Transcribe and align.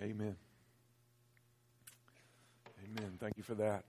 Amen. 0.00 0.36
Amen. 2.84 3.12
Thank 3.18 3.38
you 3.38 3.42
for 3.42 3.54
that. 3.54 3.84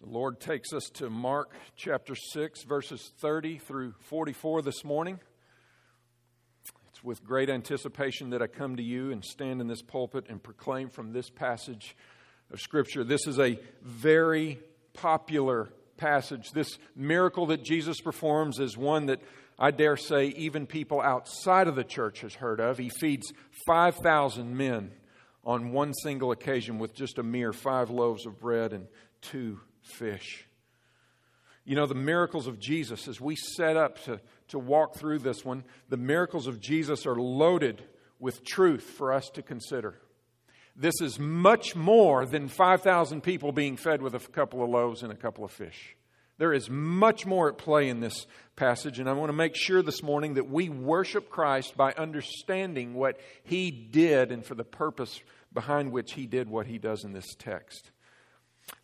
The 0.00 0.08
Lord 0.08 0.38
takes 0.38 0.72
us 0.72 0.84
to 0.94 1.10
Mark 1.10 1.50
chapter 1.74 2.14
6, 2.14 2.62
verses 2.62 3.10
30 3.18 3.58
through 3.58 3.94
44 3.98 4.62
this 4.62 4.84
morning. 4.84 5.18
It's 6.90 7.02
with 7.02 7.24
great 7.24 7.50
anticipation 7.50 8.30
that 8.30 8.42
I 8.42 8.46
come 8.46 8.76
to 8.76 8.82
you 8.82 9.10
and 9.10 9.24
stand 9.24 9.60
in 9.60 9.66
this 9.66 9.82
pulpit 9.82 10.26
and 10.28 10.40
proclaim 10.40 10.88
from 10.88 11.12
this 11.12 11.30
passage 11.30 11.96
of 12.52 12.60
Scripture. 12.60 13.02
This 13.02 13.26
is 13.26 13.40
a 13.40 13.58
very 13.82 14.60
popular 14.92 15.68
passage. 15.96 16.52
This 16.52 16.78
miracle 16.94 17.46
that 17.46 17.64
Jesus 17.64 18.00
performs 18.00 18.60
is 18.60 18.76
one 18.76 19.06
that 19.06 19.20
I 19.58 19.70
dare 19.70 19.96
say 19.96 20.26
even 20.28 20.66
people 20.66 21.00
outside 21.00 21.68
of 21.68 21.76
the 21.76 21.84
church 21.84 22.22
has 22.22 22.34
heard 22.34 22.60
of. 22.60 22.78
He 22.78 22.88
feeds 22.88 23.32
5,000 23.66 24.56
men 24.56 24.90
on 25.44 25.72
one 25.72 25.92
single 25.94 26.32
occasion 26.32 26.78
with 26.78 26.94
just 26.94 27.18
a 27.18 27.22
mere 27.22 27.52
five 27.52 27.90
loaves 27.90 28.26
of 28.26 28.40
bread 28.40 28.72
and 28.72 28.86
two 29.20 29.60
fish. 29.82 30.46
You 31.64 31.76
know, 31.76 31.86
the 31.86 31.94
miracles 31.94 32.46
of 32.46 32.58
Jesus, 32.58 33.08
as 33.08 33.20
we 33.20 33.36
set 33.36 33.76
up 33.76 34.02
to, 34.04 34.20
to 34.48 34.58
walk 34.58 34.96
through 34.96 35.20
this 35.20 35.44
one, 35.44 35.64
the 35.88 35.96
miracles 35.96 36.46
of 36.46 36.60
Jesus 36.60 37.06
are 37.06 37.16
loaded 37.16 37.82
with 38.18 38.44
truth 38.44 38.82
for 38.82 39.12
us 39.12 39.30
to 39.30 39.42
consider. 39.42 39.98
This 40.76 41.00
is 41.00 41.18
much 41.18 41.76
more 41.76 42.26
than 42.26 42.48
5,000 42.48 43.22
people 43.22 43.52
being 43.52 43.76
fed 43.76 44.02
with 44.02 44.14
a 44.14 44.18
couple 44.18 44.62
of 44.62 44.70
loaves 44.70 45.02
and 45.02 45.12
a 45.12 45.16
couple 45.16 45.44
of 45.44 45.52
fish. 45.52 45.96
There 46.36 46.52
is 46.52 46.68
much 46.68 47.26
more 47.26 47.48
at 47.48 47.58
play 47.58 47.88
in 47.88 48.00
this 48.00 48.26
passage, 48.56 48.98
and 48.98 49.08
I 49.08 49.12
want 49.12 49.28
to 49.28 49.34
make 49.34 49.54
sure 49.54 49.82
this 49.82 50.02
morning 50.02 50.34
that 50.34 50.50
we 50.50 50.68
worship 50.68 51.30
Christ 51.30 51.76
by 51.76 51.92
understanding 51.92 52.94
what 52.94 53.20
He 53.44 53.70
did 53.70 54.32
and 54.32 54.44
for 54.44 54.54
the 54.54 54.64
purpose 54.64 55.20
behind 55.52 55.92
which 55.92 56.12
He 56.14 56.26
did 56.26 56.48
what 56.48 56.66
He 56.66 56.78
does 56.78 57.04
in 57.04 57.12
this 57.12 57.34
text. 57.38 57.90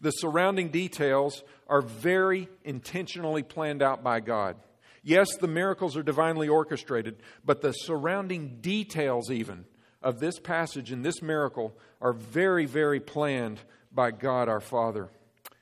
The 0.00 0.10
surrounding 0.10 0.68
details 0.68 1.42
are 1.68 1.80
very 1.80 2.48
intentionally 2.64 3.42
planned 3.42 3.82
out 3.82 4.04
by 4.04 4.20
God. 4.20 4.56
Yes, 5.02 5.36
the 5.36 5.48
miracles 5.48 5.96
are 5.96 6.02
divinely 6.02 6.48
orchestrated, 6.48 7.16
but 7.44 7.62
the 7.62 7.72
surrounding 7.72 8.58
details, 8.60 9.30
even 9.30 9.64
of 10.02 10.20
this 10.20 10.38
passage 10.38 10.92
and 10.92 11.04
this 11.04 11.20
miracle, 11.22 11.76
are 12.00 12.12
very, 12.12 12.66
very 12.66 13.00
planned 13.00 13.58
by 13.92 14.10
God 14.10 14.48
our 14.48 14.60
Father. 14.60 15.08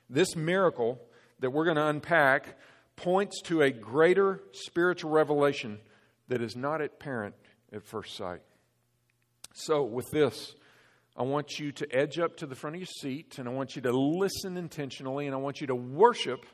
This 0.09 0.35
miracle 0.35 0.99
that 1.39 1.51
we're 1.51 1.65
going 1.65 1.77
to 1.77 1.87
unpack 1.87 2.57
points 2.95 3.41
to 3.43 3.61
a 3.61 3.71
greater 3.71 4.41
spiritual 4.51 5.11
revelation 5.11 5.79
that 6.27 6.41
is 6.41 6.55
not 6.55 6.81
apparent 6.81 7.35
at 7.73 7.83
first 7.83 8.15
sight. 8.15 8.41
So, 9.53 9.83
with 9.83 10.09
this, 10.11 10.55
I 11.17 11.23
want 11.23 11.59
you 11.59 11.71
to 11.73 11.95
edge 11.95 12.19
up 12.19 12.37
to 12.37 12.45
the 12.45 12.55
front 12.55 12.75
of 12.75 12.81
your 12.81 12.87
seat 12.87 13.39
and 13.39 13.47
I 13.47 13.51
want 13.51 13.75
you 13.75 13.81
to 13.83 13.91
listen 13.91 14.55
intentionally 14.57 15.25
and 15.25 15.35
I 15.35 15.37
want 15.37 15.59
you 15.59 15.67
to 15.67 15.75
worship 15.75 16.45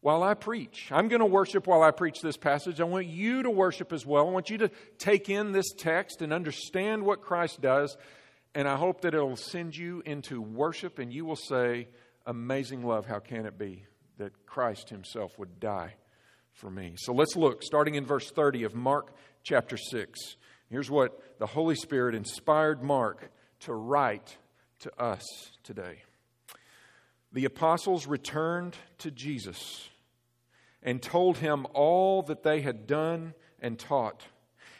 while 0.00 0.22
I 0.22 0.34
preach. 0.34 0.88
I'm 0.90 1.08
going 1.08 1.20
to 1.20 1.26
worship 1.26 1.66
while 1.66 1.82
I 1.82 1.90
preach 1.90 2.20
this 2.22 2.36
passage. 2.36 2.80
I 2.80 2.84
want 2.84 3.06
you 3.06 3.42
to 3.42 3.50
worship 3.50 3.92
as 3.92 4.06
well. 4.06 4.26
I 4.26 4.30
want 4.30 4.48
you 4.50 4.58
to 4.58 4.70
take 4.98 5.28
in 5.28 5.52
this 5.52 5.72
text 5.76 6.22
and 6.22 6.32
understand 6.32 7.02
what 7.02 7.20
Christ 7.20 7.60
does. 7.60 7.96
And 8.54 8.68
I 8.68 8.76
hope 8.76 9.02
that 9.02 9.14
it'll 9.14 9.36
send 9.36 9.76
you 9.76 10.02
into 10.06 10.40
worship 10.40 10.98
and 10.98 11.12
you 11.12 11.24
will 11.24 11.36
say, 11.36 11.88
Amazing 12.24 12.82
love, 12.82 13.06
how 13.06 13.20
can 13.20 13.46
it 13.46 13.56
be? 13.58 13.84
That 14.18 14.46
Christ 14.46 14.90
himself 14.90 15.38
would 15.38 15.58
die 15.58 15.94
for 16.52 16.70
me. 16.70 16.94
So 16.96 17.12
let's 17.12 17.36
look, 17.36 17.62
starting 17.62 17.94
in 17.94 18.04
verse 18.04 18.30
30 18.30 18.64
of 18.64 18.74
Mark 18.74 19.14
chapter 19.42 19.76
6. 19.76 20.36
Here's 20.70 20.90
what 20.90 21.38
the 21.38 21.46
Holy 21.46 21.76
Spirit 21.76 22.14
inspired 22.14 22.82
Mark 22.82 23.30
to 23.60 23.72
write 23.72 24.36
to 24.80 25.02
us 25.02 25.24
today. 25.62 26.02
The 27.32 27.44
apostles 27.44 28.06
returned 28.06 28.76
to 28.98 29.10
Jesus 29.10 29.88
and 30.82 31.02
told 31.02 31.38
him 31.38 31.66
all 31.74 32.22
that 32.22 32.42
they 32.42 32.60
had 32.60 32.86
done 32.86 33.34
and 33.60 33.78
taught. 33.78 34.24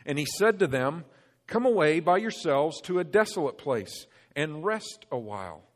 And 0.07 0.19
he 0.19 0.27
said 0.39 0.59
to 0.59 0.67
them, 0.67 1.05
Come 1.47 1.65
away 1.65 2.01
by 2.01 2.19
yourselves 2.19 2.81
to 2.83 2.99
a 2.99 3.05
desolate 3.05 3.59
place 3.59 4.07
and 4.37 4.65
rest 4.65 5.07
a 5.11 5.19
while 5.19 5.68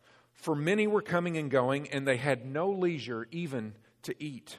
for 0.42 0.56
many 0.56 0.88
were 0.88 1.03
coming 1.03 1.36
and 1.36 1.50
going, 1.50 1.88
and 1.91 2.06
they 2.06 2.16
had 2.16 2.44
no 2.44 2.69
leisure 2.69 3.28
even 3.30 3.75
to 4.03 4.14
eat. 4.22 4.58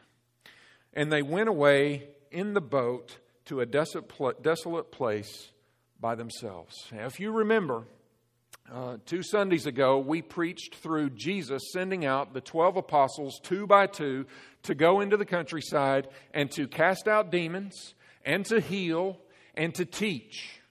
And 0.93 1.11
they 1.11 1.21
went 1.21 1.49
away 1.49 2.07
in 2.31 2.53
the 2.53 2.61
boat 2.61 3.17
to 3.45 3.59
a 3.59 3.65
desolate 3.65 4.91
place 4.91 5.49
by 5.99 6.15
themselves. 6.15 6.73
Now, 6.91 7.05
if 7.05 7.19
you 7.19 7.31
remember, 7.31 7.83
uh, 8.71 8.97
two 9.05 9.23
Sundays 9.23 9.65
ago, 9.65 9.99
we 9.99 10.21
preached 10.21 10.75
through 10.75 11.09
Jesus 11.09 11.61
sending 11.73 12.05
out 12.05 12.33
the 12.33 12.39
12 12.39 12.77
apostles 12.77 13.41
two 13.43 13.67
by 13.67 13.87
two 13.87 14.25
to 14.63 14.73
go 14.73 15.01
into 15.01 15.17
the 15.17 15.25
countryside 15.25 16.07
and 16.33 16.49
to 16.51 16.65
cast 16.65 17.09
out 17.09 17.29
demons 17.29 17.93
and 18.25 18.45
to 18.45 18.61
heal 18.61 19.17
and 19.53 19.75
to 19.75 19.83
teach. 19.83 20.61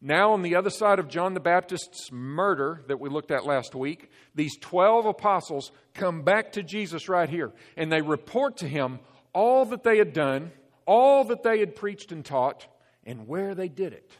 Now, 0.00 0.32
on 0.32 0.42
the 0.42 0.56
other 0.56 0.70
side 0.70 0.98
of 0.98 1.08
John 1.08 1.34
the 1.34 1.40
Baptist's 1.40 2.12
murder 2.12 2.82
that 2.86 3.00
we 3.00 3.08
looked 3.08 3.30
at 3.30 3.46
last 3.46 3.74
week, 3.74 4.10
these 4.34 4.56
12 4.60 5.06
apostles 5.06 5.72
come 5.94 6.22
back 6.22 6.52
to 6.52 6.62
Jesus 6.62 7.08
right 7.08 7.28
here 7.28 7.52
and 7.76 7.90
they 7.90 8.02
report 8.02 8.58
to 8.58 8.68
him 8.68 8.98
all 9.32 9.64
that 9.66 9.84
they 9.84 9.98
had 9.98 10.12
done, 10.12 10.52
all 10.86 11.24
that 11.24 11.42
they 11.42 11.60
had 11.60 11.76
preached 11.76 12.12
and 12.12 12.24
taught, 12.24 12.66
and 13.04 13.26
where 13.26 13.54
they 13.54 13.68
did 13.68 13.92
it. 13.92 14.10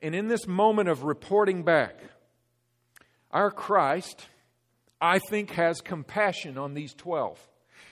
And 0.00 0.14
in 0.14 0.28
this 0.28 0.46
moment 0.46 0.88
of 0.88 1.02
reporting 1.02 1.62
back, 1.62 1.98
our 3.30 3.50
Christ, 3.50 4.26
I 5.00 5.18
think, 5.18 5.50
has 5.52 5.80
compassion 5.80 6.58
on 6.58 6.74
these 6.74 6.94
12. 6.94 7.40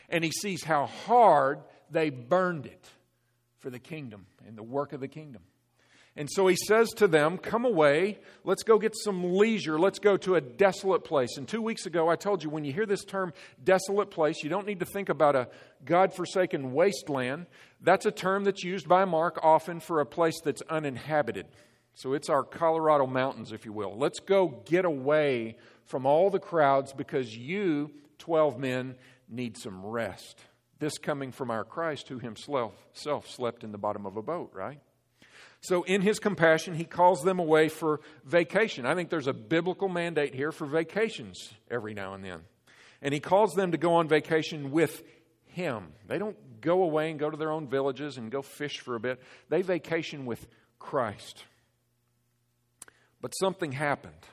And 0.08 0.22
he 0.22 0.30
sees 0.30 0.62
how 0.62 0.86
hard 0.86 1.60
they 1.90 2.10
burned 2.10 2.66
it 2.66 2.84
for 3.58 3.70
the 3.70 3.78
kingdom 3.78 4.26
and 4.46 4.56
the 4.56 4.62
work 4.62 4.92
of 4.92 5.00
the 5.00 5.08
kingdom. 5.08 5.42
And 6.14 6.28
so 6.30 6.46
he 6.46 6.56
says 6.68 6.90
to 6.96 7.08
them, 7.08 7.38
Come 7.38 7.64
away. 7.64 8.18
Let's 8.44 8.62
go 8.62 8.78
get 8.78 8.94
some 8.94 9.32
leisure. 9.34 9.78
Let's 9.78 9.98
go 9.98 10.16
to 10.18 10.34
a 10.34 10.40
desolate 10.40 11.04
place. 11.04 11.38
And 11.38 11.48
two 11.48 11.62
weeks 11.62 11.86
ago, 11.86 12.08
I 12.08 12.16
told 12.16 12.42
you 12.44 12.50
when 12.50 12.64
you 12.64 12.72
hear 12.72 12.84
this 12.84 13.04
term 13.04 13.32
desolate 13.62 14.10
place, 14.10 14.42
you 14.42 14.50
don't 14.50 14.66
need 14.66 14.80
to 14.80 14.86
think 14.86 15.08
about 15.08 15.36
a 15.36 15.48
God 15.84 16.12
forsaken 16.14 16.74
wasteland. 16.74 17.46
That's 17.80 18.04
a 18.04 18.10
term 18.10 18.44
that's 18.44 18.62
used 18.62 18.86
by 18.88 19.06
Mark 19.06 19.40
often 19.42 19.80
for 19.80 20.00
a 20.00 20.06
place 20.06 20.38
that's 20.44 20.62
uninhabited. 20.68 21.46
So 21.94 22.12
it's 22.12 22.28
our 22.28 22.42
Colorado 22.42 23.06
mountains, 23.06 23.52
if 23.52 23.64
you 23.64 23.72
will. 23.72 23.96
Let's 23.96 24.20
go 24.20 24.62
get 24.66 24.84
away 24.84 25.56
from 25.86 26.06
all 26.06 26.30
the 26.30 26.38
crowds 26.38 26.92
because 26.92 27.36
you, 27.36 27.90
12 28.18 28.58
men, 28.58 28.96
need 29.28 29.56
some 29.56 29.84
rest. 29.84 30.40
This 30.78 30.98
coming 30.98 31.32
from 31.32 31.50
our 31.50 31.64
Christ 31.64 32.08
who 32.08 32.18
himself 32.18 32.74
slept 33.28 33.64
in 33.64 33.72
the 33.72 33.78
bottom 33.78 34.04
of 34.04 34.16
a 34.16 34.22
boat, 34.22 34.52
right? 34.54 34.80
So, 35.62 35.84
in 35.84 36.02
his 36.02 36.18
compassion, 36.18 36.74
he 36.74 36.84
calls 36.84 37.22
them 37.22 37.38
away 37.38 37.68
for 37.68 38.00
vacation. 38.24 38.84
I 38.84 38.96
think 38.96 39.10
there's 39.10 39.28
a 39.28 39.32
biblical 39.32 39.88
mandate 39.88 40.34
here 40.34 40.50
for 40.50 40.66
vacations 40.66 41.52
every 41.70 41.94
now 41.94 42.14
and 42.14 42.24
then. 42.24 42.40
And 43.00 43.14
he 43.14 43.20
calls 43.20 43.54
them 43.54 43.70
to 43.70 43.78
go 43.78 43.94
on 43.94 44.08
vacation 44.08 44.72
with 44.72 45.04
him. 45.46 45.92
They 46.08 46.18
don't 46.18 46.36
go 46.60 46.82
away 46.82 47.10
and 47.10 47.20
go 47.20 47.30
to 47.30 47.36
their 47.36 47.52
own 47.52 47.68
villages 47.68 48.16
and 48.16 48.30
go 48.30 48.42
fish 48.42 48.80
for 48.80 48.96
a 48.96 49.00
bit, 49.00 49.22
they 49.48 49.62
vacation 49.62 50.26
with 50.26 50.44
Christ. 50.80 51.44
But 53.20 53.30
something 53.30 53.70
happened 53.70 54.26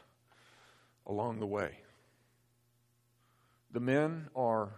along 1.06 1.40
the 1.40 1.46
way. 1.46 1.78
The 3.72 3.80
men 3.80 4.30
are 4.36 4.70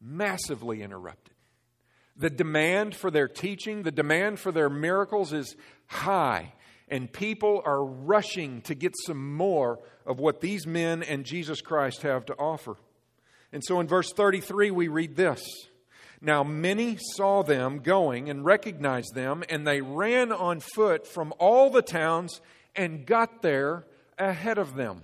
massively 0.00 0.82
interrupted. 0.82 1.35
The 2.18 2.30
demand 2.30 2.94
for 2.94 3.10
their 3.10 3.28
teaching, 3.28 3.82
the 3.82 3.92
demand 3.92 4.40
for 4.40 4.50
their 4.50 4.70
miracles 4.70 5.32
is 5.32 5.54
high, 5.86 6.54
and 6.88 7.12
people 7.12 7.62
are 7.64 7.84
rushing 7.84 8.62
to 8.62 8.74
get 8.74 8.94
some 9.06 9.34
more 9.34 9.78
of 10.06 10.18
what 10.18 10.40
these 10.40 10.66
men 10.66 11.02
and 11.02 11.24
Jesus 11.24 11.60
Christ 11.60 12.02
have 12.02 12.24
to 12.26 12.34
offer. 12.34 12.76
And 13.52 13.62
so 13.64 13.80
in 13.80 13.86
verse 13.86 14.12
33, 14.12 14.70
we 14.70 14.88
read 14.88 15.16
this 15.16 15.42
Now 16.20 16.42
many 16.42 16.96
saw 17.14 17.42
them 17.42 17.80
going 17.80 18.30
and 18.30 18.44
recognized 18.44 19.14
them, 19.14 19.44
and 19.48 19.66
they 19.66 19.80
ran 19.80 20.32
on 20.32 20.60
foot 20.60 21.06
from 21.06 21.34
all 21.38 21.70
the 21.70 21.82
towns 21.82 22.40
and 22.74 23.06
got 23.06 23.42
there 23.42 23.84
ahead 24.18 24.58
of 24.58 24.74
them. 24.74 25.02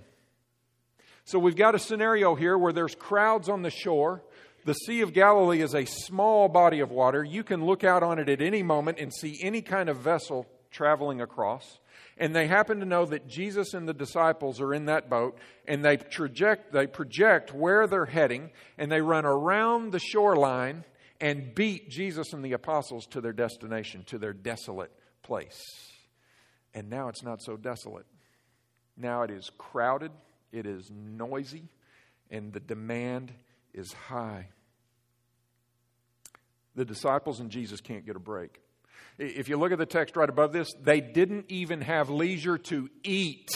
So 1.25 1.39
we've 1.39 1.55
got 1.55 1.73
a 1.73 1.79
scenario 1.79 2.35
here 2.35 2.57
where 2.57 2.73
there's 2.73 2.95
crowds 2.95 3.47
on 3.47 3.61
the 3.61 3.71
shore. 3.71 4.21
The 4.65 4.73
Sea 4.73 5.01
of 5.01 5.11
Galilee 5.11 5.61
is 5.61 5.75
a 5.75 5.85
small 5.85 6.47
body 6.47 6.79
of 6.79 6.89
water. 6.89 7.23
You 7.23 7.43
can 7.43 7.65
look 7.65 7.83
out 7.83 8.01
on 8.01 8.17
it 8.17 8.29
at 8.29 8.41
any 8.41 8.63
moment 8.63 8.97
and 8.97 9.13
see 9.13 9.37
any 9.41 9.61
kind 9.61 9.89
of 9.89 9.97
vessel 9.97 10.47
traveling 10.71 11.19
across. 11.19 11.79
And 12.17 12.33
they 12.35 12.47
happen 12.47 12.79
to 12.79 12.85
know 12.85 13.05
that 13.05 13.27
Jesus 13.27 13.73
and 13.73 13.87
the 13.87 13.93
disciples 13.93 14.61
are 14.61 14.73
in 14.73 14.85
that 14.85 15.09
boat, 15.09 15.37
and 15.67 15.83
they 15.83 15.97
project, 15.97 16.71
they 16.71 16.87
project 16.87 17.53
where 17.53 17.87
they're 17.87 18.05
heading, 18.05 18.51
and 18.77 18.91
they 18.91 19.01
run 19.01 19.25
around 19.25 19.91
the 19.91 19.99
shoreline 19.99 20.85
and 21.19 21.53
beat 21.55 21.89
Jesus 21.89 22.31
and 22.31 22.43
the 22.43 22.53
apostles 22.53 23.05
to 23.07 23.21
their 23.21 23.33
destination, 23.33 24.03
to 24.07 24.17
their 24.17 24.33
desolate 24.33 24.91
place. 25.23 25.61
And 26.73 26.89
now 26.89 27.09
it's 27.09 27.23
not 27.23 27.41
so 27.41 27.57
desolate. 27.57 28.05
Now 28.95 29.23
it 29.23 29.31
is 29.31 29.49
crowded, 29.57 30.11
it 30.51 30.65
is 30.65 30.89
noisy, 30.91 31.69
and 32.29 32.53
the 32.53 32.59
demand 32.59 33.33
is 33.73 33.93
high. 33.93 34.47
The 36.75 36.85
disciples 36.85 37.39
and 37.39 37.49
Jesus 37.49 37.81
can't 37.81 38.05
get 38.05 38.15
a 38.15 38.19
break. 38.19 38.61
If 39.19 39.47
you 39.47 39.57
look 39.57 39.71
at 39.71 39.77
the 39.77 39.85
text 39.85 40.15
right 40.15 40.29
above 40.29 40.53
this, 40.53 40.69
they 40.81 40.99
didn't 40.99 41.45
even 41.49 41.81
have 41.81 42.09
leisure 42.09 42.57
to 42.57 42.89
eat. 43.03 43.49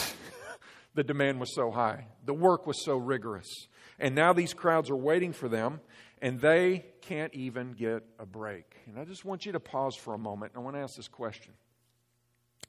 the 0.94 1.02
demand 1.02 1.40
was 1.40 1.54
so 1.54 1.70
high, 1.70 2.06
the 2.24 2.34
work 2.34 2.66
was 2.66 2.84
so 2.84 2.96
rigorous. 2.96 3.48
And 3.98 4.14
now 4.14 4.32
these 4.32 4.54
crowds 4.54 4.90
are 4.90 4.96
waiting 4.96 5.32
for 5.32 5.48
them, 5.48 5.80
and 6.22 6.40
they 6.40 6.86
can't 7.02 7.34
even 7.34 7.72
get 7.72 8.04
a 8.18 8.26
break. 8.26 8.76
And 8.86 8.98
I 8.98 9.04
just 9.04 9.24
want 9.24 9.44
you 9.44 9.52
to 9.52 9.60
pause 9.60 9.96
for 9.96 10.14
a 10.14 10.18
moment. 10.18 10.52
I 10.54 10.60
want 10.60 10.76
to 10.76 10.80
ask 10.80 10.94
this 10.96 11.08
question, 11.08 11.52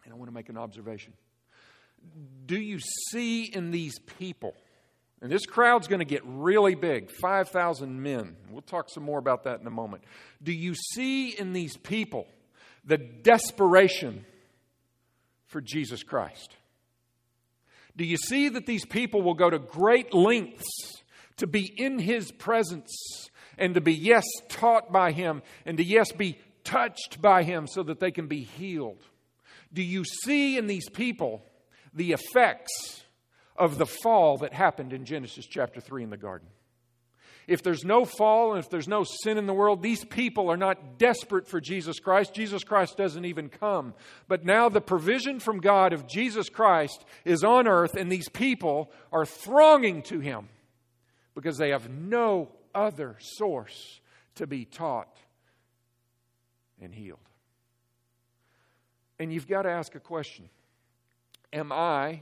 and 0.06 0.14
I 0.14 0.18
want 0.18 0.30
to 0.30 0.34
make 0.34 0.50
an 0.50 0.58
observation. 0.58 1.14
Do 2.46 2.60
you 2.60 2.80
see 3.12 3.44
in 3.44 3.70
these 3.70 4.00
people, 4.00 4.56
and 5.22 5.32
this 5.32 5.46
crowd's 5.46 5.88
going 5.88 6.00
to 6.00 6.06
get 6.06 6.22
really 6.26 6.76
big 6.76 7.12
5,000 7.12 8.02
men. 8.02 8.38
We'll 8.50 8.62
talk 8.62 8.90
some 8.90 9.04
more 9.04 9.20
about 9.20 9.44
that 9.44 9.60
in 9.60 9.68
a 9.68 9.72
moment. 9.72 10.04
Do 10.42 10.54
you 10.54 10.76
see 10.76 11.30
in 11.30 11.52
these 11.52 11.76
people 11.76 12.28
the 12.86 12.98
desperation 12.98 14.26
for 15.48 15.60
Jesus 15.60 16.04
Christ? 16.04 16.56
Do 17.98 18.06
you 18.06 18.16
see 18.16 18.48
that 18.50 18.66
these 18.66 18.86
people 18.86 19.22
will 19.22 19.34
go 19.34 19.50
to 19.50 19.60
great 19.60 20.14
lengths 20.14 21.04
to 21.38 21.48
be 21.48 21.70
in 21.76 22.00
His 22.00 22.32
presence 22.32 22.90
and 23.58 23.74
to 23.74 23.82
be, 23.82 23.94
yes, 23.94 24.24
taught 24.48 24.90
by 24.90 25.12
Him 25.12 25.42
and 25.66 25.78
to, 25.78 25.84
yes, 25.84 26.14
be 26.14 26.40
touched 26.64 27.22
by 27.22 27.44
Him 27.44 27.68
so 27.68 27.84
that 27.84 28.00
they 28.00 28.12
can 28.12 28.28
be 28.28 28.44
healed? 28.44 29.04
Do 29.74 29.84
you 29.84 30.06
see 30.06 30.58
in 30.58 30.68
these 30.68 30.90
people 30.90 31.44
the 31.94 32.14
effects 32.14 33.04
of 33.60 33.78
the 33.78 33.86
fall 33.86 34.38
that 34.38 34.54
happened 34.54 34.94
in 34.94 35.06
Genesis 35.06 35.46
chapter 35.46 35.82
3 35.82 36.04
in 36.04 36.10
the 36.10 36.18
garden. 36.18 36.48
If 37.46 37.64
there's 37.64 37.84
no 37.84 38.06
fall 38.06 38.52
and 38.52 38.64
if 38.64 38.70
there's 38.70 38.88
no 38.88 39.04
sin 39.04 39.38
in 39.38 39.48
the 39.48 39.54
world, 39.54 39.82
these 39.82 40.06
people 40.06 40.50
are 40.50 40.58
not 40.58 41.00
desperate 41.00 41.48
for 41.48 41.60
Jesus 41.60 42.00
Christ. 42.00 42.34
Jesus 42.34 42.64
Christ 42.64 42.96
doesn't 42.96 43.26
even 43.26 43.50
come. 43.50 43.96
But 44.28 44.46
now 44.46 44.70
the 44.70 44.82
provision 44.82 45.40
from 45.40 45.60
God 45.60 45.92
of 45.92 46.08
Jesus 46.08 46.48
Christ 46.48 47.04
is 47.26 47.44
on 47.44 47.68
earth, 47.68 47.96
and 47.96 48.12
these 48.12 48.30
people 48.30 48.92
are 49.12 49.26
thronging 49.26 50.04
to 50.04 50.20
him 50.20 50.48
because 51.34 51.58
they 51.58 51.70
have 51.70 51.90
no 51.90 52.50
other 52.74 53.18
source 53.20 54.00
to 54.36 54.46
be 54.46 54.64
taught 54.64 55.18
and 56.80 56.94
healed. 56.94 57.20
And 59.18 59.34
you've 59.34 59.48
got 59.48 59.64
to 59.64 59.72
ask 59.72 59.96
a 59.96 60.00
question 60.00 60.50
Am 61.52 61.72
I 61.72 62.22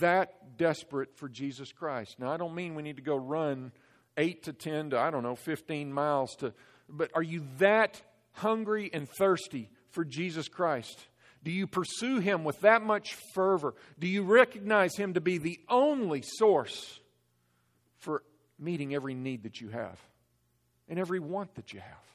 that 0.00 0.56
desperate 0.56 1.16
for 1.16 1.28
Jesus 1.28 1.72
Christ? 1.72 2.18
Now, 2.18 2.32
I 2.32 2.36
don't 2.36 2.54
mean 2.54 2.74
we 2.74 2.82
need 2.82 2.96
to 2.96 3.02
go 3.02 3.16
run 3.16 3.72
8 4.16 4.42
to 4.44 4.52
10 4.52 4.90
to, 4.90 4.98
I 4.98 5.10
don't 5.10 5.22
know, 5.22 5.36
15 5.36 5.92
miles 5.92 6.34
to, 6.36 6.52
but 6.88 7.10
are 7.14 7.22
you 7.22 7.44
that 7.58 8.00
hungry 8.32 8.90
and 8.92 9.08
thirsty 9.08 9.70
for 9.90 10.04
Jesus 10.04 10.48
Christ? 10.48 11.06
Do 11.42 11.50
you 11.50 11.66
pursue 11.66 12.18
him 12.18 12.44
with 12.44 12.60
that 12.60 12.82
much 12.82 13.16
fervor? 13.34 13.74
Do 13.98 14.06
you 14.06 14.22
recognize 14.22 14.96
him 14.96 15.14
to 15.14 15.20
be 15.20 15.38
the 15.38 15.60
only 15.68 16.22
source 16.22 16.98
for 17.98 18.22
meeting 18.58 18.94
every 18.94 19.14
need 19.14 19.44
that 19.44 19.60
you 19.60 19.68
have 19.68 20.00
and 20.88 20.98
every 20.98 21.20
want 21.20 21.54
that 21.54 21.72
you 21.72 21.80
have? 21.80 22.06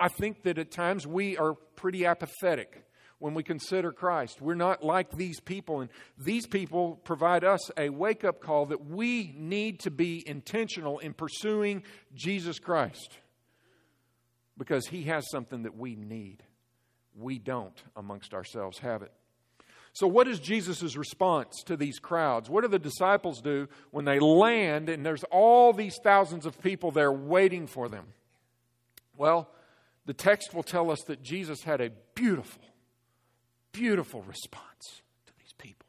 I 0.00 0.08
think 0.08 0.42
that 0.42 0.58
at 0.58 0.70
times 0.70 1.06
we 1.06 1.36
are 1.36 1.54
pretty 1.76 2.06
apathetic 2.06 2.84
when 3.18 3.34
we 3.34 3.42
consider 3.42 3.92
Christ. 3.92 4.40
We're 4.40 4.54
not 4.54 4.84
like 4.84 5.10
these 5.12 5.40
people, 5.40 5.80
and 5.80 5.90
these 6.18 6.46
people 6.46 7.00
provide 7.04 7.44
us 7.44 7.70
a 7.76 7.88
wake 7.88 8.24
up 8.24 8.40
call 8.40 8.66
that 8.66 8.86
we 8.86 9.34
need 9.36 9.80
to 9.80 9.90
be 9.90 10.22
intentional 10.26 10.98
in 10.98 11.14
pursuing 11.14 11.82
Jesus 12.14 12.58
Christ 12.58 13.18
because 14.56 14.86
He 14.86 15.04
has 15.04 15.28
something 15.30 15.62
that 15.62 15.76
we 15.76 15.96
need. 15.96 16.42
We 17.16 17.38
don't, 17.38 17.80
amongst 17.96 18.34
ourselves, 18.34 18.78
have 18.78 19.02
it. 19.02 19.12
So, 19.94 20.08
what 20.08 20.26
is 20.26 20.40
Jesus' 20.40 20.96
response 20.96 21.62
to 21.66 21.76
these 21.76 22.00
crowds? 22.00 22.50
What 22.50 22.62
do 22.62 22.68
the 22.68 22.80
disciples 22.80 23.40
do 23.40 23.68
when 23.92 24.04
they 24.04 24.18
land 24.18 24.88
and 24.88 25.06
there's 25.06 25.22
all 25.30 25.72
these 25.72 25.96
thousands 26.02 26.46
of 26.46 26.60
people 26.60 26.90
there 26.90 27.12
waiting 27.12 27.68
for 27.68 27.88
them? 27.88 28.06
Well, 29.16 29.48
the 30.06 30.12
text 30.12 30.52
will 30.52 30.64
tell 30.64 30.90
us 30.90 31.00
that 31.06 31.22
Jesus 31.22 31.62
had 31.62 31.80
a 31.80 31.90
beautiful, 32.16 32.62
beautiful 33.74 34.22
response 34.22 35.02
to 35.26 35.32
these 35.38 35.52
people. 35.52 35.86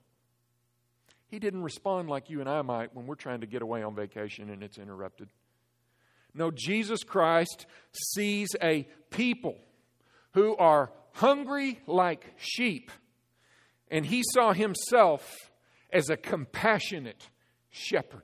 He 1.27 1.39
didn't 1.39 1.63
respond 1.63 2.09
like 2.09 2.29
you 2.29 2.41
and 2.41 2.49
I 2.49 2.61
might 2.61 2.93
when 2.93 3.07
we're 3.07 3.15
trying 3.15 3.41
to 3.41 3.47
get 3.47 3.61
away 3.61 3.83
on 3.83 3.95
vacation 3.95 4.49
and 4.49 4.61
it's 4.61 4.77
interrupted. 4.77 5.29
No, 6.33 6.51
Jesus 6.51 7.03
Christ 7.03 7.65
sees 7.93 8.49
a 8.61 8.87
people 9.09 9.55
who 10.33 10.57
are 10.57 10.91
hungry 11.13 11.79
like 11.87 12.33
sheep, 12.35 12.91
and 13.89 14.05
he 14.05 14.21
saw 14.33 14.51
himself 14.51 15.49
as 15.93 16.09
a 16.09 16.17
compassionate 16.17 17.29
shepherd. 17.69 18.23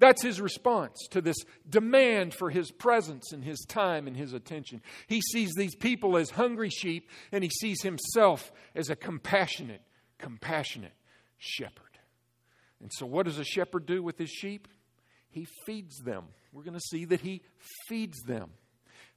That's 0.00 0.22
his 0.22 0.40
response 0.40 0.96
to 1.10 1.20
this 1.20 1.36
demand 1.68 2.34
for 2.34 2.48
his 2.48 2.70
presence 2.70 3.32
and 3.32 3.44
his 3.44 3.60
time 3.68 4.06
and 4.06 4.16
his 4.16 4.32
attention. 4.32 4.80
He 5.06 5.20
sees 5.20 5.50
these 5.56 5.76
people 5.76 6.16
as 6.16 6.30
hungry 6.30 6.70
sheep, 6.70 7.08
and 7.30 7.44
he 7.44 7.50
sees 7.60 7.82
himself 7.82 8.50
as 8.74 8.88
a 8.88 8.96
compassionate, 8.96 9.82
compassionate 10.18 10.94
shepherd. 11.36 11.84
And 12.80 12.90
so, 12.94 13.04
what 13.04 13.26
does 13.26 13.38
a 13.38 13.44
shepherd 13.44 13.84
do 13.84 14.02
with 14.02 14.16
his 14.16 14.30
sheep? 14.30 14.68
He 15.28 15.46
feeds 15.66 15.98
them. 15.98 16.24
We're 16.50 16.64
going 16.64 16.74
to 16.74 16.80
see 16.80 17.04
that 17.04 17.20
he 17.20 17.42
feeds 17.86 18.18
them. 18.22 18.50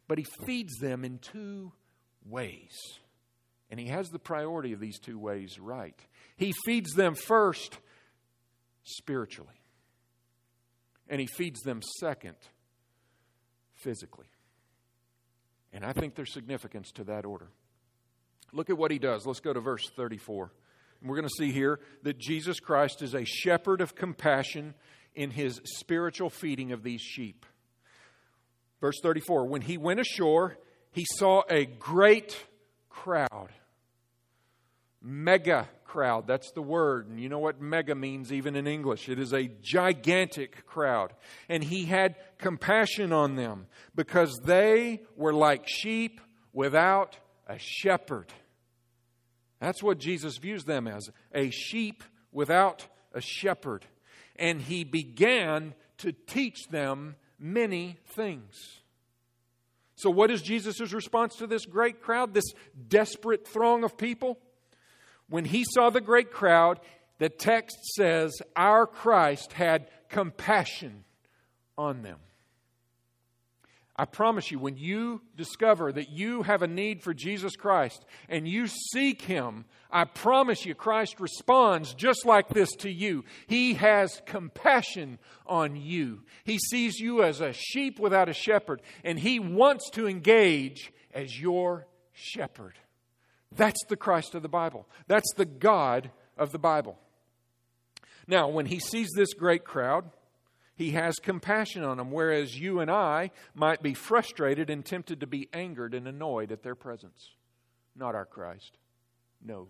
But 0.10 0.18
he 0.18 0.26
feeds 0.46 0.74
them 0.80 1.06
in 1.06 1.18
two 1.18 1.72
ways. 2.26 2.78
And 3.72 3.80
he 3.80 3.88
has 3.88 4.10
the 4.10 4.20
priority 4.20 4.74
of 4.74 4.82
these 4.82 5.00
two 5.00 5.18
ways 5.18 5.60
right. 5.60 5.98
He 6.36 6.54
feeds 6.66 6.92
them 6.92 7.16
first 7.16 7.80
spiritually 8.84 9.63
and 11.14 11.22
he 11.22 11.28
feeds 11.28 11.62
them 11.62 11.80
second 12.00 12.34
physically. 13.76 14.26
And 15.72 15.86
I 15.86 15.94
think 15.94 16.16
there's 16.16 16.34
significance 16.34 16.92
to 16.94 17.04
that 17.04 17.24
order. 17.24 17.50
Look 18.52 18.72
at 18.72 18.80
what 18.80 18.90
he 18.90 18.98
does. 18.98 19.24
Let's 19.24 19.40
go 19.40 19.54
to 19.54 19.60
verse 19.60 19.88
34. 19.96 20.52
And 21.00 21.08
we're 21.08 21.18
going 21.18 21.28
to 21.28 21.36
see 21.38 21.52
here 21.52 21.80
that 22.02 22.18
Jesus 22.18 22.60
Christ 22.60 23.04
is 23.04 23.14
a 23.14 23.26
shepherd 23.26 23.80
of 23.80 23.94
compassion 23.94 24.74
in 25.14 25.30
his 25.30 25.62
spiritual 25.64 26.32
feeding 26.32 26.72
of 26.72 26.82
these 26.82 27.02
sheep. 27.02 27.46
Verse 28.82 29.00
34 29.04 29.46
When 29.46 29.62
he 29.62 29.78
went 29.78 30.00
ashore, 30.00 30.58
he 30.94 31.06
saw 31.20 31.44
a 31.48 31.66
great 31.66 32.44
crowd. 32.90 33.52
Mega 35.04 35.68
crowd. 35.94 36.26
That's 36.26 36.52
the 36.52 36.62
word. 36.62 37.08
And 37.08 37.20
you 37.20 37.30
know 37.30 37.38
what 37.38 37.62
mega 37.62 37.94
means 37.94 38.34
even 38.34 38.56
in 38.56 38.66
English? 38.66 39.10
It 39.10 39.20
is 39.20 39.32
a 39.32 39.48
gigantic 39.62 40.66
crowd. 40.66 41.14
And 41.48 41.64
he 41.64 41.86
had 41.86 42.16
compassion 42.40 43.14
on 43.14 43.36
them 43.36 43.68
because 43.94 44.40
they 44.44 45.04
were 45.16 45.34
like 45.34 45.68
sheep 45.68 46.20
without 46.52 47.20
a 47.48 47.60
shepherd. 47.60 48.34
That's 49.60 49.84
what 49.84 50.00
Jesus 50.00 50.38
views 50.38 50.64
them 50.64 50.88
as 50.88 51.10
a 51.34 51.52
sheep 51.52 52.04
without 52.32 52.88
a 53.14 53.22
shepherd. 53.22 53.86
And 54.36 54.62
he 54.62 54.84
began 54.84 55.76
to 56.00 56.12
teach 56.12 56.68
them 56.70 57.16
many 57.38 57.98
things. 58.16 58.82
So, 59.96 60.10
what 60.10 60.32
is 60.32 60.42
Jesus' 60.42 60.92
response 60.92 61.36
to 61.36 61.48
this 61.48 61.66
great 61.66 62.02
crowd, 62.02 62.34
this 62.34 62.52
desperate 62.88 63.48
throng 63.48 63.84
of 63.84 63.96
people? 63.96 64.40
When 65.34 65.46
he 65.46 65.66
saw 65.68 65.90
the 65.90 66.00
great 66.00 66.32
crowd, 66.32 66.80
the 67.18 67.28
text 67.28 67.84
says, 67.96 68.40
Our 68.56 68.86
Christ 68.86 69.52
had 69.54 69.90
compassion 70.08 71.06
on 71.76 72.04
them. 72.04 72.20
I 73.96 74.06
promise 74.06 74.52
you, 74.52 74.60
when 74.60 74.78
you 74.78 75.24
discover 75.36 75.92
that 75.92 76.12
you 76.12 76.44
have 76.44 76.62
a 76.62 76.68
need 76.68 77.02
for 77.02 77.16
Jesus 77.16 77.56
Christ 77.56 78.06
and 78.30 78.48
you 78.48 78.68
seek 78.68 79.24
Him, 79.24 79.66
I 79.90 80.04
promise 80.04 80.68
you, 80.68 80.76
Christ 80.76 81.20
responds 81.20 81.96
just 81.96 82.28
like 82.28 82.50
this 82.50 82.70
to 82.82 82.92
you. 82.92 83.26
He 83.48 83.74
has 83.74 84.22
compassion 84.28 85.18
on 85.48 85.76
you. 85.76 86.22
He 86.44 86.60
sees 86.60 87.00
you 87.00 87.24
as 87.24 87.42
a 87.42 87.54
sheep 87.54 88.00
without 88.00 88.30
a 88.30 88.34
shepherd, 88.34 88.84
and 89.04 89.18
He 89.18 89.40
wants 89.40 89.90
to 89.94 90.08
engage 90.08 90.94
as 91.12 91.42
your 91.42 91.88
shepherd. 92.12 92.78
That's 93.56 93.84
the 93.88 93.98
Christ 93.98 94.36
of 94.36 94.42
the 94.42 94.50
Bible. 94.50 94.88
That's 95.08 95.32
the 95.36 95.46
God 95.46 96.12
of 96.38 96.52
the 96.52 96.60
Bible. 96.60 96.98
Now, 98.28 98.48
when 98.48 98.66
he 98.66 98.80
sees 98.80 99.10
this 99.16 99.34
great 99.34 99.64
crowd, 99.64 100.10
he 100.76 100.92
has 100.92 101.16
compassion 101.16 101.84
on 101.84 101.98
them, 101.98 102.12
whereas 102.12 102.58
you 102.58 102.80
and 102.80 102.90
I 102.90 103.32
might 103.54 103.84
be 103.84 103.94
frustrated 103.94 104.70
and 104.70 104.84
tempted 104.84 105.20
to 105.20 105.28
be 105.28 105.50
angered 105.54 105.94
and 105.94 106.08
annoyed 106.08 106.52
at 106.52 106.64
their 106.64 106.76
presence. 106.76 107.32
Not 107.96 108.16
our 108.16 108.26
Christ. 108.26 108.78
No. 109.44 109.68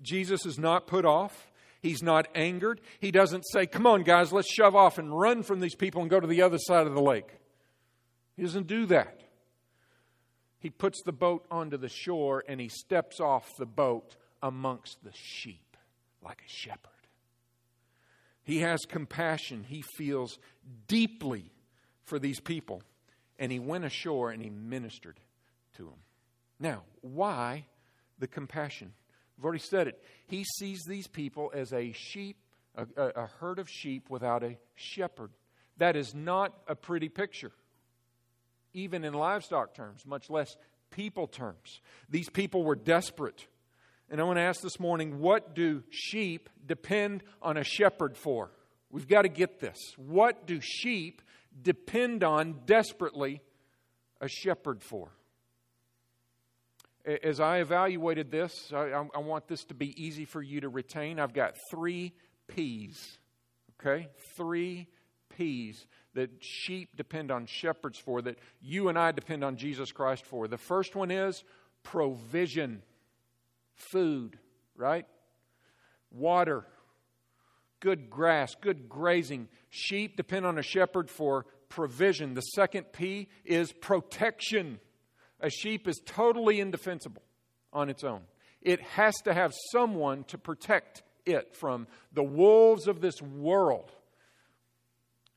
Jesus 0.00 0.46
is 0.46 0.58
not 0.58 0.86
put 0.86 1.04
off. 1.04 1.50
He's 1.82 2.02
not 2.02 2.26
angered. 2.34 2.80
He 3.00 3.10
doesn't 3.10 3.42
say, 3.52 3.66
Come 3.66 3.86
on, 3.86 4.02
guys, 4.02 4.32
let's 4.32 4.52
shove 4.52 4.74
off 4.74 4.98
and 4.98 5.16
run 5.16 5.42
from 5.42 5.60
these 5.60 5.74
people 5.74 6.00
and 6.00 6.10
go 6.10 6.20
to 6.20 6.26
the 6.26 6.42
other 6.42 6.58
side 6.58 6.86
of 6.86 6.94
the 6.94 7.02
lake. 7.02 7.28
He 8.36 8.42
doesn't 8.42 8.66
do 8.66 8.86
that. 8.86 9.20
He 10.58 10.70
puts 10.70 11.02
the 11.02 11.12
boat 11.12 11.46
onto 11.50 11.76
the 11.76 11.88
shore 11.88 12.44
and 12.48 12.60
he 12.60 12.68
steps 12.68 13.20
off 13.20 13.56
the 13.58 13.66
boat 13.66 14.16
amongst 14.42 15.02
the 15.04 15.12
sheep 15.12 15.76
like 16.22 16.42
a 16.44 16.48
shepherd. 16.48 16.90
He 18.42 18.60
has 18.60 18.80
compassion. 18.86 19.64
He 19.68 19.82
feels 19.96 20.38
deeply 20.86 21.50
for 22.04 22.18
these 22.18 22.40
people. 22.40 22.82
And 23.38 23.52
he 23.52 23.58
went 23.58 23.84
ashore 23.84 24.30
and 24.30 24.42
he 24.42 24.50
ministered 24.50 25.20
to 25.76 25.84
them. 25.84 25.98
Now, 26.58 26.84
why 27.00 27.66
the 28.18 28.28
compassion? 28.28 28.92
I've 29.36 29.44
already 29.44 29.62
said 29.62 29.88
it. 29.88 30.02
He 30.26 30.44
sees 30.44 30.82
these 30.86 31.06
people 31.06 31.52
as 31.54 31.72
a 31.72 31.92
sheep, 31.92 32.36
a, 32.74 32.86
a, 32.96 33.26
herd 33.40 33.58
of 33.58 33.68
sheep 33.68 34.08
without 34.08 34.42
a 34.42 34.56
shepherd. 34.74 35.30
That 35.76 35.96
is 35.96 36.14
not 36.14 36.54
a 36.66 36.74
pretty 36.74 37.08
picture, 37.08 37.52
even 38.76 39.04
in 39.04 39.14
livestock 39.14 39.74
terms, 39.74 40.04
much 40.06 40.28
less 40.28 40.54
people 40.90 41.26
terms. 41.26 41.80
These 42.08 42.28
people 42.28 42.62
were 42.62 42.76
desperate. 42.76 43.46
And 44.10 44.20
I 44.20 44.24
want 44.24 44.36
to 44.36 44.42
ask 44.42 44.60
this 44.60 44.78
morning 44.78 45.18
what 45.18 45.54
do 45.54 45.82
sheep 45.90 46.48
depend 46.64 47.24
on 47.42 47.56
a 47.56 47.64
shepherd 47.64 48.16
for? 48.16 48.50
We've 48.90 49.08
got 49.08 49.22
to 49.22 49.28
get 49.28 49.58
this. 49.58 49.78
What 49.96 50.46
do 50.46 50.60
sheep 50.60 51.22
depend 51.60 52.22
on 52.22 52.60
desperately 52.66 53.40
a 54.20 54.28
shepherd 54.28 54.82
for? 54.82 55.08
As 57.22 57.40
I 57.40 57.58
evaluated 57.58 58.30
this, 58.30 58.72
I, 58.72 59.06
I, 59.14 59.18
want 59.20 59.46
this 59.46 59.64
to 59.66 59.74
be 59.74 59.94
easy 60.02 60.24
for 60.24 60.42
you 60.42 60.62
to 60.62 60.68
retain. 60.68 61.20
I've 61.20 61.32
got 61.32 61.54
three 61.70 62.12
P's, 62.48 63.18
okay? 63.80 64.08
Three 64.36 64.88
P's 65.36 65.86
that 66.16 66.30
sheep 66.40 66.96
depend 66.96 67.30
on 67.30 67.46
shepherds 67.46 67.98
for, 67.98 68.20
that 68.22 68.38
you 68.60 68.88
and 68.88 68.98
I 68.98 69.12
depend 69.12 69.44
on 69.44 69.56
Jesus 69.56 69.92
Christ 69.92 70.24
for. 70.24 70.48
The 70.48 70.58
first 70.58 70.96
one 70.96 71.10
is 71.10 71.44
provision, 71.82 72.82
food, 73.74 74.38
right? 74.76 75.06
Water, 76.10 76.66
good 77.80 78.10
grass, 78.10 78.54
good 78.60 78.88
grazing. 78.88 79.48
Sheep 79.70 80.16
depend 80.16 80.46
on 80.46 80.58
a 80.58 80.62
shepherd 80.62 81.10
for 81.10 81.46
provision. 81.68 82.34
The 82.34 82.40
second 82.40 82.92
P 82.92 83.28
is 83.44 83.72
protection. 83.72 84.80
A 85.40 85.50
sheep 85.50 85.86
is 85.86 86.00
totally 86.04 86.60
indefensible 86.60 87.22
on 87.72 87.90
its 87.90 88.04
own. 88.04 88.22
It 88.62 88.80
has 88.80 89.14
to 89.24 89.34
have 89.34 89.52
someone 89.70 90.24
to 90.24 90.38
protect 90.38 91.02
it 91.26 91.54
from 91.54 91.86
the 92.12 92.22
wolves 92.22 92.88
of 92.88 93.00
this 93.00 93.20
world 93.20 93.92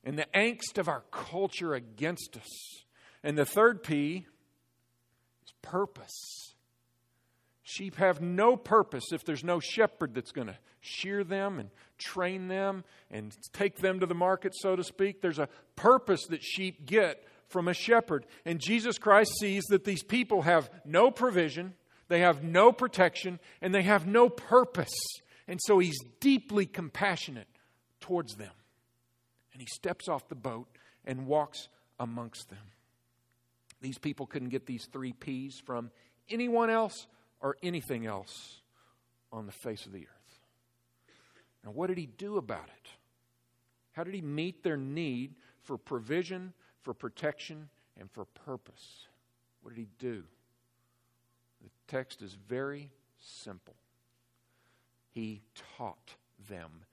and 0.04 0.18
the 0.18 0.28
angst 0.34 0.78
of 0.78 0.88
our 0.88 1.04
culture 1.12 1.74
against 1.74 2.38
us. 2.38 2.84
And 3.24 3.38
the 3.38 3.46
third 3.46 3.84
P 3.84 4.26
is 5.46 5.54
purpose. 5.62 6.56
Sheep 7.64 7.98
have 7.98 8.22
no 8.22 8.56
purpose 8.56 9.12
if 9.12 9.24
there's 9.24 9.44
no 9.44 9.60
shepherd 9.60 10.16
that's 10.16 10.32
going 10.32 10.48
to 10.48 10.58
shear 10.82 11.24
them 11.24 11.60
and 11.60 11.70
train 11.98 12.48
them 12.48 12.84
and 13.12 13.36
take 13.54 13.78
them 13.78 14.00
to 14.00 14.06
the 14.06 14.16
market, 14.16 14.54
so 14.56 14.76
to 14.76 14.84
speak. 14.84 15.22
There's 15.22 15.40
a 15.40 15.50
purpose 15.76 16.26
that 16.30 16.44
sheep 16.44 16.86
get 16.86 17.24
from 17.48 17.68
a 17.68 17.74
shepherd. 17.74 18.26
And 18.46 18.60
Jesus 18.60 18.98
Christ 18.98 19.32
sees 19.40 19.64
that 19.66 19.84
these 19.84 20.04
people 20.04 20.44
have 20.44 20.70
no 20.86 21.12
provision, 21.12 21.74
they 22.08 22.22
have 22.22 22.44
no 22.44 22.72
protection, 22.72 23.40
and 23.62 23.74
they 23.74 23.84
have 23.84 24.08
no 24.08 24.30
purpose. 24.30 24.94
And 25.48 25.60
so 25.64 25.80
he's 25.80 26.00
deeply 26.20 26.66
compassionate 26.66 27.48
towards 28.00 28.36
them. 28.36 28.52
And 29.60 29.68
he 29.68 29.68
steps 29.68 30.08
off 30.08 30.30
the 30.30 30.36
boat 30.36 30.70
and 31.04 31.28
walks 31.28 31.68
amongst 32.00 32.50
them. 32.50 32.72
These 33.82 33.98
people 33.98 34.26
couldn't 34.26 34.50
get 34.50 34.66
these 34.66 34.86
three 34.86 35.12
P's 35.12 35.62
from 35.66 35.92
anyone 36.30 36.70
else 36.70 37.08
or 37.42 37.58
anything 37.62 38.06
else 38.06 38.62
on 39.34 39.46
the 39.46 39.52
face 39.52 39.86
of 39.86 39.92
the 39.92 40.04
earth. 40.04 40.40
Now, 41.66 41.72
what 41.72 41.88
did 41.88 41.98
he 41.98 42.06
do 42.06 42.38
about 42.38 42.68
it? 42.68 42.90
How 43.92 44.06
did 44.06 44.14
he 44.14 44.22
meet 44.22 44.64
their 44.64 44.78
need 44.78 45.36
for 45.62 45.78
provision 45.78 46.54
for 46.82 46.94
protection 46.94 47.70
and 48.00 48.10
for 48.10 48.26
purpose. 48.26 49.08
What 49.62 49.76
did 49.76 49.82
he 49.82 49.88
do? 50.00 50.24
The 51.62 51.70
text 51.88 52.22
is 52.22 52.36
very 52.48 52.90
simple. 53.20 53.76
He 55.12 55.42
taught 55.78 56.16
them 56.50 56.86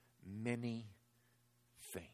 many 0.43 0.85
things. 1.93 2.05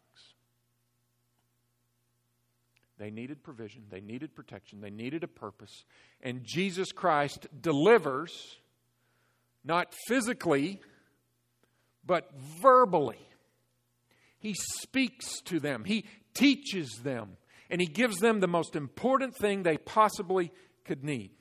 They 3.03 3.11
needed 3.11 3.43
provision, 3.43 3.83
they 3.89 3.99
needed 3.99 4.33
protection, 4.33 4.79
they 4.79 4.89
needed 4.89 5.25
a 5.25 5.27
purpose, 5.27 5.83
and 6.21 6.45
Jesus 6.45 6.93
Christ 6.93 7.47
delivers, 7.59 8.31
not 9.65 9.93
physically, 10.07 10.79
but 12.05 12.31
verbally. 12.61 13.19
He 14.39 14.53
speaks 14.53 15.41
to 15.47 15.59
them, 15.59 15.83
He 15.83 16.05
teaches 16.33 17.01
them, 17.03 17.35
and 17.69 17.81
he 17.81 17.87
gives 17.87 18.19
them 18.19 18.39
the 18.39 18.47
most 18.47 18.73
important 18.73 19.35
thing 19.35 19.63
they 19.63 19.77
possibly 19.77 20.53
could 20.85 21.03
need, 21.03 21.31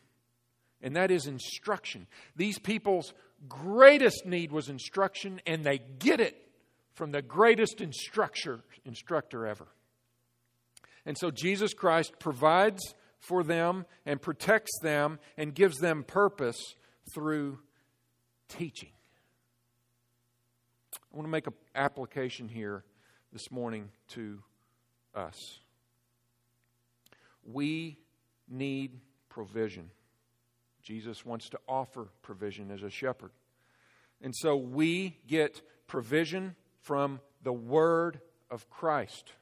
and 0.83 0.97
that 0.97 1.12
is 1.12 1.28
instruction. 1.28 2.09
These 2.35 2.59
people's 2.59 3.14
greatest 3.49 4.26
need 4.26 4.50
was 4.50 4.69
instruction, 4.69 5.40
and 5.47 5.62
they 5.62 5.78
get 6.00 6.19
it 6.19 6.35
from 6.95 7.12
the 7.12 7.23
greatest 7.23 7.81
instructor, 7.81 8.64
instructor 8.85 9.47
ever. 9.47 9.69
And 11.04 11.18
so 11.18 11.30
Jesus 11.30 11.75
Christ 11.75 12.18
provides 12.18 12.94
for 13.18 13.42
them 13.42 13.87
and 14.06 14.21
protects 14.21 14.73
them 14.82 15.18
and 15.37 15.54
gives 15.54 15.78
them 15.78 16.04
purpose 16.04 16.75
through 17.14 17.59
teaching. 18.49 18.90
I 20.94 21.16
want 21.16 21.26
to 21.26 21.30
make 21.30 21.47
an 21.47 21.54
application 21.75 22.49
here 22.49 22.85
this 23.32 23.50
morning 23.50 23.90
to 24.09 24.38
us. 25.14 25.37
We 27.44 27.99
need 28.49 29.00
provision. 29.28 29.90
Jesus 30.82 31.25
wants 31.25 31.49
to 31.50 31.61
offer 31.68 32.09
provision 32.23 32.71
as 32.71 32.82
a 32.82 32.90
shepherd. 32.90 33.30
And 34.21 34.35
so 34.35 34.56
we 34.56 35.18
get 35.26 35.61
provision 35.87 36.56
from 36.80 37.21
the 37.42 37.52
Word 37.52 38.21
of 38.50 38.68
Christ. 38.71 39.32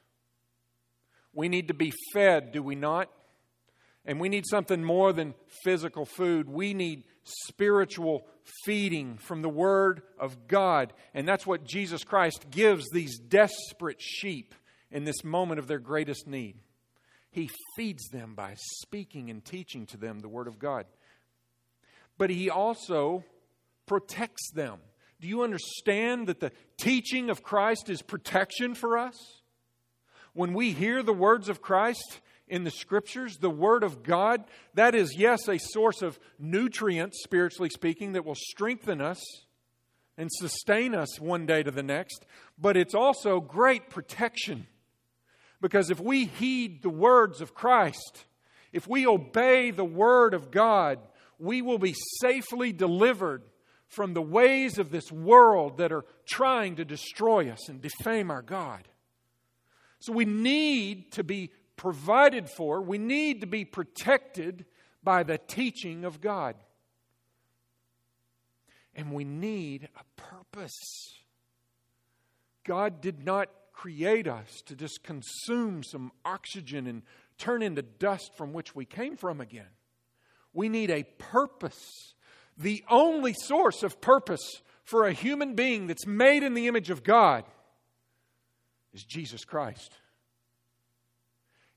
We 1.33 1.49
need 1.49 1.69
to 1.69 1.73
be 1.73 1.93
fed, 2.13 2.51
do 2.51 2.61
we 2.61 2.75
not? 2.75 3.09
And 4.05 4.19
we 4.19 4.29
need 4.29 4.45
something 4.47 4.83
more 4.83 5.13
than 5.13 5.35
physical 5.63 6.05
food. 6.05 6.49
We 6.49 6.73
need 6.73 7.03
spiritual 7.23 8.25
feeding 8.65 9.17
from 9.17 9.41
the 9.41 9.49
Word 9.49 10.01
of 10.19 10.47
God. 10.47 10.93
And 11.13 11.27
that's 11.27 11.45
what 11.45 11.63
Jesus 11.63 12.03
Christ 12.03 12.47
gives 12.49 12.89
these 12.89 13.19
desperate 13.19 14.01
sheep 14.01 14.55
in 14.89 15.03
this 15.03 15.23
moment 15.23 15.59
of 15.59 15.67
their 15.67 15.79
greatest 15.79 16.27
need. 16.27 16.55
He 17.29 17.49
feeds 17.75 18.09
them 18.09 18.33
by 18.35 18.55
speaking 18.57 19.29
and 19.29 19.45
teaching 19.45 19.85
to 19.87 19.97
them 19.97 20.19
the 20.19 20.27
Word 20.27 20.47
of 20.47 20.59
God. 20.59 20.85
But 22.17 22.29
He 22.29 22.49
also 22.49 23.23
protects 23.85 24.51
them. 24.51 24.79
Do 25.21 25.27
you 25.27 25.43
understand 25.43 26.27
that 26.27 26.39
the 26.39 26.51
teaching 26.77 27.29
of 27.29 27.43
Christ 27.43 27.89
is 27.89 28.01
protection 28.01 28.73
for 28.73 28.97
us? 28.97 29.40
When 30.33 30.53
we 30.53 30.71
hear 30.71 31.03
the 31.03 31.13
words 31.13 31.49
of 31.49 31.61
Christ 31.61 32.21
in 32.47 32.63
the 32.63 32.71
Scriptures, 32.71 33.37
the 33.37 33.49
Word 33.49 33.83
of 33.83 34.03
God, 34.03 34.43
that 34.73 34.95
is, 34.95 35.15
yes, 35.17 35.47
a 35.47 35.57
source 35.57 36.01
of 36.01 36.19
nutrients, 36.39 37.21
spiritually 37.23 37.69
speaking, 37.69 38.13
that 38.13 38.25
will 38.25 38.35
strengthen 38.35 39.01
us 39.01 39.21
and 40.17 40.29
sustain 40.31 40.93
us 40.93 41.19
one 41.19 41.45
day 41.45 41.63
to 41.63 41.71
the 41.71 41.83
next, 41.83 42.25
but 42.57 42.77
it's 42.77 42.93
also 42.93 43.39
great 43.39 43.89
protection 43.89 44.67
because 45.61 45.91
if 45.91 45.99
we 45.99 46.25
heed 46.25 46.81
the 46.81 46.89
words 46.89 47.39
of 47.39 47.53
Christ, 47.53 48.25
if 48.73 48.87
we 48.87 49.05
obey 49.05 49.71
the 49.71 49.85
word 49.85 50.33
of 50.33 50.51
God, 50.51 50.99
we 51.37 51.61
will 51.61 51.77
be 51.77 51.95
safely 52.19 52.71
delivered 52.73 53.43
from 53.87 54.13
the 54.13 54.21
ways 54.21 54.79
of 54.79 54.91
this 54.91 55.11
world 55.11 55.77
that 55.77 55.91
are 55.91 56.05
trying 56.25 56.77
to 56.77 56.85
destroy 56.85 57.49
us 57.49 57.69
and 57.69 57.81
defame 57.81 58.31
our 58.31 58.41
God. 58.41 58.87
So 60.01 60.13
we 60.13 60.25
need 60.25 61.11
to 61.13 61.23
be 61.23 61.51
provided 61.77 62.49
for, 62.49 62.81
we 62.81 62.97
need 62.97 63.41
to 63.41 63.47
be 63.47 63.65
protected 63.65 64.65
by 65.03 65.23
the 65.23 65.37
teaching 65.37 66.05
of 66.05 66.19
God. 66.19 66.55
And 68.95 69.13
we 69.13 69.23
need 69.23 69.87
a 69.95 70.21
purpose. 70.21 71.13
God 72.63 72.99
did 72.99 73.23
not 73.23 73.49
create 73.73 74.27
us 74.27 74.61
to 74.65 74.75
just 74.75 75.03
consume 75.03 75.83
some 75.83 76.11
oxygen 76.25 76.87
and 76.87 77.03
turn 77.37 77.61
into 77.61 77.81
dust 77.83 78.31
from 78.35 78.53
which 78.53 78.75
we 78.75 78.85
came 78.85 79.17
from 79.17 79.39
again. 79.39 79.69
We 80.53 80.67
need 80.67 80.89
a 80.91 81.03
purpose. 81.17 82.13
The 82.57 82.83
only 82.89 83.33
source 83.33 83.83
of 83.83 84.01
purpose 84.01 84.61
for 84.83 85.05
a 85.05 85.13
human 85.13 85.55
being 85.55 85.87
that's 85.87 86.05
made 86.05 86.43
in 86.43 86.53
the 86.53 86.67
image 86.67 86.89
of 86.89 87.03
God 87.03 87.43
is 88.93 89.03
Jesus 89.03 89.45
Christ. 89.45 89.91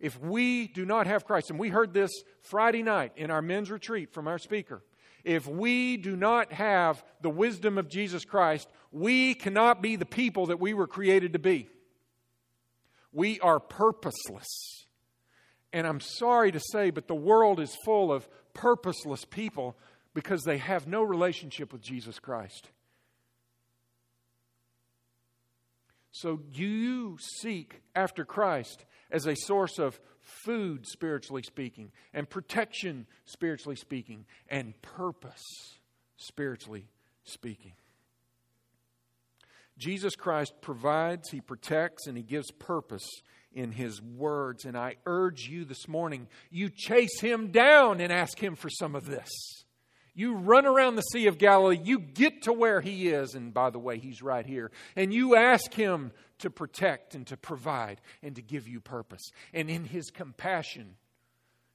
If 0.01 0.21
we 0.21 0.67
do 0.67 0.85
not 0.85 1.07
have 1.07 1.25
Christ, 1.25 1.51
and 1.51 1.59
we 1.59 1.69
heard 1.69 1.95
this 1.95 2.11
Friday 2.43 2.83
night 2.83 3.13
in 3.17 3.31
our 3.31 3.43
men's 3.43 3.71
retreat 3.71 4.13
from 4.13 4.29
our 4.29 4.39
speaker, 4.39 4.83
if 5.25 5.47
we 5.47 5.97
do 5.97 6.17
not 6.17 6.53
have 6.53 7.03
the 7.23 7.31
wisdom 7.31 7.79
of 7.79 7.89
Jesus 7.89 8.25
Christ, 8.25 8.69
we 8.93 9.35
cannot 9.35 9.81
be 9.81 9.97
the 9.97 10.05
people 10.05 10.47
that 10.47 10.61
we 10.61 10.75
were 10.75 10.87
created 10.87 11.33
to 11.33 11.39
be. 11.39 11.69
We 13.13 13.41
are 13.41 13.59
purposeless. 13.59 14.87
And 15.73 15.87
I'm 15.87 16.01
sorry 16.01 16.53
to 16.53 16.61
say, 16.61 16.91
but 16.91 17.09
the 17.09 17.15
world 17.15 17.59
is 17.59 17.77
full 17.85 18.13
of 18.13 18.29
purposeless 18.53 19.25
people 19.25 19.77
because 20.13 20.43
they 20.43 20.59
have 20.59 20.87
no 20.87 21.03
relationship 21.03 21.73
with 21.73 21.81
Jesus 21.81 22.19
Christ. 22.19 22.69
So 26.15 26.37
do 26.37 26.63
you 26.63 27.19
seek 27.19 27.83
after 27.97 28.25
Christ 28.25 28.85
as 29.11 29.27
a 29.27 29.35
source 29.35 29.81
of 29.81 29.99
food, 30.21 30.87
spiritually 30.87 31.43
speaking, 31.43 31.91
and 32.13 32.31
protection, 32.31 33.09
spiritually 33.25 33.75
speaking, 33.75 34.25
and 34.49 34.81
purpose, 34.81 35.43
spiritually 36.17 36.87
speaking. 37.25 37.73
Jesus 39.77 40.15
Christ 40.15 40.55
provides, 40.61 41.31
He 41.31 41.41
protects, 41.41 42.07
and 42.07 42.17
He 42.17 42.23
gives 42.23 42.53
purpose 42.53 43.09
in 43.53 43.73
His 43.73 44.01
words. 44.01 44.65
And 44.67 44.77
I 44.77 44.95
urge 45.07 45.49
you 45.49 45.65
this 45.65 45.89
morning, 45.89 46.29
you 46.49 46.71
chase 46.71 47.21
Him 47.21 47.49
down 47.49 48.01
and 48.01 48.13
ask 48.13 48.39
Him 48.39 48.55
for 48.55 48.71
some 48.71 48.95
of 48.95 49.07
this. 49.07 49.31
You 50.15 50.37
run 50.37 50.65
around 50.65 50.95
the 50.95 51.03
Sea 51.03 51.27
of 51.27 51.39
Galilee, 51.39 51.81
you 51.83 51.99
get 51.99 52.43
to 52.43 52.53
where 52.53 52.81
He 52.81 53.09
is, 53.09 53.35
and 53.35 53.53
by 53.53 53.71
the 53.71 53.81
way, 53.81 53.99
He's 53.99 54.23
right 54.23 54.47
here, 54.47 54.71
and 54.95 55.13
you 55.13 55.35
ask 55.35 55.75
Him 55.75 56.13
to 56.39 56.51
protect 56.51 57.15
and 57.17 57.27
to 57.27 57.37
provide 57.37 58.01
and 58.23 58.37
to 58.37 58.43
give 58.43 58.69
you 58.69 58.81
purpose. 58.81 59.23
And 59.53 59.69
in 59.69 59.85
His 59.85 60.11
compassion, 60.11 60.95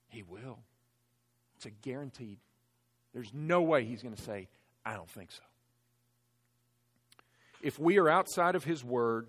He 0.08 0.24
will. 0.24 0.60
It's 1.58 1.66
a 1.66 1.72
guaranteed. 1.72 2.38
There's 3.14 3.34
no 3.34 3.62
way 3.62 3.84
He's 3.84 4.02
going 4.02 4.16
to 4.16 4.22
say, 4.22 4.48
I 4.86 4.94
don't 4.94 5.10
think 5.10 5.32
so. 5.32 5.44
If 7.62 7.78
we 7.78 7.98
are 7.98 8.08
outside 8.08 8.56
of 8.56 8.64
His 8.64 8.86
Word, 8.86 9.28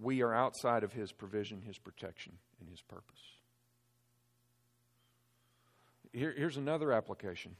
we 0.00 0.22
are 0.22 0.32
outside 0.32 0.84
of 0.84 0.92
His 0.92 1.10
provision, 1.10 1.60
His 1.60 1.76
protection, 1.76 2.34
and 2.60 2.68
His 2.68 2.82
purpose. 2.82 3.33
Here, 6.14 6.32
here's 6.36 6.56
another 6.56 6.92
application. 6.92 7.56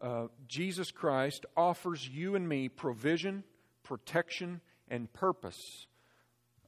Uh, 0.00 0.28
Jesus 0.46 0.92
Christ 0.92 1.44
offers 1.56 2.08
you 2.08 2.36
and 2.36 2.48
me 2.48 2.68
provision, 2.68 3.42
protection, 3.82 4.60
and 4.88 5.12
purpose. 5.12 5.88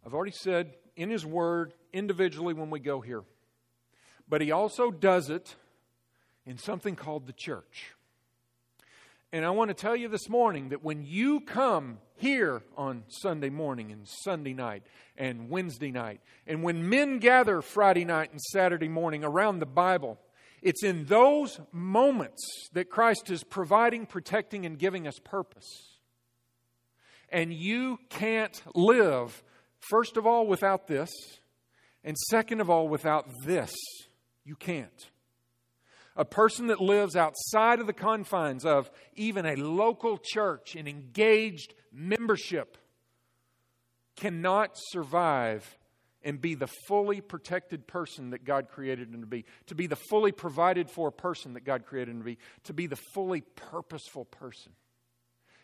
I've 0.04 0.14
already 0.14 0.32
said 0.32 0.74
in 0.96 1.10
His 1.10 1.24
Word, 1.24 1.74
individually 1.92 2.54
when 2.54 2.70
we 2.70 2.80
go 2.80 3.00
here. 3.00 3.22
But 4.28 4.40
He 4.40 4.50
also 4.50 4.90
does 4.90 5.30
it 5.30 5.54
in 6.44 6.58
something 6.58 6.96
called 6.96 7.28
the 7.28 7.32
church. 7.32 7.94
And 9.30 9.44
I 9.44 9.50
want 9.50 9.68
to 9.68 9.74
tell 9.74 9.94
you 9.94 10.08
this 10.08 10.28
morning 10.30 10.70
that 10.70 10.82
when 10.82 11.04
you 11.04 11.40
come 11.40 11.98
here 12.16 12.62
on 12.78 13.04
Sunday 13.08 13.50
morning 13.50 13.92
and 13.92 14.08
Sunday 14.08 14.54
night 14.54 14.84
and 15.18 15.50
Wednesday 15.50 15.90
night, 15.90 16.20
and 16.46 16.62
when 16.62 16.88
men 16.88 17.18
gather 17.18 17.60
Friday 17.60 18.06
night 18.06 18.30
and 18.32 18.40
Saturday 18.40 18.88
morning 18.88 19.24
around 19.24 19.58
the 19.58 19.66
Bible, 19.66 20.18
it's 20.62 20.82
in 20.82 21.04
those 21.04 21.60
moments 21.72 22.42
that 22.72 22.88
Christ 22.88 23.30
is 23.30 23.44
providing, 23.44 24.06
protecting, 24.06 24.64
and 24.64 24.78
giving 24.78 25.06
us 25.06 25.18
purpose. 25.22 25.98
And 27.28 27.52
you 27.52 27.98
can't 28.08 28.60
live, 28.74 29.42
first 29.78 30.16
of 30.16 30.26
all, 30.26 30.46
without 30.46 30.86
this, 30.86 31.10
and 32.02 32.16
second 32.30 32.62
of 32.62 32.70
all, 32.70 32.88
without 32.88 33.28
this. 33.44 33.74
You 34.44 34.56
can't. 34.56 35.10
A 36.18 36.24
person 36.24 36.66
that 36.66 36.80
lives 36.80 37.14
outside 37.14 37.78
of 37.78 37.86
the 37.86 37.92
confines 37.92 38.66
of 38.66 38.90
even 39.14 39.46
a 39.46 39.54
local 39.54 40.18
church 40.18 40.74
and 40.74 40.88
engaged 40.88 41.74
membership 41.92 42.76
cannot 44.16 44.72
survive 44.74 45.78
and 46.24 46.40
be 46.40 46.56
the 46.56 46.66
fully 46.66 47.20
protected 47.20 47.86
person 47.86 48.30
that 48.30 48.44
God 48.44 48.68
created 48.68 49.14
him 49.14 49.20
to 49.20 49.26
be, 49.28 49.44
to 49.66 49.76
be 49.76 49.86
the 49.86 49.96
fully 49.96 50.32
provided 50.32 50.90
for 50.90 51.12
person 51.12 51.54
that 51.54 51.64
God 51.64 51.86
created 51.86 52.10
him 52.10 52.18
to 52.18 52.24
be, 52.24 52.38
to 52.64 52.72
be 52.72 52.88
the 52.88 52.96
fully 52.96 53.42
purposeful 53.54 54.24
person. 54.24 54.72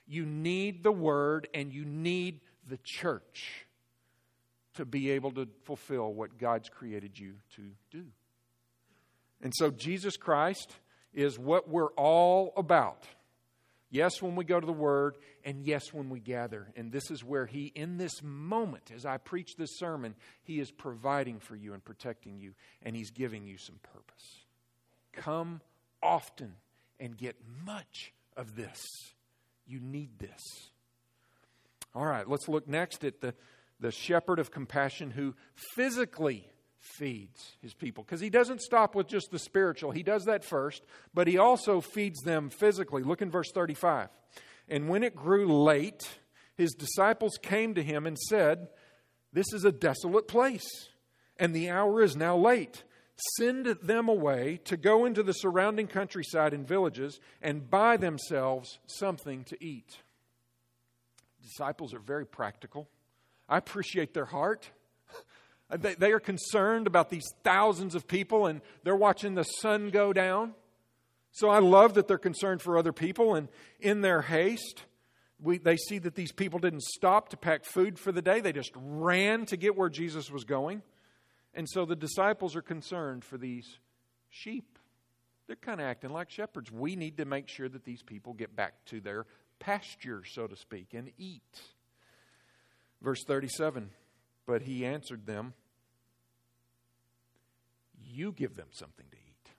You 0.06 0.24
need 0.24 0.84
the 0.84 0.92
Word 0.92 1.48
and 1.52 1.72
you 1.72 1.84
need 1.84 2.40
the 2.68 2.78
church 2.84 3.66
to 4.74 4.84
be 4.84 5.10
able 5.10 5.32
to 5.32 5.48
fulfill 5.64 6.12
what 6.12 6.38
God's 6.38 6.68
created 6.68 7.18
you 7.18 7.34
to 7.56 7.62
do. 7.90 8.04
And 9.44 9.52
so 9.54 9.70
Jesus 9.70 10.16
Christ 10.16 10.74
is 11.12 11.38
what 11.38 11.68
we're 11.68 11.92
all 11.92 12.52
about. 12.56 13.04
Yes, 13.90 14.20
when 14.20 14.34
we 14.34 14.44
go 14.44 14.58
to 14.58 14.66
the 14.66 14.72
Word, 14.72 15.18
and 15.44 15.64
yes, 15.64 15.92
when 15.92 16.10
we 16.10 16.18
gather. 16.18 16.66
And 16.74 16.90
this 16.90 17.12
is 17.12 17.22
where 17.22 17.46
He, 17.46 17.70
in 17.76 17.96
this 17.98 18.22
moment, 18.24 18.90
as 18.92 19.06
I 19.06 19.18
preach 19.18 19.54
this 19.56 19.78
sermon, 19.78 20.16
He 20.42 20.58
is 20.58 20.72
providing 20.72 21.38
for 21.38 21.54
you 21.54 21.74
and 21.74 21.84
protecting 21.84 22.38
you, 22.38 22.54
and 22.82 22.96
He's 22.96 23.12
giving 23.12 23.46
you 23.46 23.56
some 23.58 23.78
purpose. 23.82 24.46
Come 25.12 25.60
often 26.02 26.54
and 26.98 27.16
get 27.16 27.36
much 27.64 28.12
of 28.36 28.56
this. 28.56 28.82
You 29.66 29.78
need 29.78 30.18
this. 30.18 30.42
All 31.94 32.06
right, 32.06 32.28
let's 32.28 32.48
look 32.48 32.66
next 32.66 33.04
at 33.04 33.20
the, 33.20 33.34
the 33.78 33.92
shepherd 33.92 34.40
of 34.40 34.50
compassion 34.50 35.12
who 35.12 35.34
physically 35.76 36.48
feeds 36.84 37.56
his 37.60 37.74
people. 37.74 38.04
Because 38.04 38.20
he 38.20 38.30
doesn't 38.30 38.60
stop 38.60 38.94
with 38.94 39.08
just 39.08 39.30
the 39.30 39.38
spiritual, 39.38 39.90
he 39.90 40.02
does 40.02 40.24
that 40.24 40.44
first, 40.44 40.84
but 41.12 41.26
he 41.26 41.38
also 41.38 41.80
feeds 41.80 42.20
them 42.20 42.50
physically. 42.50 43.02
Look 43.02 43.22
in 43.22 43.30
verse 43.30 43.50
35. 43.52 44.08
And 44.68 44.88
when 44.88 45.02
it 45.02 45.16
grew 45.16 45.62
late, 45.64 46.18
his 46.56 46.72
disciples 46.72 47.38
came 47.40 47.74
to 47.74 47.82
him 47.82 48.06
and 48.06 48.18
said, 48.18 48.68
This 49.32 49.52
is 49.52 49.64
a 49.64 49.72
desolate 49.72 50.28
place, 50.28 50.88
and 51.38 51.54
the 51.54 51.70
hour 51.70 52.02
is 52.02 52.16
now 52.16 52.36
late. 52.36 52.84
Send 53.38 53.66
them 53.66 54.08
away 54.08 54.60
to 54.64 54.76
go 54.76 55.04
into 55.04 55.22
the 55.22 55.32
surrounding 55.32 55.86
countryside 55.86 56.52
and 56.52 56.66
villages 56.66 57.20
and 57.40 57.70
buy 57.70 57.96
themselves 57.96 58.78
something 58.86 59.44
to 59.44 59.64
eat. 59.64 59.98
Disciples 61.42 61.94
are 61.94 62.00
very 62.00 62.26
practical. 62.26 62.88
I 63.48 63.58
appreciate 63.58 64.14
their 64.14 64.24
heart. 64.24 64.70
Uh, 65.70 65.76
they, 65.76 65.94
they 65.94 66.12
are 66.12 66.20
concerned 66.20 66.86
about 66.86 67.10
these 67.10 67.26
thousands 67.42 67.94
of 67.94 68.06
people 68.06 68.46
and 68.46 68.60
they're 68.82 68.96
watching 68.96 69.34
the 69.34 69.44
sun 69.44 69.90
go 69.90 70.12
down. 70.12 70.54
So 71.32 71.48
I 71.48 71.58
love 71.58 71.94
that 71.94 72.06
they're 72.06 72.18
concerned 72.18 72.62
for 72.62 72.78
other 72.78 72.92
people. 72.92 73.34
And 73.34 73.48
in 73.80 74.02
their 74.02 74.22
haste, 74.22 74.84
we, 75.40 75.58
they 75.58 75.76
see 75.76 75.98
that 75.98 76.14
these 76.14 76.32
people 76.32 76.58
didn't 76.58 76.82
stop 76.82 77.30
to 77.30 77.36
pack 77.36 77.64
food 77.64 77.98
for 77.98 78.12
the 78.12 78.22
day, 78.22 78.40
they 78.40 78.52
just 78.52 78.72
ran 78.76 79.46
to 79.46 79.56
get 79.56 79.76
where 79.76 79.88
Jesus 79.88 80.30
was 80.30 80.44
going. 80.44 80.82
And 81.54 81.68
so 81.68 81.84
the 81.84 81.96
disciples 81.96 82.56
are 82.56 82.62
concerned 82.62 83.24
for 83.24 83.38
these 83.38 83.78
sheep. 84.30 84.78
They're 85.46 85.56
kind 85.56 85.80
of 85.80 85.86
acting 85.86 86.10
like 86.10 86.30
shepherds. 86.30 86.72
We 86.72 86.96
need 86.96 87.18
to 87.18 87.24
make 87.24 87.48
sure 87.48 87.68
that 87.68 87.84
these 87.84 88.02
people 88.02 88.32
get 88.32 88.56
back 88.56 88.74
to 88.86 89.00
their 89.00 89.26
pasture, 89.58 90.22
so 90.24 90.46
to 90.46 90.56
speak, 90.56 90.94
and 90.94 91.10
eat. 91.18 91.42
Verse 93.02 93.22
37 93.24 93.90
But 94.46 94.62
he 94.62 94.84
answered 94.84 95.26
them, 95.26 95.54
you 98.14 98.32
give 98.32 98.56
them 98.56 98.68
something 98.70 99.06
to 99.10 99.16
eat. 99.16 99.50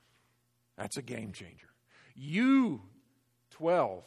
That's 0.78 0.98
a 0.98 1.02
game 1.02 1.32
changer. 1.34 1.70
You, 2.16 2.82
12, 3.52 4.04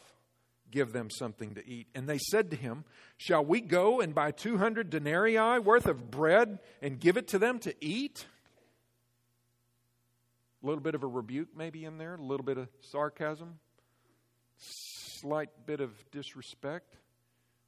give 0.71 0.91
them 0.91 1.09
something 1.09 1.55
to 1.55 1.67
eat. 1.67 1.87
And 1.93 2.07
they 2.07 2.17
said 2.17 2.51
to 2.51 2.57
him, 2.57 2.83
Shall 3.17 3.45
we 3.45 3.61
go 3.61 4.01
and 4.01 4.13
buy 4.13 4.31
200 4.31 4.89
denarii 4.89 5.59
worth 5.59 5.85
of 5.85 6.09
bread 6.09 6.59
and 6.81 6.99
give 6.99 7.17
it 7.17 7.27
to 7.29 7.39
them 7.39 7.59
to 7.59 7.73
eat? 7.79 8.25
A 10.63 10.65
little 10.65 10.81
bit 10.81 10.95
of 10.95 11.03
a 11.03 11.07
rebuke, 11.07 11.49
maybe, 11.55 11.85
in 11.85 11.97
there, 11.97 12.15
a 12.15 12.21
little 12.21 12.45
bit 12.45 12.57
of 12.57 12.67
sarcasm, 12.81 13.59
slight 14.57 15.49
bit 15.65 15.79
of 15.79 15.91
disrespect. 16.11 16.95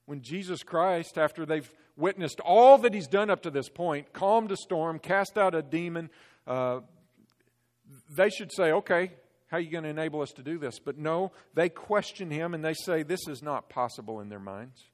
When 0.06 0.22
Jesus 0.22 0.62
Christ, 0.64 1.18
after 1.18 1.46
they've 1.46 1.72
witnessed 1.98 2.40
all 2.40 2.78
that 2.80 2.94
he's 2.94 3.08
done 3.08 3.30
up 3.30 3.44
to 3.44 3.52
this 3.52 3.70
point, 3.70 4.14
calmed 4.14 4.52
a 4.52 4.58
storm, 4.58 5.00
cast 5.00 5.38
out 5.38 5.56
a 5.56 5.62
demon, 5.62 6.10
uh, 6.48 6.80
they 8.10 8.30
should 8.30 8.52
say, 8.54 8.72
okay, 8.72 9.12
how 9.48 9.58
are 9.58 9.60
you 9.60 9.70
going 9.70 9.84
to 9.84 9.90
enable 9.90 10.22
us 10.22 10.32
to 10.32 10.44
do 10.44 10.58
this? 10.58 10.80
But 10.80 10.98
no, 10.98 11.32
they 11.54 11.70
question 11.70 12.32
him 12.32 12.54
and 12.54 12.64
they 12.64 12.74
say 12.74 13.04
this 13.04 13.28
is 13.28 13.44
not 13.44 13.70
possible 13.70 14.22
in 14.22 14.30
their 14.30 14.40
minds. 14.40 14.86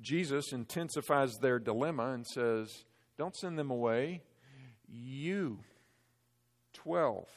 Jesus 0.00 0.52
intensifies 0.52 1.36
their 1.40 1.58
dilemma 1.58 2.12
and 2.12 2.26
says, 2.26 2.84
Don't 3.18 3.36
send 3.36 3.58
them 3.58 3.70
away. 3.70 4.22
You, 4.88 5.60
12. 6.72 7.28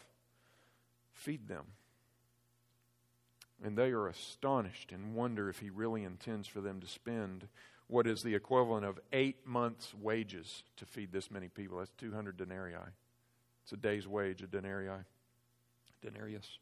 Feed 1.11 1.47
them. 1.47 1.65
And 3.63 3.77
they 3.77 3.91
are 3.91 4.07
astonished 4.07 4.91
and 4.91 5.15
wonder 5.15 5.49
if 5.49 5.59
he 5.59 5.69
really 5.69 6.03
intends 6.03 6.47
for 6.47 6.59
them 6.59 6.81
to 6.81 6.87
spend 6.87 7.47
what 7.87 8.07
is 8.07 8.21
the 8.21 8.35
equivalent 8.35 8.85
of 8.85 8.99
eight 9.13 9.47
months' 9.47 9.93
wages 9.93 10.63
to 10.77 10.85
feed 10.85 11.11
this 11.11 11.31
many 11.31 11.47
people. 11.47 11.77
That's 11.77 11.91
200 11.97 12.35
denarii. 12.35 12.75
It's 13.63 13.71
a 13.71 13.77
day's 13.77 14.07
wage, 14.07 14.41
a 14.41 14.47
denarii. 14.47 15.03
Denarius. 16.03 16.59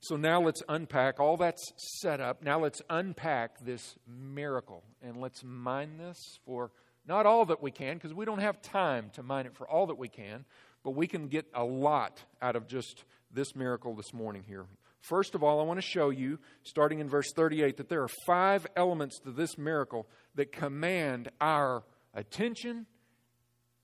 So 0.00 0.16
now 0.16 0.40
let's 0.40 0.62
unpack. 0.68 1.20
All 1.20 1.36
that's 1.36 1.72
set 2.00 2.20
up. 2.20 2.42
Now 2.42 2.60
let's 2.60 2.82
unpack 2.90 3.64
this 3.64 3.96
miracle 4.06 4.82
and 5.00 5.20
let's 5.20 5.42
mine 5.44 5.96
this 5.96 6.38
for 6.44 6.70
not 7.06 7.26
all 7.26 7.46
that 7.46 7.62
we 7.62 7.70
can, 7.70 7.94
because 7.94 8.14
we 8.14 8.24
don't 8.24 8.38
have 8.38 8.62
time 8.62 9.10
to 9.14 9.22
mine 9.22 9.46
it 9.46 9.56
for 9.56 9.68
all 9.68 9.86
that 9.88 9.98
we 9.98 10.08
can, 10.08 10.44
but 10.84 10.92
we 10.92 11.06
can 11.06 11.28
get 11.28 11.46
a 11.54 11.64
lot 11.64 12.22
out 12.40 12.54
of 12.54 12.68
just 12.68 13.04
this 13.32 13.56
miracle 13.56 13.94
this 13.94 14.12
morning 14.12 14.44
here. 14.46 14.66
First 15.02 15.34
of 15.34 15.42
all, 15.42 15.60
I 15.60 15.64
want 15.64 15.78
to 15.78 15.86
show 15.86 16.10
you, 16.10 16.38
starting 16.62 17.00
in 17.00 17.08
verse 17.08 17.32
38, 17.34 17.76
that 17.76 17.88
there 17.88 18.02
are 18.02 18.10
five 18.24 18.66
elements 18.76 19.18
to 19.20 19.32
this 19.32 19.58
miracle 19.58 20.08
that 20.36 20.52
command 20.52 21.28
our 21.40 21.82
attention 22.14 22.86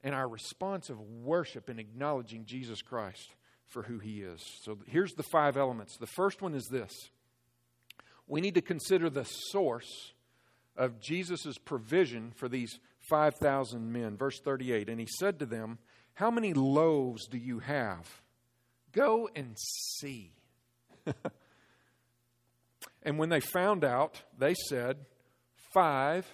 and 0.04 0.14
our 0.14 0.28
response 0.28 0.90
of 0.90 1.00
worship 1.00 1.68
in 1.68 1.80
acknowledging 1.80 2.44
Jesus 2.44 2.82
Christ 2.82 3.34
for 3.66 3.82
who 3.82 3.98
he 3.98 4.22
is. 4.22 4.40
So 4.62 4.78
here's 4.86 5.12
the 5.14 5.24
five 5.24 5.56
elements. 5.56 5.96
The 5.96 6.06
first 6.06 6.40
one 6.40 6.54
is 6.54 6.66
this 6.70 6.92
we 8.28 8.40
need 8.40 8.54
to 8.54 8.62
consider 8.62 9.10
the 9.10 9.24
source 9.24 10.12
of 10.76 11.00
Jesus' 11.00 11.58
provision 11.64 12.32
for 12.36 12.48
these 12.48 12.78
5,000 13.10 13.92
men. 13.92 14.16
Verse 14.16 14.38
38 14.40 14.88
And 14.88 15.00
he 15.00 15.08
said 15.18 15.40
to 15.40 15.46
them, 15.46 15.78
How 16.14 16.30
many 16.30 16.52
loaves 16.52 17.26
do 17.26 17.38
you 17.38 17.58
have? 17.58 18.22
Go 18.92 19.28
and 19.34 19.56
see. 19.98 20.32
and 23.02 23.18
when 23.18 23.28
they 23.28 23.40
found 23.40 23.84
out, 23.84 24.22
they 24.38 24.54
said, 24.68 24.98
Five 25.72 26.26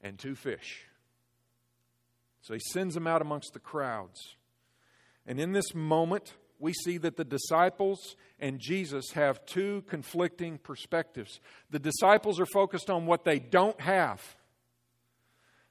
and 0.00 0.18
two 0.18 0.34
fish. 0.34 0.86
So 2.42 2.54
he 2.54 2.60
sends 2.72 2.94
them 2.94 3.06
out 3.06 3.22
amongst 3.22 3.52
the 3.52 3.60
crowds. 3.60 4.36
And 5.26 5.38
in 5.38 5.52
this 5.52 5.74
moment, 5.74 6.34
we 6.58 6.72
see 6.72 6.98
that 6.98 7.16
the 7.16 7.24
disciples 7.24 8.16
and 8.38 8.60
Jesus 8.60 9.12
have 9.12 9.44
two 9.46 9.82
conflicting 9.88 10.58
perspectives. 10.58 11.40
The 11.70 11.78
disciples 11.78 12.40
are 12.40 12.46
focused 12.46 12.90
on 12.90 13.06
what 13.06 13.24
they 13.24 13.38
don't 13.38 13.80
have. 13.80 14.36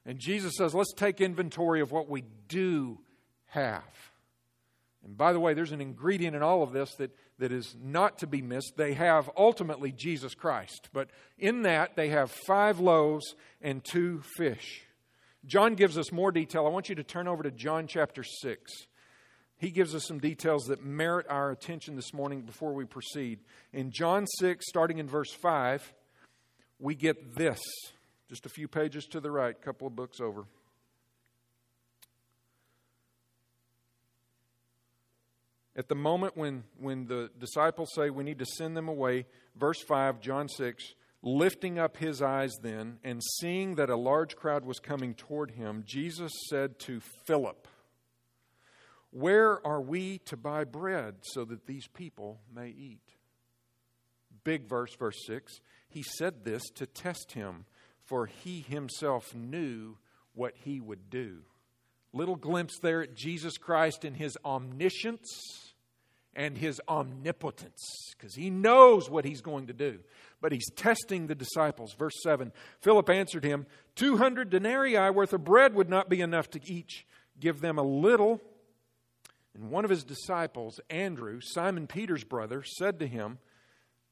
And 0.06 0.18
Jesus 0.18 0.54
says, 0.56 0.74
let's 0.74 0.92
take 0.94 1.20
inventory 1.20 1.80
of 1.80 1.92
what 1.92 2.08
we 2.08 2.24
do 2.48 2.98
have. 3.46 4.09
And 5.04 5.16
by 5.16 5.32
the 5.32 5.40
way, 5.40 5.54
there's 5.54 5.72
an 5.72 5.80
ingredient 5.80 6.36
in 6.36 6.42
all 6.42 6.62
of 6.62 6.72
this 6.72 6.94
that, 6.96 7.10
that 7.38 7.52
is 7.52 7.74
not 7.82 8.18
to 8.18 8.26
be 8.26 8.42
missed. 8.42 8.74
They 8.76 8.94
have 8.94 9.30
ultimately 9.36 9.92
Jesus 9.92 10.34
Christ. 10.34 10.90
But 10.92 11.08
in 11.38 11.62
that, 11.62 11.96
they 11.96 12.08
have 12.08 12.30
five 12.30 12.80
loaves 12.80 13.34
and 13.62 13.82
two 13.82 14.22
fish. 14.36 14.82
John 15.46 15.74
gives 15.74 15.96
us 15.96 16.12
more 16.12 16.30
detail. 16.30 16.66
I 16.66 16.70
want 16.70 16.90
you 16.90 16.94
to 16.96 17.02
turn 17.02 17.28
over 17.28 17.42
to 17.42 17.50
John 17.50 17.86
chapter 17.86 18.22
6. 18.22 18.70
He 19.56 19.70
gives 19.70 19.94
us 19.94 20.06
some 20.06 20.18
details 20.18 20.64
that 20.66 20.84
merit 20.84 21.26
our 21.28 21.50
attention 21.50 21.96
this 21.96 22.12
morning 22.12 22.42
before 22.42 22.74
we 22.74 22.84
proceed. 22.84 23.40
In 23.72 23.90
John 23.90 24.26
6, 24.38 24.64
starting 24.66 24.98
in 24.98 25.06
verse 25.06 25.32
5, 25.32 25.94
we 26.78 26.94
get 26.94 27.36
this. 27.36 27.60
Just 28.28 28.46
a 28.46 28.50
few 28.50 28.68
pages 28.68 29.06
to 29.06 29.20
the 29.20 29.30
right, 29.30 29.54
a 29.58 29.64
couple 29.64 29.86
of 29.86 29.96
books 29.96 30.20
over. 30.20 30.44
At 35.76 35.88
the 35.88 35.94
moment 35.94 36.36
when, 36.36 36.64
when 36.78 37.06
the 37.06 37.30
disciples 37.38 37.90
say 37.94 38.10
we 38.10 38.24
need 38.24 38.38
to 38.40 38.46
send 38.46 38.76
them 38.76 38.88
away, 38.88 39.26
verse 39.56 39.80
5, 39.82 40.20
John 40.20 40.48
6, 40.48 40.94
lifting 41.22 41.78
up 41.78 41.96
his 41.96 42.20
eyes 42.20 42.52
then 42.62 42.98
and 43.04 43.22
seeing 43.38 43.76
that 43.76 43.90
a 43.90 43.96
large 43.96 44.36
crowd 44.36 44.64
was 44.64 44.78
coming 44.78 45.14
toward 45.14 45.52
him, 45.52 45.84
Jesus 45.86 46.32
said 46.48 46.78
to 46.80 47.00
Philip, 47.26 47.68
Where 49.10 49.64
are 49.66 49.80
we 49.80 50.18
to 50.26 50.36
buy 50.36 50.64
bread 50.64 51.16
so 51.22 51.44
that 51.44 51.66
these 51.66 51.86
people 51.86 52.40
may 52.52 52.68
eat? 52.68 53.14
Big 54.42 54.68
verse, 54.68 54.94
verse 54.96 55.18
6. 55.26 55.60
He 55.88 56.02
said 56.02 56.44
this 56.44 56.62
to 56.74 56.86
test 56.86 57.32
him 57.32 57.64
for 58.10 58.26
he 58.26 58.60
himself 58.60 59.36
knew 59.36 59.96
what 60.34 60.52
he 60.64 60.80
would 60.80 61.08
do. 61.10 61.42
Little 62.12 62.36
glimpse 62.36 62.78
there 62.78 63.02
at 63.02 63.14
Jesus 63.14 63.56
Christ 63.56 64.04
in 64.04 64.14
his 64.14 64.36
omniscience 64.44 65.70
and 66.34 66.56
his 66.56 66.80
omnipotence, 66.88 68.14
because 68.16 68.34
he 68.34 68.50
knows 68.50 69.10
what 69.10 69.24
he's 69.24 69.40
going 69.40 69.66
to 69.66 69.72
do. 69.72 69.98
But 70.40 70.52
he's 70.52 70.70
testing 70.74 71.26
the 71.26 71.34
disciples. 71.34 71.94
Verse 71.94 72.14
7 72.22 72.52
Philip 72.80 73.10
answered 73.10 73.44
him, 73.44 73.66
200 73.96 74.50
denarii 74.50 75.10
worth 75.10 75.32
of 75.32 75.44
bread 75.44 75.74
would 75.74 75.90
not 75.90 76.08
be 76.08 76.20
enough 76.20 76.50
to 76.50 76.60
each 76.64 77.06
give 77.38 77.60
them 77.60 77.78
a 77.78 77.82
little. 77.82 78.40
And 79.54 79.70
one 79.70 79.84
of 79.84 79.90
his 79.90 80.04
disciples, 80.04 80.80
Andrew, 80.88 81.40
Simon 81.42 81.86
Peter's 81.86 82.24
brother, 82.24 82.62
said 82.62 83.00
to 83.00 83.06
him, 83.06 83.38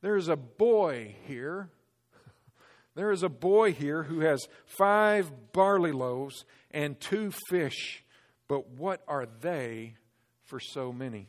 There 0.03 0.17
is 0.17 0.29
a 0.29 0.37
boy 0.37 1.15
here 1.27 1.71
there 2.95 3.11
is 3.11 3.23
a 3.23 3.29
boy 3.29 3.73
here 3.73 4.03
who 4.03 4.21
has 4.21 4.49
five 4.67 5.53
barley 5.53 5.93
loaves 5.93 6.45
and 6.71 6.99
two 7.01 7.33
fish, 7.49 8.05
but 8.49 8.71
what 8.71 9.03
are 9.09 9.27
they 9.41 9.95
for 10.45 10.61
so 10.61 10.93
many? 10.93 11.29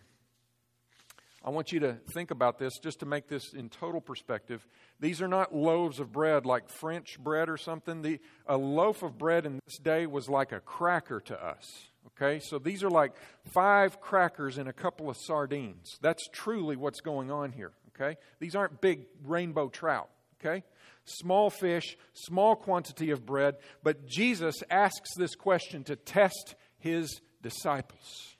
I 1.43 1.51
want 1.51 1.71
you 1.71 1.79
to 1.81 1.97
think 2.13 2.31
about 2.31 2.59
this 2.59 2.77
just 2.79 2.99
to 2.99 3.05
make 3.05 3.29
this 3.29 3.53
in 3.53 3.69
total 3.69 4.01
perspective. 4.01 4.67
These 4.99 5.21
are 5.21 5.27
not 5.27 5.55
loaves 5.55 5.99
of 5.99 6.11
bread 6.11 6.45
like 6.45 6.69
French 6.69 7.17
bread 7.17 7.49
or 7.49 7.55
something. 7.55 8.01
The, 8.01 8.19
a 8.45 8.57
loaf 8.57 9.03
of 9.03 9.17
bread 9.17 9.45
in 9.45 9.59
this 9.65 9.77
day 9.77 10.05
was 10.05 10.27
like 10.27 10.51
a 10.51 10.59
cracker 10.59 11.21
to 11.21 11.41
us. 11.41 11.65
Okay, 12.07 12.39
so 12.39 12.59
these 12.59 12.83
are 12.83 12.89
like 12.89 13.13
five 13.53 14.01
crackers 14.01 14.57
and 14.57 14.67
a 14.67 14.73
couple 14.73 15.09
of 15.09 15.15
sardines. 15.17 15.97
That's 16.01 16.27
truly 16.33 16.75
what's 16.75 16.99
going 16.99 17.31
on 17.31 17.53
here. 17.53 17.71
Okay, 17.95 18.17
these 18.39 18.55
aren't 18.55 18.81
big 18.81 19.05
rainbow 19.25 19.69
trout. 19.69 20.09
Okay, 20.39 20.63
small 21.05 21.49
fish, 21.49 21.97
small 22.13 22.55
quantity 22.55 23.11
of 23.11 23.25
bread. 23.25 23.55
But 23.83 24.05
Jesus 24.05 24.55
asks 24.69 25.15
this 25.15 25.35
question 25.35 25.83
to 25.85 25.95
test 25.95 26.55
his 26.77 27.21
disciples. 27.41 28.35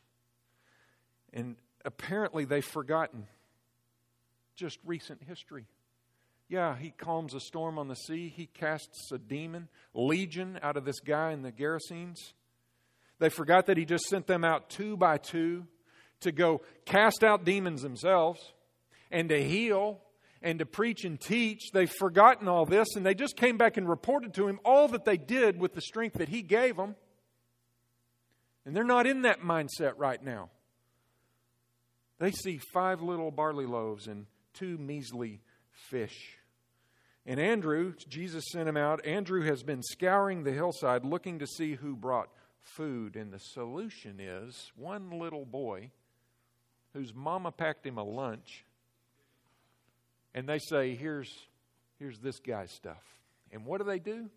And 1.33 1.55
apparently 1.83 2.45
they've 2.45 2.65
forgotten 2.65 3.27
just 4.55 4.79
recent 4.85 5.23
history. 5.23 5.65
Yeah, 6.47 6.75
he 6.75 6.89
calms 6.89 7.35
a 7.35 7.39
storm 7.39 7.77
on 7.77 7.87
the 7.87 7.95
sea. 7.95 8.33
He 8.35 8.47
casts 8.47 9.11
a 9.11 9.19
demon, 9.19 9.69
legion, 9.93 10.59
out 10.63 10.77
of 10.77 10.85
this 10.85 10.99
guy 10.99 11.31
in 11.31 11.43
the 11.43 11.51
Gerasenes. 11.51 12.33
They 13.19 13.29
forgot 13.29 13.67
that 13.67 13.77
he 13.77 13.85
just 13.85 14.05
sent 14.05 14.25
them 14.25 14.43
out 14.43 14.69
two 14.69 14.97
by 14.97 15.17
two 15.17 15.67
to 16.21 16.31
go 16.31 16.61
cast 16.85 17.23
out 17.23 17.45
demons 17.45 17.81
themselves 17.81 18.53
and 19.11 19.29
to 19.29 19.43
heal 19.43 20.01
and 20.41 20.59
to 20.59 20.65
preach 20.65 21.03
and 21.03 21.19
teach. 21.19 21.71
They've 21.73 21.89
forgotten 21.89 22.47
all 22.47 22.65
this 22.65 22.95
and 22.95 23.05
they 23.05 23.13
just 23.13 23.35
came 23.35 23.57
back 23.57 23.77
and 23.77 23.87
reported 23.87 24.33
to 24.35 24.47
him 24.47 24.59
all 24.63 24.87
that 24.89 25.05
they 25.05 25.17
did 25.17 25.59
with 25.59 25.73
the 25.73 25.81
strength 25.81 26.17
that 26.17 26.29
he 26.29 26.41
gave 26.41 26.77
them. 26.77 26.95
And 28.65 28.75
they're 28.75 28.83
not 28.83 29.07
in 29.07 29.23
that 29.23 29.41
mindset 29.41 29.93
right 29.97 30.23
now. 30.23 30.49
They 32.19 32.31
see 32.31 32.59
five 32.73 33.01
little 33.01 33.31
barley 33.31 33.65
loaves 33.65 34.07
and 34.07 34.25
two 34.53 34.77
measly 34.77 35.41
fish. 35.71 36.37
And 37.25 37.39
Andrew, 37.39 37.93
Jesus 38.07 38.43
sent 38.51 38.67
him 38.67 38.77
out. 38.77 39.05
Andrew 39.05 39.43
has 39.43 39.63
been 39.63 39.83
scouring 39.83 40.43
the 40.43 40.51
hillside 40.51 41.05
looking 41.05 41.39
to 41.39 41.47
see 41.47 41.75
who 41.75 41.95
brought 41.95 42.29
food. 42.59 43.15
And 43.15 43.31
the 43.31 43.39
solution 43.39 44.19
is 44.19 44.71
one 44.75 45.11
little 45.11 45.45
boy 45.45 45.91
whose 46.93 47.13
mama 47.13 47.51
packed 47.51 47.85
him 47.85 47.97
a 47.97 48.03
lunch 48.03 48.65
and 50.33 50.47
they 50.47 50.59
say, 50.59 50.95
here's, 50.95 51.31
here's 51.97 52.19
this 52.19 52.39
guy's 52.39 52.71
stuff. 52.71 53.03
And 53.51 53.65
what 53.65 53.79
do 53.79 53.83
they 53.85 53.99
do? 53.99 54.29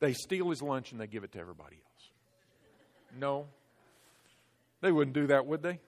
They 0.00 0.12
steal 0.12 0.50
his 0.50 0.62
lunch 0.62 0.92
and 0.92 1.00
they 1.00 1.06
give 1.06 1.24
it 1.24 1.32
to 1.32 1.38
everybody 1.38 1.76
else. 1.76 2.10
No. 3.18 3.46
They 4.80 4.92
wouldn't 4.92 5.14
do 5.14 5.28
that, 5.28 5.46
would 5.46 5.62
they? 5.62 5.80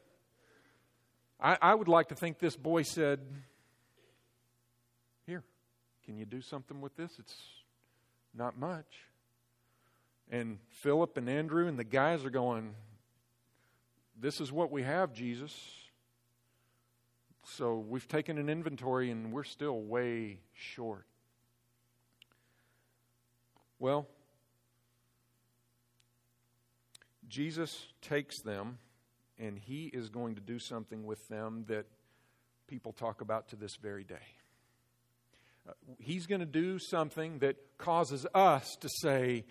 I, 1.40 1.58
I 1.60 1.74
would 1.74 1.88
like 1.88 2.08
to 2.08 2.14
think 2.14 2.38
this 2.38 2.56
boy 2.56 2.82
said, 2.82 3.20
Here, 5.26 5.42
can 6.04 6.16
you 6.16 6.24
do 6.24 6.40
something 6.40 6.80
with 6.80 6.96
this? 6.96 7.12
It's 7.18 7.36
not 8.34 8.58
much. 8.58 8.86
And 10.30 10.58
Philip 10.82 11.16
and 11.18 11.28
Andrew 11.28 11.68
and 11.68 11.78
the 11.78 11.84
guys 11.84 12.24
are 12.24 12.30
going, 12.30 12.74
This 14.18 14.40
is 14.40 14.50
what 14.50 14.70
we 14.70 14.82
have, 14.82 15.12
Jesus. 15.12 15.52
So 17.54 17.78
we've 17.88 18.08
taken 18.08 18.38
an 18.38 18.48
inventory 18.48 19.10
and 19.10 19.32
we're 19.32 19.44
still 19.44 19.80
way 19.80 20.40
short. 20.52 21.06
Well, 23.78 24.08
Jesus 27.28 27.86
takes 28.02 28.40
them 28.42 28.78
and 29.38 29.58
He 29.58 29.86
is 29.86 30.08
going 30.08 30.34
to 30.34 30.40
do 30.40 30.58
something 30.58 31.06
with 31.06 31.26
them 31.28 31.64
that 31.68 31.86
people 32.66 32.92
talk 32.92 33.20
about 33.20 33.48
to 33.48 33.56
this 33.56 33.76
very 33.76 34.04
day. 34.04 34.16
Uh, 35.68 35.72
he's 35.98 36.26
going 36.26 36.40
to 36.40 36.46
do 36.46 36.78
something 36.78 37.38
that 37.38 37.56
causes 37.78 38.26
us 38.34 38.76
to 38.80 38.88
say, 39.00 39.44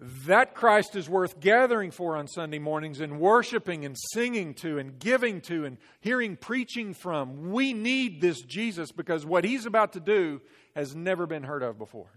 that 0.00 0.54
Christ 0.54 0.96
is 0.96 1.10
worth 1.10 1.40
gathering 1.40 1.90
for 1.90 2.16
on 2.16 2.26
Sunday 2.26 2.58
mornings 2.58 3.00
and 3.00 3.20
worshiping 3.20 3.84
and 3.84 3.94
singing 4.14 4.54
to 4.54 4.78
and 4.78 4.98
giving 4.98 5.42
to 5.42 5.66
and 5.66 5.76
hearing 6.00 6.36
preaching 6.36 6.94
from. 6.94 7.50
We 7.50 7.74
need 7.74 8.22
this 8.22 8.40
Jesus 8.40 8.92
because 8.92 9.26
what 9.26 9.44
he's 9.44 9.66
about 9.66 9.92
to 9.92 10.00
do 10.00 10.40
has 10.74 10.96
never 10.96 11.26
been 11.26 11.42
heard 11.42 11.62
of 11.62 11.76
before. 11.76 12.08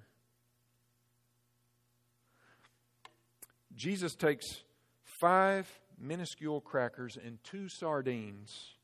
Jesus 3.76 4.16
takes 4.16 4.62
five 5.04 5.68
minuscule 6.00 6.62
crackers 6.62 7.18
and 7.18 7.38
two 7.44 7.68
sardines 7.68 8.76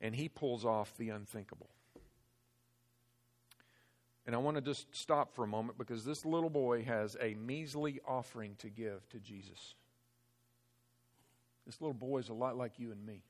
and 0.00 0.14
he 0.14 0.28
pulls 0.28 0.64
off 0.64 0.96
the 0.96 1.10
unthinkable. 1.10 1.68
And 4.26 4.34
I 4.34 4.38
want 4.38 4.56
to 4.56 4.60
just 4.60 4.86
stop 4.92 5.34
for 5.34 5.44
a 5.44 5.48
moment 5.48 5.78
because 5.78 6.04
this 6.04 6.24
little 6.24 6.50
boy 6.50 6.84
has 6.84 7.16
a 7.20 7.34
measly 7.34 8.00
offering 8.06 8.54
to 8.58 8.68
give 8.68 9.08
to 9.10 9.18
Jesus. 9.18 9.74
This 11.66 11.80
little 11.80 11.94
boy 11.94 12.18
is 12.18 12.28
a 12.28 12.34
lot 12.34 12.56
like 12.56 12.78
you 12.78 12.92
and 12.92 13.04
me. 13.04 13.22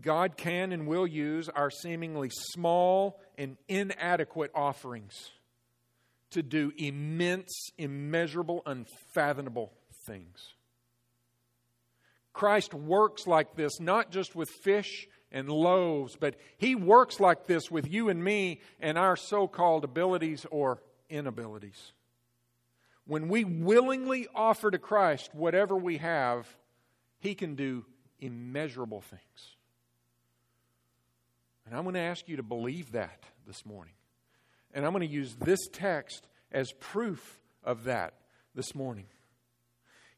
God 0.00 0.36
can 0.36 0.72
and 0.72 0.86
will 0.86 1.06
use 1.06 1.48
our 1.48 1.70
seemingly 1.70 2.30
small 2.30 3.20
and 3.36 3.56
inadequate 3.68 4.50
offerings 4.54 5.30
to 6.30 6.42
do 6.42 6.72
immense, 6.76 7.70
immeasurable, 7.76 8.62
unfathomable 8.64 9.72
things. 10.06 10.54
Christ 12.32 12.72
works 12.72 13.26
like 13.26 13.56
this, 13.56 13.80
not 13.80 14.10
just 14.10 14.36
with 14.36 14.48
fish 14.48 15.08
and 15.32 15.48
loaves, 15.48 16.16
but 16.16 16.36
He 16.58 16.74
works 16.74 17.20
like 17.20 17.46
this 17.46 17.70
with 17.70 17.90
you 17.90 18.08
and 18.08 18.22
me 18.22 18.60
and 18.80 18.98
our 18.98 19.16
so 19.16 19.46
called 19.46 19.84
abilities 19.84 20.46
or 20.50 20.82
inabilities. 21.08 21.92
When 23.06 23.28
we 23.28 23.44
willingly 23.44 24.28
offer 24.34 24.70
to 24.70 24.78
Christ 24.78 25.34
whatever 25.34 25.76
we 25.76 25.98
have, 25.98 26.46
He 27.18 27.34
can 27.34 27.54
do 27.54 27.84
immeasurable 28.20 29.00
things. 29.00 29.56
And 31.66 31.76
I'm 31.76 31.84
going 31.84 31.94
to 31.94 32.00
ask 32.00 32.28
you 32.28 32.36
to 32.36 32.42
believe 32.42 32.92
that 32.92 33.24
this 33.46 33.64
morning. 33.64 33.94
And 34.74 34.84
I'm 34.84 34.92
going 34.92 35.06
to 35.06 35.12
use 35.12 35.36
this 35.36 35.60
text 35.72 36.26
as 36.52 36.72
proof 36.72 37.40
of 37.62 37.84
that 37.84 38.14
this 38.54 38.74
morning. 38.74 39.06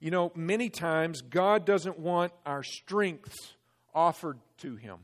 You 0.01 0.11
know, 0.11 0.33
many 0.35 0.69
times 0.69 1.23
God 1.23 1.65
doesn't 1.65 1.99
want 1.99 2.33
our 2.45 2.63
strengths 2.63 3.55
offered 3.95 4.39
to 4.59 4.77
Him. 4.77 4.99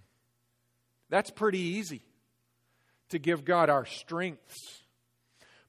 That's 1.10 1.30
pretty 1.30 1.58
easy 1.58 2.02
to 3.10 3.18
give 3.18 3.44
God 3.44 3.70
our 3.70 3.86
strengths. 3.86 4.82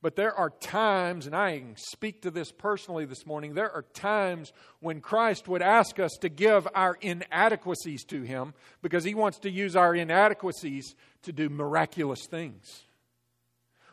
But 0.02 0.16
there 0.16 0.34
are 0.34 0.50
times, 0.50 1.26
and 1.26 1.36
I 1.36 1.60
can 1.60 1.76
speak 1.76 2.22
to 2.22 2.32
this 2.32 2.54
personally 2.54 3.04
this 3.04 3.26
morning, 3.26 3.54
there 3.54 3.72
are 3.72 3.82
times 3.82 4.54
when 4.80 5.02
Christ 5.02 5.50
would 5.50 5.62
ask 5.62 6.00
us 6.00 6.14
to 6.22 6.30
give 6.30 6.68
our 6.74 6.98
inadequacies 7.02 8.06
to 8.06 8.22
Him 8.22 8.54
because 8.82 9.04
He 9.04 9.14
wants 9.14 9.40
to 9.40 9.52
use 9.52 9.76
our 9.76 9.94
inadequacies 9.94 10.96
to 11.24 11.34
do 11.34 11.50
miraculous 11.50 12.26
things. 12.28 12.84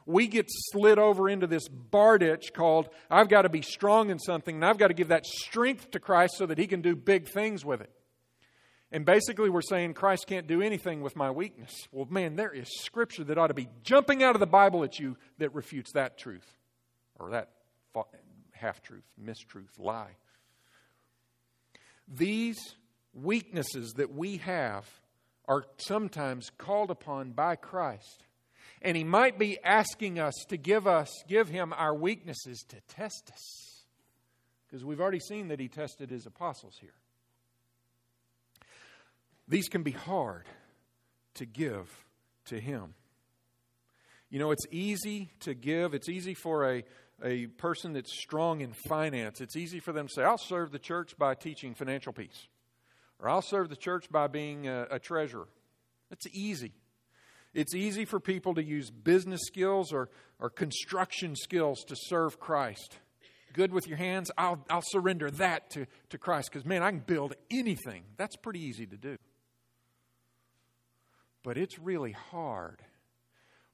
We 0.09 0.29
get 0.29 0.47
slid 0.49 1.01
over 1.01 1.29
into 1.29 1.49
this 1.49 1.67
bar 1.67 2.19
ditch 2.19 2.53
called, 2.55 2.89
I've 3.11 3.29
got 3.29 3.43
to 3.43 3.49
be 3.49 3.63
strong 3.63 4.11
in 4.11 4.21
something, 4.21 4.55
and 4.55 4.65
I've 4.65 4.79
got 4.79 4.89
to 4.89 4.95
give 4.95 5.09
that 5.09 5.27
strength 5.27 5.91
to 5.91 5.99
Christ 5.99 6.37
so 6.37 6.47
that 6.47 6.59
He 6.59 6.69
can 6.69 6.83
do 6.83 6.95
big 6.95 7.27
things 7.27 7.65
with 7.65 7.81
it. 7.81 7.91
And 8.97 9.05
basically, 9.05 9.51
we're 9.51 9.61
saying 9.61 9.93
Christ 9.93 10.27
can't 10.27 10.47
do 10.47 10.63
anything 10.63 11.03
with 11.03 11.17
my 11.17 11.31
weakness. 11.31 11.87
Well, 11.93 12.07
man, 12.09 12.35
there 12.35 12.51
is 12.51 12.67
scripture 12.81 13.25
that 13.25 13.37
ought 13.37 13.49
to 13.49 13.55
be 13.55 13.69
jumping 13.83 14.23
out 14.23 14.35
of 14.35 14.41
the 14.41 14.47
Bible 14.47 14.85
at 14.85 14.99
you 14.99 15.19
that 15.37 15.55
refutes 15.55 15.93
that 15.93 16.17
truth 16.17 16.47
or 17.19 17.29
that 17.33 17.51
half 18.53 18.83
truth, 18.83 19.05
mistruth, 19.23 19.69
lie. 19.79 20.17
These 22.09 22.57
weaknesses 23.13 23.93
that 23.99 24.15
we 24.15 24.39
have 24.39 24.89
are 25.47 25.67
sometimes 25.77 26.51
called 26.57 26.91
upon 26.91 27.33
by 27.33 27.57
Christ. 27.57 28.25
And 28.81 28.97
he 28.97 29.05
might 29.05 29.39
be 29.39 29.59
asking 29.63 30.19
us 30.19 30.33
to 30.49 30.57
give 30.57 30.87
us 30.87 31.11
give 31.29 31.51
him 31.51 31.75
our 31.77 31.95
weaknesses 31.95 32.65
to 32.71 32.81
test 32.89 33.31
us. 33.31 33.85
Because 34.67 34.87
we've 34.87 35.03
already 35.03 35.21
seen 35.21 35.49
that 35.49 35.61
he 35.61 35.69
tested 35.69 36.09
his 36.09 36.25
apostles 36.25 36.79
here. 36.81 36.95
These 39.49 39.69
can 39.69 39.83
be 39.83 39.93
hard 39.93 40.45
to 41.35 41.47
give 41.47 41.89
to 42.47 42.61
Him. 42.61 42.95
You 44.29 44.41
know, 44.41 44.51
it's 44.51 44.67
easy 44.71 45.31
to 45.41 45.55
give, 45.55 45.95
it's 45.95 46.09
easy 46.09 46.35
for 46.35 46.69
a, 46.69 46.85
a 47.23 47.47
person 47.47 47.93
that's 47.93 48.13
strong 48.13 48.61
in 48.61 48.73
finance, 48.89 49.41
it's 49.41 49.57
easy 49.57 49.79
for 49.79 49.93
them 49.93 50.09
to 50.09 50.13
say, 50.13 50.23
I'll 50.23 50.39
serve 50.39 50.73
the 50.73 50.79
church 50.79 51.17
by 51.17 51.35
teaching 51.35 51.75
financial 51.75 52.13
peace, 52.13 52.49
or 53.21 53.29
I'll 53.29 53.43
serve 53.43 53.69
the 53.69 53.77
church 53.77 54.11
by 54.11 54.27
being 54.27 54.67
a, 54.67 54.87
a 54.91 54.99
treasurer. 54.99 55.49
It's 56.11 56.27
easy. 56.33 56.73
It's 57.55 57.75
easy 57.75 58.05
for 58.05 58.21
people 58.21 58.55
to 58.55 58.63
use 58.63 58.91
business 58.91 59.41
skills 59.47 59.93
or, 59.93 60.11
or 60.39 60.51
construction 60.51 61.35
skills 61.37 61.85
to 61.85 61.97
serve 61.97 62.39
Christ. 62.39 62.99
Good 63.55 63.73
with 63.73 63.89
your 63.89 63.97
hands, 63.97 64.31
I'll, 64.37 64.63
I'll 64.69 64.83
surrender 64.85 65.31
that 65.31 65.71
to, 65.71 65.87
to 66.11 66.19
Christ 66.19 66.51
because, 66.53 66.67
man, 66.67 66.83
I 66.83 66.91
can 66.91 67.01
build 67.01 67.35
anything. 67.51 68.03
That's 68.19 68.37
pretty 68.37 68.61
easy 68.61 68.85
to 68.87 68.97
do. 68.97 69.17
But 71.47 71.57
it's 71.57 71.79
really 71.79 72.11
hard 72.11 72.83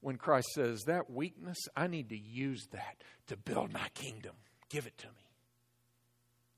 when 0.02 0.18
Christ 0.18 0.48
says, 0.54 0.82
That 0.82 1.10
weakness, 1.10 1.56
I 1.74 1.86
need 1.86 2.10
to 2.10 2.18
use 2.18 2.66
that 2.72 3.02
to 3.28 3.36
build 3.38 3.72
my 3.72 3.88
kingdom. 3.94 4.34
Give 4.68 4.86
it 4.86 4.98
to 4.98 5.06
me. 5.06 5.30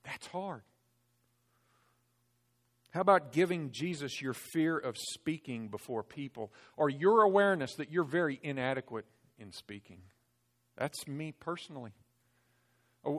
That's 0.03 0.27
hard. 0.27 0.63
How 2.91 3.01
about 3.01 3.31
giving 3.31 3.71
Jesus 3.71 4.21
your 4.21 4.35
fear 4.35 4.77
of 4.77 4.97
speaking 4.99 5.69
before 5.69 6.03
people 6.03 6.53
or 6.77 6.89
your 6.89 7.23
awareness 7.23 7.77
that 7.77 7.93
you're 7.93 8.03
very 8.03 8.41
inadequate 8.43 9.07
in 9.39 9.53
speaking? 9.53 10.01
That's 10.77 11.07
me 11.07 11.31
personally. 11.31 11.93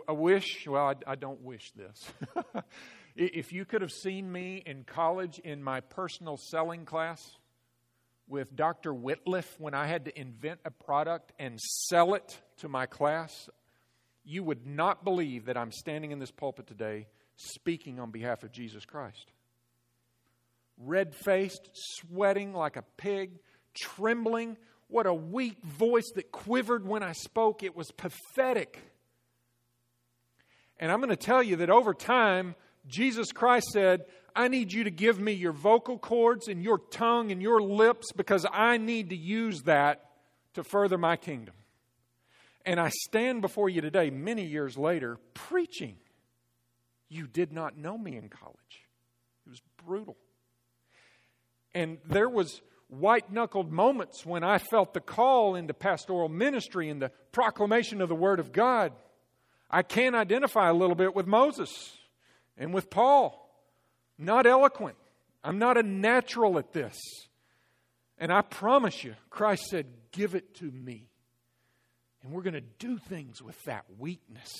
I 0.06 0.12
wish, 0.12 0.68
well, 0.68 0.88
I, 0.88 1.12
I 1.12 1.16
don't 1.16 1.44
wish 1.44 1.72
this. 1.72 2.12
if 3.16 3.54
you 3.54 3.64
could 3.64 3.82
have 3.82 3.92
seen 3.92 4.30
me 4.30 4.62
in 4.66 4.84
college 4.84 5.40
in 5.40 5.64
my 5.64 5.80
personal 5.80 6.36
selling 6.36 6.84
class, 6.84 7.22
with 8.28 8.56
Dr. 8.56 8.94
Whitliff 8.94 9.46
when 9.60 9.74
I 9.74 9.88
had 9.88 10.06
to 10.06 10.20
invent 10.20 10.60
a 10.66 10.72
product 10.72 11.32
and 11.40 11.60
sell 11.60 12.16
it 12.16 12.40
to 12.58 12.68
my 12.68 12.86
class, 12.86 13.50
you 14.24 14.44
would 14.44 14.66
not 14.66 15.04
believe 15.04 15.46
that 15.46 15.58
I'm 15.58 15.72
standing 15.72 16.12
in 16.12 16.20
this 16.20 16.32
pulpit 16.32 16.68
today 16.68 17.08
speaking 17.38 18.00
on 18.00 18.12
behalf 18.12 18.44
of 18.44 18.52
Jesus 18.52 18.86
Christ. 18.86 19.32
Red 20.78 21.16
faced, 21.16 21.70
sweating 21.74 22.54
like 22.54 22.76
a 22.76 22.84
pig, 22.98 23.40
trembling. 23.74 24.58
What 24.88 25.06
a 25.06 25.14
weak 25.14 25.64
voice 25.64 26.12
that 26.16 26.32
quivered 26.32 26.86
when 26.86 27.04
I 27.04 27.14
spoke. 27.14 27.64
It 27.64 27.76
was 27.76 27.92
pathetic. 27.92 28.80
And 30.80 30.92
I'm 30.92 31.00
going 31.00 31.10
to 31.10 31.16
tell 31.16 31.42
you 31.42 31.58
that 31.58 31.70
over 31.70 31.94
time, 31.94 32.56
Jesus 32.88 33.32
Christ 33.32 33.68
said, 33.72 34.06
I 34.36 34.50
need 34.50 34.74
you 34.74 34.84
to 34.84 34.92
give 34.92 35.20
me 35.20 35.32
your 35.32 35.54
vocal 35.54 35.98
cords 35.98 36.50
and 36.50 36.62
your 36.62 36.78
tongue 36.78 37.32
and 37.32 37.42
your 37.42 37.62
lips 37.62 38.12
because 38.12 38.46
I 38.52 38.78
need 38.78 39.12
to 39.12 39.16
use 39.16 39.64
that 39.64 40.10
to 40.56 40.64
further 40.64 40.98
my 40.98 41.16
kingdom. 41.16 41.54
And 42.66 42.80
I 42.80 42.90
stand 42.90 43.42
before 43.42 43.70
you 43.70 43.80
today, 43.80 44.10
many 44.10 44.46
years 44.46 44.78
later, 44.78 45.20
preaching. 45.34 45.96
You 47.08 47.28
did 47.28 47.54
not 47.54 47.78
know 47.78 47.98
me 47.98 48.18
in 48.18 48.28
college. 48.28 48.84
It 49.46 49.52
was 49.52 49.62
brutal. 49.86 50.18
And 51.74 52.00
there 52.06 52.30
was 52.30 52.62
white 52.88 53.32
knuckled 53.32 53.72
moments 53.72 54.26
when 54.26 54.44
I 54.44 54.58
felt 54.58 54.94
the 54.94 55.00
call 55.00 55.56
into 55.56 55.74
pastoral 55.74 56.28
ministry 56.28 56.90
and 56.90 57.02
the 57.02 57.12
proclamation 57.32 58.02
of 58.02 58.10
the 58.10 58.16
Word 58.16 58.40
of 58.40 58.52
God. 58.52 58.92
I 59.70 59.84
can 59.84 60.16
identify 60.16 60.70
a 60.70 60.74
little 60.74 60.96
bit 60.96 61.16
with 61.16 61.28
Moses 61.28 61.70
and 62.58 62.74
with 62.74 62.90
Paul 62.90 63.45
not 64.18 64.46
eloquent. 64.46 64.98
I'm 65.44 65.60
not 65.60 65.78
a 65.78 65.84
natural 65.84 66.58
at 66.58 66.74
this. 66.74 66.96
And 68.18 68.32
I 68.32 68.42
promise 68.42 69.04
you, 69.04 69.16
Christ 69.30 69.66
said, 69.66 69.88
Give 70.12 70.36
it 70.36 70.56
to 70.56 70.72
me. 70.72 71.10
And 72.24 72.32
we're 72.32 72.42
going 72.42 72.54
to 72.54 72.62
do 72.62 72.98
things 72.98 73.42
with 73.42 73.62
that 73.66 73.86
weakness. 74.00 74.52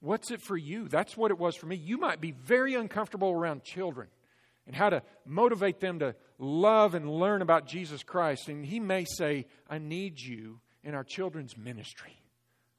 What's 0.00 0.30
it 0.30 0.42
for 0.42 0.56
you? 0.56 0.88
That's 0.88 1.16
what 1.16 1.30
it 1.30 1.38
was 1.38 1.56
for 1.56 1.66
me. 1.66 1.76
You 1.76 1.98
might 1.98 2.20
be 2.20 2.32
very 2.32 2.74
uncomfortable 2.74 3.30
around 3.30 3.62
children 3.62 4.08
and 4.66 4.74
how 4.74 4.90
to 4.90 5.02
motivate 5.24 5.80
them 5.80 5.98
to 6.00 6.14
love 6.38 6.94
and 6.94 7.08
learn 7.08 7.42
about 7.42 7.66
Jesus 7.66 8.02
Christ. 8.02 8.48
And 8.48 8.64
He 8.64 8.80
may 8.80 9.04
say, 9.04 9.46
I 9.68 9.78
need 9.78 10.20
you 10.20 10.60
in 10.82 10.94
our 10.94 11.04
children's 11.04 11.56
ministry. 11.56 12.16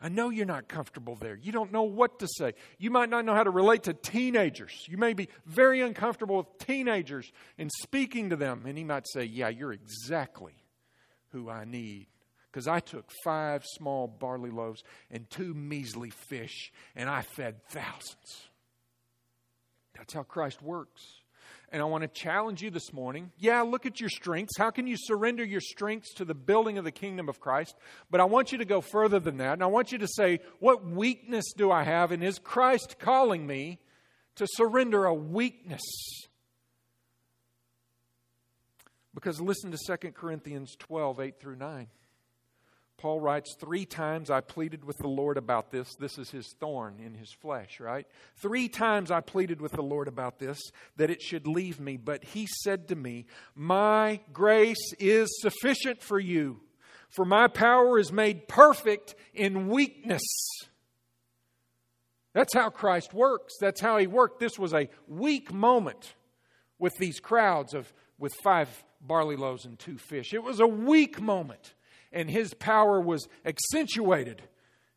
I 0.06 0.08
know 0.08 0.30
you're 0.30 0.46
not 0.46 0.68
comfortable 0.68 1.16
there. 1.16 1.34
You 1.34 1.52
don't 1.52 1.72
know 1.72 1.82
what 1.82 2.20
to 2.20 2.28
say. 2.28 2.54
You 2.78 2.92
might 2.92 3.10
not 3.10 3.26
know 3.26 3.34
how 3.34 3.44
to 3.44 3.50
relate 3.50 3.82
to 3.84 3.94
teenagers. 3.94 4.86
You 4.88 5.00
may 5.00 5.14
be 5.14 5.30
very 5.48 5.82
uncomfortable 5.82 6.38
with 6.38 6.60
teenagers 6.60 7.32
and 7.58 7.72
speaking 7.82 8.30
to 8.30 8.36
them. 8.36 8.66
And 8.68 8.78
he 8.78 8.84
might 8.84 9.08
say, 9.08 9.24
Yeah, 9.24 9.50
you're 9.50 9.74
exactly 9.74 10.54
who 11.32 11.50
I 11.50 11.66
need. 11.66 12.06
Because 12.52 12.68
I 12.68 12.82
took 12.82 13.10
five 13.24 13.66
small 13.66 14.08
barley 14.08 14.52
loaves 14.52 14.84
and 15.10 15.28
two 15.28 15.56
measly 15.56 16.12
fish, 16.12 16.72
and 16.96 17.10
I 17.10 17.24
fed 17.24 17.64
thousands. 17.70 18.50
That's 19.98 20.14
how 20.14 20.22
Christ 20.22 20.62
works. 20.62 21.02
And 21.76 21.82
I 21.82 21.88
want 21.88 22.04
to 22.04 22.08
challenge 22.08 22.62
you 22.62 22.70
this 22.72 22.94
morning. 22.94 23.34
Yeah, 23.38 23.62
look 23.64 23.86
at 23.86 24.00
your 24.00 24.08
strengths. 24.08 24.58
How 24.58 24.70
can 24.70 24.88
you 24.88 24.96
surrender 24.98 25.44
your 25.44 25.60
strengths 25.60 26.14
to 26.14 26.24
the 26.24 26.34
building 26.34 26.78
of 26.78 26.86
the 26.86 26.92
kingdom 26.92 27.28
of 27.28 27.42
Christ? 27.42 27.76
But 28.10 28.22
I 28.22 28.24
want 28.24 28.54
you 28.54 28.60
to 28.60 28.64
go 28.64 28.80
further 28.80 29.20
than 29.20 29.36
that. 29.40 29.52
And 29.52 29.62
I 29.62 29.66
want 29.66 29.92
you 29.92 29.98
to 29.98 30.08
say, 30.08 30.40
what 30.60 30.86
weakness 30.86 31.52
do 31.52 31.72
I 31.72 31.84
have? 31.84 32.14
And 32.14 32.24
is 32.24 32.40
Christ 32.40 32.96
calling 32.98 33.46
me 33.46 33.82
to 34.36 34.48
surrender 34.50 35.04
a 35.04 35.14
weakness? 35.14 35.82
Because 39.14 39.42
listen 39.42 39.72
to 39.72 39.98
2 39.98 40.12
Corinthians 40.14 40.78
12, 40.80 41.20
8 41.20 41.40
through 41.42 41.58
9. 41.58 41.88
Paul 42.98 43.20
writes, 43.20 43.56
Three 43.60 43.86
times 43.86 44.30
I 44.30 44.42
pleaded 44.42 44.86
with 44.86 44.98
the 44.98 45.08
Lord 45.08 45.38
about 45.38 45.72
this. 45.72 45.96
This 45.96 46.18
is 46.18 46.30
his 46.32 46.56
thorn 46.60 47.00
in 47.04 47.14
his 47.14 47.32
flesh, 47.32 47.80
right? 47.80 48.08
Three 48.38 48.70
times 48.70 49.12
I 49.12 49.22
pleaded 49.22 49.60
with 49.60 49.74
the 49.74 49.84
Lord 49.84 50.08
about 50.08 50.40
this, 50.40 50.60
that 50.96 51.10
it 51.10 51.22
should 51.22 51.46
leave 51.46 51.80
me. 51.80 51.98
But 51.98 52.24
he 52.24 52.48
said 52.64 52.88
to 52.88 52.96
me, 52.96 53.26
My 53.54 54.22
grace 54.32 54.94
is 54.98 55.30
sufficient 55.42 56.02
for 56.02 56.20
you, 56.20 56.62
for 57.10 57.26
my 57.26 57.48
power 57.48 58.00
is 58.00 58.12
made 58.12 58.48
perfect 58.48 59.16
in 59.34 59.68
weakness. 59.68 60.24
That's 62.34 62.54
how 62.54 62.70
Christ 62.70 63.14
works. 63.14 63.54
That's 63.60 63.80
how 63.80 63.98
he 63.98 64.08
worked. 64.08 64.40
This 64.40 64.60
was 64.60 64.74
a 64.74 64.90
weak 65.08 65.54
moment 65.54 66.16
with 66.80 66.94
these 66.98 67.20
crowds 67.20 67.74
of 67.74 67.92
with 68.18 68.34
five 68.44 68.70
barley 69.02 69.36
loaves 69.36 69.66
and 69.66 69.78
two 69.78 69.98
fish. 69.98 70.34
It 70.34 70.44
was 70.44 70.60
a 70.60 70.68
weak 70.68 71.22
moment 71.22 71.74
and 72.16 72.30
his 72.30 72.54
power 72.54 73.00
was 73.00 73.28
accentuated 73.46 74.42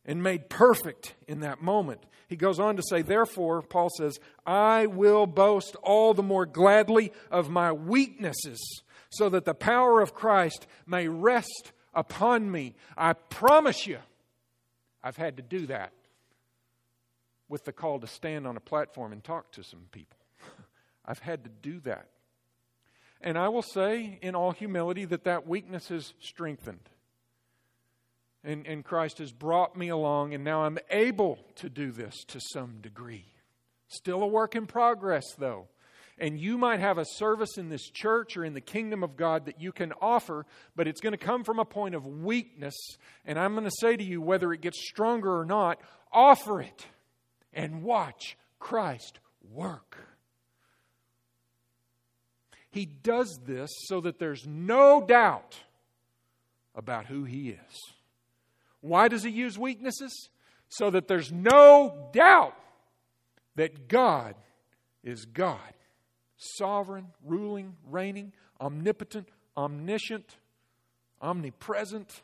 and 0.05 0.23
made 0.23 0.49
perfect 0.49 1.13
in 1.27 1.41
that 1.41 1.61
moment. 1.61 2.01
He 2.27 2.37
goes 2.37 2.59
on 2.59 2.77
to 2.77 2.83
say, 2.83 3.01
Therefore, 3.01 3.61
Paul 3.61 3.89
says, 3.97 4.19
I 4.45 4.85
will 4.85 5.27
boast 5.27 5.75
all 5.83 6.13
the 6.13 6.23
more 6.23 6.45
gladly 6.45 7.11
of 7.29 7.49
my 7.49 7.71
weaknesses, 7.73 8.81
so 9.09 9.29
that 9.29 9.45
the 9.45 9.53
power 9.53 10.01
of 10.01 10.13
Christ 10.13 10.65
may 10.87 11.07
rest 11.07 11.73
upon 11.93 12.49
me. 12.49 12.75
I 12.97 13.13
promise 13.13 13.85
you, 13.85 13.99
I've 15.03 15.17
had 15.17 15.37
to 15.37 15.43
do 15.43 15.67
that 15.67 15.91
with 17.49 17.65
the 17.65 17.73
call 17.73 17.99
to 17.99 18.07
stand 18.07 18.47
on 18.47 18.55
a 18.55 18.61
platform 18.61 19.11
and 19.11 19.23
talk 19.23 19.51
to 19.53 19.63
some 19.63 19.87
people. 19.91 20.17
I've 21.05 21.19
had 21.19 21.43
to 21.43 21.49
do 21.49 21.79
that. 21.81 22.07
And 23.21 23.37
I 23.37 23.49
will 23.49 23.63
say, 23.63 24.19
in 24.21 24.35
all 24.35 24.51
humility, 24.51 25.03
that 25.05 25.25
that 25.25 25.45
weakness 25.45 25.91
is 25.91 26.13
strengthened. 26.21 26.89
And, 28.43 28.65
and 28.65 28.85
Christ 28.85 29.17
has 29.17 29.31
brought 29.31 29.75
me 29.75 29.89
along, 29.89 30.33
and 30.33 30.43
now 30.43 30.63
I'm 30.63 30.79
able 30.89 31.39
to 31.55 31.69
do 31.69 31.91
this 31.91 32.23
to 32.29 32.39
some 32.53 32.77
degree. 32.81 33.25
Still 33.89 34.23
a 34.23 34.27
work 34.27 34.55
in 34.55 34.65
progress, 34.65 35.25
though. 35.37 35.67
And 36.17 36.39
you 36.39 36.57
might 36.57 36.79
have 36.79 36.97
a 36.97 37.05
service 37.05 37.57
in 37.57 37.69
this 37.69 37.89
church 37.89 38.35
or 38.37 38.43
in 38.43 38.53
the 38.53 38.61
kingdom 38.61 39.03
of 39.03 39.15
God 39.15 39.45
that 39.45 39.61
you 39.61 39.71
can 39.71 39.93
offer, 40.01 40.45
but 40.75 40.87
it's 40.87 41.01
going 41.01 41.13
to 41.13 41.17
come 41.17 41.43
from 41.43 41.59
a 41.59 41.65
point 41.65 41.95
of 41.95 42.05
weakness. 42.05 42.75
And 43.25 43.39
I'm 43.39 43.53
going 43.53 43.65
to 43.65 43.75
say 43.79 43.95
to 43.95 44.03
you, 44.03 44.21
whether 44.21 44.51
it 44.51 44.61
gets 44.61 44.85
stronger 44.87 45.39
or 45.39 45.45
not, 45.45 45.79
offer 46.11 46.61
it 46.61 46.85
and 47.53 47.83
watch 47.83 48.37
Christ 48.59 49.19
work. 49.49 49.97
He 52.71 52.85
does 52.85 53.39
this 53.45 53.69
so 53.87 54.01
that 54.01 54.19
there's 54.19 54.45
no 54.45 55.03
doubt 55.05 55.57
about 56.75 57.05
who 57.07 57.23
He 57.23 57.49
is. 57.49 57.93
Why 58.81 59.07
does 59.07 59.23
he 59.23 59.29
use 59.29 59.57
weaknesses? 59.57 60.29
So 60.69 60.89
that 60.91 61.07
there's 61.07 61.31
no 61.31 62.09
doubt 62.13 62.55
that 63.55 63.87
God 63.87 64.35
is 65.03 65.25
God. 65.25 65.73
Sovereign, 66.37 67.07
ruling, 67.25 67.75
reigning, 67.89 68.33
omnipotent, 68.61 69.27
omniscient, 69.57 70.37
omnipresent. 71.21 72.21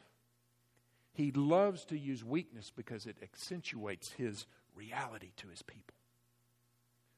He 1.13 1.31
loves 1.31 1.85
to 1.85 1.97
use 1.97 2.23
weakness 2.23 2.71
because 2.75 3.05
it 3.05 3.17
accentuates 3.21 4.11
his 4.13 4.45
reality 4.75 5.31
to 5.37 5.47
his 5.47 5.61
people. 5.61 5.95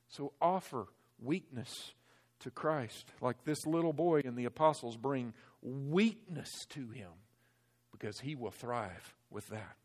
So 0.08 0.34
offer 0.42 0.88
weakness 1.22 1.94
to 2.40 2.52
Christ, 2.52 3.12
like 3.22 3.44
this 3.44 3.66
little 3.66 3.94
boy 3.94 4.22
and 4.24 4.38
the 4.38 4.46
apostles 4.46 4.96
bring 4.96 5.34
weakness 5.62 6.50
to 6.70 6.90
him 6.90 7.12
because 7.92 8.20
he 8.20 8.36
will 8.36 8.52
thrive 8.52 9.16
with 9.32 9.48
that. 9.48 9.76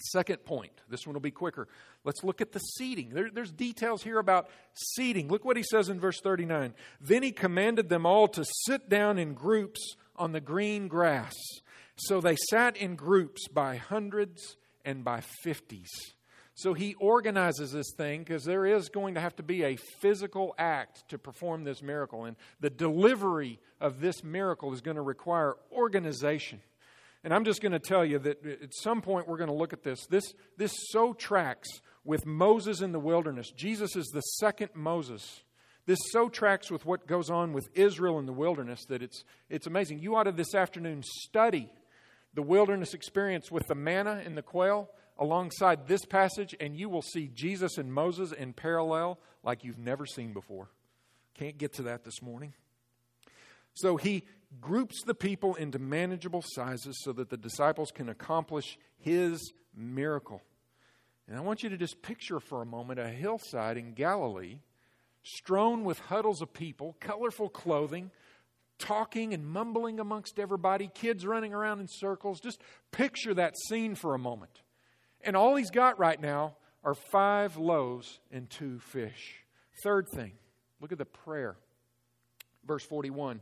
Second 0.00 0.44
point, 0.44 0.72
this 0.88 1.06
one 1.06 1.14
will 1.14 1.20
be 1.20 1.30
quicker. 1.30 1.66
Let's 2.04 2.22
look 2.22 2.40
at 2.40 2.52
the 2.52 2.60
seating. 2.60 3.10
There, 3.10 3.30
there's 3.30 3.50
details 3.50 4.02
here 4.02 4.18
about 4.18 4.48
seating. 4.74 5.28
Look 5.28 5.44
what 5.44 5.56
he 5.56 5.64
says 5.64 5.88
in 5.88 5.98
verse 5.98 6.20
39. 6.20 6.74
Then 7.00 7.22
he 7.22 7.32
commanded 7.32 7.88
them 7.88 8.06
all 8.06 8.28
to 8.28 8.44
sit 8.66 8.88
down 8.88 9.18
in 9.18 9.34
groups 9.34 9.96
on 10.16 10.32
the 10.32 10.40
green 10.40 10.88
grass. 10.88 11.34
So 11.96 12.20
they 12.20 12.36
sat 12.50 12.76
in 12.76 12.94
groups 12.94 13.48
by 13.48 13.76
hundreds 13.76 14.56
and 14.84 15.04
by 15.04 15.20
fifties. 15.42 15.90
So 16.54 16.74
he 16.74 16.94
organizes 16.94 17.70
this 17.72 17.92
thing 17.96 18.20
because 18.20 18.44
there 18.44 18.66
is 18.66 18.88
going 18.88 19.14
to 19.14 19.20
have 19.20 19.36
to 19.36 19.44
be 19.44 19.62
a 19.62 19.76
physical 19.76 20.54
act 20.58 21.08
to 21.08 21.18
perform 21.18 21.62
this 21.62 21.82
miracle. 21.82 22.24
And 22.24 22.36
the 22.58 22.70
delivery 22.70 23.60
of 23.80 24.00
this 24.00 24.24
miracle 24.24 24.72
is 24.72 24.80
going 24.80 24.96
to 24.96 25.02
require 25.02 25.56
organization. 25.70 26.60
And 27.28 27.34
I'm 27.34 27.44
just 27.44 27.60
going 27.60 27.72
to 27.72 27.78
tell 27.78 28.06
you 28.06 28.18
that 28.20 28.46
at 28.46 28.74
some 28.74 29.02
point 29.02 29.28
we're 29.28 29.36
going 29.36 29.50
to 29.50 29.54
look 29.54 29.74
at 29.74 29.82
this. 29.82 30.06
This, 30.06 30.32
this 30.56 30.72
so 30.88 31.12
tracks 31.12 31.68
with 32.02 32.24
Moses 32.24 32.80
in 32.80 32.92
the 32.92 32.98
wilderness. 32.98 33.50
Jesus 33.50 33.96
is 33.96 34.06
the 34.06 34.22
second 34.22 34.70
Moses. 34.72 35.42
This 35.84 35.98
so 36.10 36.30
tracks 36.30 36.70
with 36.70 36.86
what 36.86 37.06
goes 37.06 37.28
on 37.28 37.52
with 37.52 37.68
Israel 37.74 38.18
in 38.18 38.24
the 38.24 38.32
wilderness 38.32 38.86
that 38.86 39.02
it's, 39.02 39.24
it's 39.50 39.66
amazing. 39.66 39.98
You 39.98 40.16
ought 40.16 40.22
to 40.22 40.32
this 40.32 40.54
afternoon 40.54 41.02
study 41.02 41.68
the 42.32 42.40
wilderness 42.40 42.94
experience 42.94 43.50
with 43.50 43.66
the 43.66 43.74
manna 43.74 44.22
and 44.24 44.34
the 44.34 44.40
quail 44.40 44.88
alongside 45.18 45.86
this 45.86 46.06
passage, 46.06 46.54
and 46.58 46.78
you 46.78 46.88
will 46.88 47.02
see 47.02 47.30
Jesus 47.34 47.76
and 47.76 47.92
Moses 47.92 48.32
in 48.32 48.54
parallel 48.54 49.18
like 49.42 49.64
you've 49.64 49.76
never 49.76 50.06
seen 50.06 50.32
before. 50.32 50.70
Can't 51.34 51.58
get 51.58 51.74
to 51.74 51.82
that 51.82 52.04
this 52.04 52.22
morning. 52.22 52.54
So 53.80 53.96
he 53.96 54.24
groups 54.60 55.02
the 55.04 55.14
people 55.14 55.54
into 55.54 55.78
manageable 55.78 56.42
sizes 56.44 56.98
so 57.04 57.12
that 57.12 57.30
the 57.30 57.36
disciples 57.36 57.90
can 57.92 58.08
accomplish 58.08 58.76
his 58.98 59.52
miracle. 59.74 60.42
And 61.28 61.36
I 61.36 61.40
want 61.40 61.62
you 61.62 61.68
to 61.68 61.76
just 61.76 62.02
picture 62.02 62.40
for 62.40 62.62
a 62.62 62.66
moment 62.66 62.98
a 62.98 63.08
hillside 63.08 63.76
in 63.76 63.92
Galilee 63.92 64.60
strewn 65.22 65.84
with 65.84 65.98
huddles 65.98 66.40
of 66.40 66.52
people, 66.52 66.96
colorful 67.00 67.48
clothing, 67.48 68.10
talking 68.78 69.34
and 69.34 69.46
mumbling 69.46 70.00
amongst 70.00 70.38
everybody, 70.38 70.90
kids 70.92 71.26
running 71.26 71.52
around 71.52 71.80
in 71.80 71.86
circles. 71.88 72.40
Just 72.40 72.60
picture 72.90 73.34
that 73.34 73.54
scene 73.68 73.94
for 73.94 74.14
a 74.14 74.18
moment. 74.18 74.62
And 75.20 75.36
all 75.36 75.56
he's 75.56 75.70
got 75.70 75.98
right 75.98 76.20
now 76.20 76.56
are 76.82 76.94
five 76.94 77.56
loaves 77.56 78.20
and 78.32 78.48
two 78.48 78.78
fish. 78.78 79.44
Third 79.82 80.08
thing, 80.08 80.32
look 80.80 80.92
at 80.92 80.98
the 80.98 81.04
prayer. 81.04 81.56
Verse 82.66 82.84
41 82.84 83.40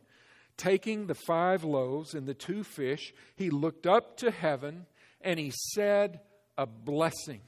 Taking 0.57 1.07
the 1.07 1.15
five 1.15 1.65
loaves 1.65 2.15
and 2.15 2.27
the 2.27 2.35
two 2.35 2.65
fish, 2.65 3.13
he 3.35 3.51
looked 3.51 3.87
up 3.87 4.17
to 4.19 4.31
heaven 4.31 4.87
and 5.21 5.39
he 5.39 5.53
said 5.75 6.21
a 6.57 6.67
blessing. 6.67 7.41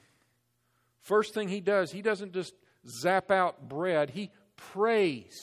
First 1.01 1.33
thing 1.33 1.49
he 1.49 1.61
does, 1.61 1.91
he 1.91 2.03
doesn't 2.03 2.35
just 2.35 2.53
zap 2.87 3.31
out 3.31 3.69
bread, 3.69 4.11
he 4.11 4.31
prays. 4.57 5.35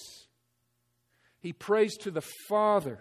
He 1.39 1.53
prays 1.53 1.97
to 1.97 2.11
the 2.11 2.23
Father 2.47 2.99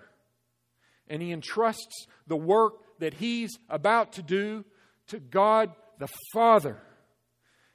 and 1.09 1.21
he 1.21 1.33
entrusts 1.33 2.07
the 2.27 2.37
work 2.37 2.75
that 2.99 3.15
he's 3.15 3.51
about 3.69 4.13
to 4.13 4.23
do 4.23 4.65
to 5.09 5.21
God 5.21 5.73
the 5.99 6.09
Father. 6.33 6.81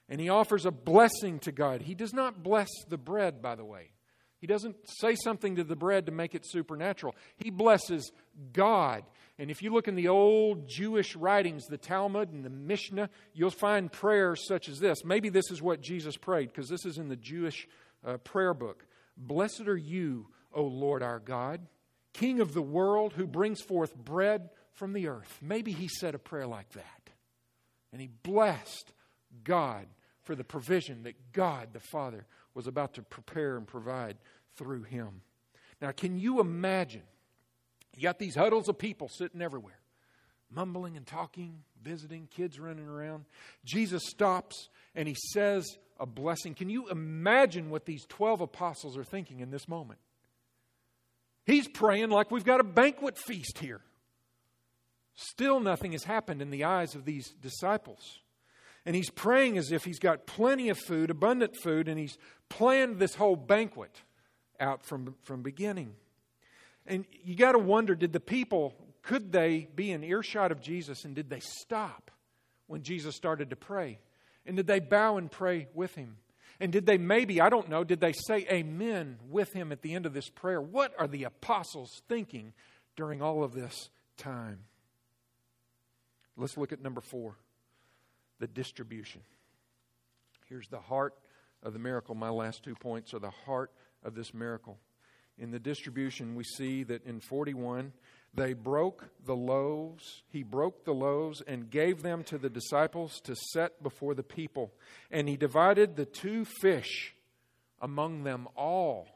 And 0.08 0.20
he 0.20 0.30
offers 0.30 0.66
a 0.66 0.72
blessing 0.72 1.40
to 1.40 1.52
God. 1.52 1.82
He 1.82 1.94
does 1.94 2.14
not 2.14 2.42
bless 2.42 2.70
the 2.88 2.98
bread, 2.98 3.42
by 3.42 3.56
the 3.56 3.66
way. 3.66 3.92
He 4.40 4.48
doesn't 4.48 4.76
say 4.86 5.16
something 5.16 5.58
to 5.58 5.64
the 5.64 5.76
bread 5.76 6.06
to 6.06 6.12
make 6.12 6.34
it 6.34 6.46
supernatural. 6.46 7.16
He 7.38 7.50
blesses 7.50 8.12
God. 8.54 9.04
And 9.38 9.52
if 9.52 9.62
you 9.62 9.72
look 9.72 9.88
in 9.88 9.96
the 9.96 10.08
old 10.08 10.68
Jewish 10.68 11.16
writings, 11.16 11.66
the 11.66 11.78
Talmud 11.78 12.32
and 12.32 12.44
the 12.44 12.50
Mishnah, 12.50 13.10
you'll 13.34 13.52
find 13.52 13.92
prayers 13.92 14.46
such 14.48 14.68
as 14.70 14.80
this. 14.80 15.04
Maybe 15.04 15.30
this 15.30 15.52
is 15.52 15.62
what 15.62 15.82
Jesus 15.82 16.18
prayed, 16.18 16.50
because 16.50 16.70
this 16.70 16.86
is 16.86 16.98
in 16.98 17.10
the 17.10 17.16
Jewish 17.16 17.68
uh, 18.06 18.18
prayer 18.18 18.54
book. 18.54 18.86
Blessed 19.18 19.68
are 19.68 19.78
you, 19.78 20.28
O 20.54 20.64
Lord 20.64 21.04
our 21.04 21.20
God, 21.20 21.62
King 22.14 22.40
of 22.40 22.54
the 22.54 22.62
world, 22.62 23.14
who 23.14 23.28
brings 23.28 23.62
forth 23.62 23.96
bread 23.96 24.50
from 24.74 24.94
the 24.94 25.08
earth. 25.08 25.38
Maybe 25.42 25.72
he 25.72 25.88
said 25.88 26.16
a 26.16 26.20
prayer 26.20 26.48
like 26.48 26.70
that. 26.72 27.10
And 27.92 28.02
he 28.02 28.08
blessed 28.08 28.94
God 29.44 29.88
for 30.30 30.36
the 30.36 30.44
provision 30.44 31.02
that 31.02 31.16
God 31.34 31.70
the 31.74 31.80
Father 31.80 32.28
was 32.54 32.68
about 32.68 32.94
to 32.94 33.02
prepare 33.02 33.58
and 33.58 33.66
provide 33.66 34.16
through 34.58 34.84
him. 34.84 35.22
Now, 35.82 35.90
can 35.90 36.20
you 36.20 36.40
imagine? 36.40 37.02
You 37.96 38.04
got 38.04 38.20
these 38.20 38.36
huddles 38.36 38.70
of 38.70 38.78
people 38.78 39.10
sitting 39.10 39.42
everywhere, 39.42 39.80
mumbling 40.52 40.98
and 40.98 41.08
talking, 41.08 41.64
visiting, 41.82 42.28
kids 42.28 42.60
running 42.60 42.88
around. 42.88 43.26
Jesus 43.66 44.04
stops 44.06 44.70
and 44.94 45.08
he 45.08 45.16
says 45.34 45.66
a 46.00 46.06
blessing. 46.06 46.54
Can 46.54 46.70
you 46.70 46.90
imagine 46.90 47.72
what 47.72 47.88
these 47.88 48.06
12 48.06 48.42
apostles 48.42 48.98
are 48.98 49.04
thinking 49.04 49.40
in 49.40 49.50
this 49.50 49.68
moment? 49.68 50.00
He's 51.48 51.68
praying 51.68 52.12
like 52.12 52.30
we've 52.30 52.46
got 52.46 52.60
a 52.60 52.64
banquet 52.64 53.18
feast 53.18 53.58
here. 53.58 53.82
Still, 55.16 55.60
nothing 55.60 55.94
has 55.94 56.04
happened 56.04 56.44
in 56.44 56.52
the 56.52 56.66
eyes 56.66 56.94
of 56.94 57.06
these 57.06 57.32
disciples. 57.42 58.20
And 58.86 58.96
he's 58.96 59.10
praying 59.10 59.58
as 59.58 59.72
if 59.72 59.84
he's 59.84 60.00
got 60.00 60.26
plenty 60.26 60.70
of 60.70 60.78
food, 60.78 61.10
abundant 61.10 61.56
food, 61.62 61.88
and 61.88 62.00
he's 62.00 62.18
planned 62.48 63.00
this 63.00 63.16
whole 63.16 63.36
banquet 63.36 63.92
out 64.60 64.86
from, 64.86 65.16
from 65.24 65.42
beginning. 65.42 65.96
And 66.86 67.06
you 67.24 67.36
got 67.36 67.52
to 67.54 67.60
wonder 67.60 67.96
did 67.96 68.14
the 68.14 68.20
people, 68.20 68.74
could 69.04 69.32
they 69.32 69.68
be 69.76 69.92
in 69.92 70.04
earshot 70.04 70.52
of 70.52 70.62
Jesus 70.62 71.06
and 71.06 71.16
did 71.16 71.30
they 71.30 71.40
stop 71.40 72.12
when 72.68 72.84
Jesus 72.84 73.16
started 73.16 73.52
to 73.52 73.56
pray? 73.56 74.00
And 74.46 74.58
did 74.58 74.68
they 74.68 74.80
bow 74.80 75.18
and 75.18 75.30
pray 75.30 75.68
with 75.74 75.94
him? 75.96 76.18
And 76.60 76.72
did 76.72 76.86
they 76.86 76.98
maybe, 76.98 77.40
I 77.40 77.50
don't 77.50 77.70
know, 77.70 77.84
did 77.84 78.02
they 78.02 78.14
say 78.14 78.46
amen 78.52 79.20
with 79.30 79.54
him 79.54 79.72
at 79.72 79.82
the 79.82 79.94
end 79.94 80.06
of 80.06 80.14
this 80.14 80.30
prayer? 80.30 80.62
What 80.62 80.94
are 81.00 81.08
the 81.08 81.24
apostles 81.24 82.02
thinking 82.10 82.54
during 82.96 83.22
all 83.22 83.44
of 83.44 83.54
this 83.54 83.90
time? 84.18 84.60
Let's 86.36 86.58
look 86.58 86.72
at 86.72 86.82
number 86.82 87.02
four 87.02 87.36
the 88.40 88.48
distribution. 88.48 89.22
Here's 90.48 90.68
the 90.68 90.80
heart 90.80 91.16
of 91.64 91.74
the 91.74 91.80
miracle. 91.80 92.16
My 92.16 92.30
last 92.30 92.64
two 92.64 92.76
points 92.76 93.14
are 93.14 93.20
the 93.20 93.32
heart 93.46 93.72
of 94.04 94.16
this 94.16 94.34
miracle. 94.34 94.78
In 95.38 95.52
the 95.52 95.60
distribution, 95.60 96.36
we 96.36 96.44
see 96.44 96.84
that 96.84 97.06
in 97.06 97.20
41, 97.20 97.94
they 98.34 98.54
broke 98.54 99.10
the 99.26 99.36
loaves. 99.36 100.24
He 100.30 100.44
broke 100.44 100.86
the 100.86 100.94
loaves 100.94 101.42
and 101.48 101.70
gave 101.70 102.02
them 102.02 102.24
to 102.26 102.38
the 102.38 102.50
disciples 102.50 103.22
to 103.22 103.36
set 103.54 103.82
before 103.82 104.14
the 104.14 104.24
people. 104.24 104.74
And 105.10 105.30
he 105.30 105.38
divided 105.38 105.96
the 105.96 106.06
two 106.06 106.46
fish 106.46 107.16
among 107.82 108.24
them 108.24 108.48
all. 108.56 109.08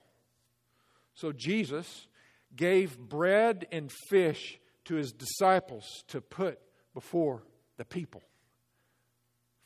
So 1.14 1.32
Jesus 1.32 2.08
gave 2.56 2.98
bread 2.98 3.68
and 3.72 3.92
fish 4.10 4.60
to 4.86 4.96
his 4.96 5.12
disciples 5.12 6.04
to 6.08 6.22
put 6.22 6.60
before 6.94 7.44
the 7.78 7.86
people. 7.86 8.22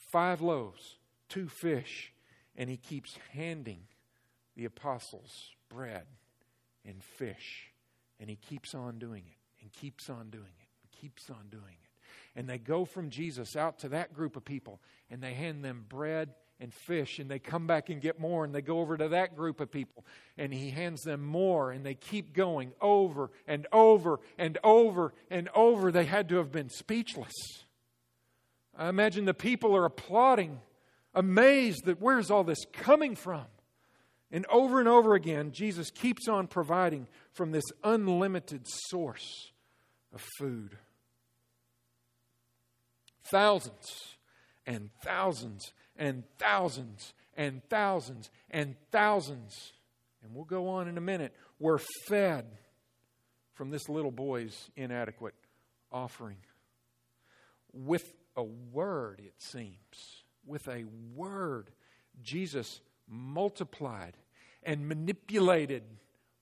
Five 0.07 0.41
loaves, 0.41 0.95
two 1.27 1.47
fish, 1.49 2.13
and 2.55 2.69
he 2.69 2.77
keeps 2.77 3.17
handing 3.33 3.81
the 4.55 4.65
apostles 4.65 5.51
bread 5.69 6.05
and 6.85 7.03
fish. 7.03 7.71
And 8.19 8.29
he 8.29 8.37
keeps 8.37 8.73
on 8.73 8.97
doing 8.97 9.23
it 9.27 9.37
and 9.61 9.71
keeps 9.71 10.09
on 10.09 10.29
doing 10.29 10.43
it 10.43 10.67
and 10.81 10.91
keeps 11.01 11.29
on 11.29 11.49
doing 11.51 11.63
it. 11.63 12.39
And 12.39 12.49
they 12.49 12.57
go 12.57 12.85
from 12.85 13.09
Jesus 13.09 13.55
out 13.55 13.79
to 13.79 13.89
that 13.89 14.13
group 14.13 14.35
of 14.35 14.45
people 14.45 14.79
and 15.11 15.21
they 15.21 15.33
hand 15.33 15.63
them 15.63 15.85
bread 15.87 16.29
and 16.59 16.73
fish 16.73 17.19
and 17.19 17.29
they 17.29 17.39
come 17.39 17.67
back 17.67 17.89
and 17.89 18.01
get 18.01 18.19
more 18.19 18.43
and 18.43 18.55
they 18.55 18.61
go 18.61 18.79
over 18.79 18.97
to 18.97 19.09
that 19.09 19.35
group 19.35 19.59
of 19.59 19.71
people 19.71 20.05
and 20.37 20.53
he 20.53 20.69
hands 20.69 21.01
them 21.01 21.23
more 21.23 21.71
and 21.71 21.85
they 21.85 21.93
keep 21.93 22.33
going 22.33 22.71
over 22.81 23.29
and 23.47 23.67
over 23.71 24.19
and 24.37 24.57
over 24.63 25.13
and 25.29 25.49
over. 25.53 25.91
They 25.91 26.05
had 26.05 26.29
to 26.29 26.37
have 26.37 26.51
been 26.51 26.69
speechless. 26.69 27.65
I 28.77 28.89
imagine 28.89 29.25
the 29.25 29.33
people 29.33 29.75
are 29.75 29.85
applauding, 29.85 30.59
amazed 31.15 31.85
that 31.85 31.99
where's 31.99 32.29
all 32.29 32.43
this 32.43 32.63
coming 32.71 33.15
from? 33.15 33.45
And 34.31 34.45
over 34.47 34.79
and 34.79 34.87
over 34.87 35.15
again, 35.15 35.51
Jesus 35.51 35.89
keeps 35.89 36.27
on 36.27 36.47
providing 36.47 37.07
from 37.33 37.51
this 37.51 37.63
unlimited 37.83 38.67
source 38.67 39.51
of 40.13 40.23
food. 40.37 40.77
Thousands 43.31 44.15
and 44.65 44.89
thousands 45.03 45.73
and 45.97 46.23
thousands 46.37 47.13
and 47.35 47.61
thousands 47.69 48.29
and 48.51 48.75
thousands, 48.91 49.73
and 50.21 50.35
we'll 50.35 50.45
go 50.45 50.67
on 50.69 50.87
in 50.87 50.97
a 50.97 51.01
minute, 51.01 51.33
were 51.59 51.79
fed 52.07 52.45
from 53.53 53.71
this 53.71 53.89
little 53.89 54.11
boy's 54.11 54.69
inadequate 54.75 55.35
offering. 55.91 56.37
With 57.73 58.13
a 58.37 58.43
word, 58.43 59.19
it 59.25 59.33
seems, 59.39 60.23
with 60.45 60.67
a 60.67 60.85
word, 61.15 61.71
Jesus 62.23 62.79
multiplied 63.09 64.15
and 64.63 64.87
manipulated 64.87 65.83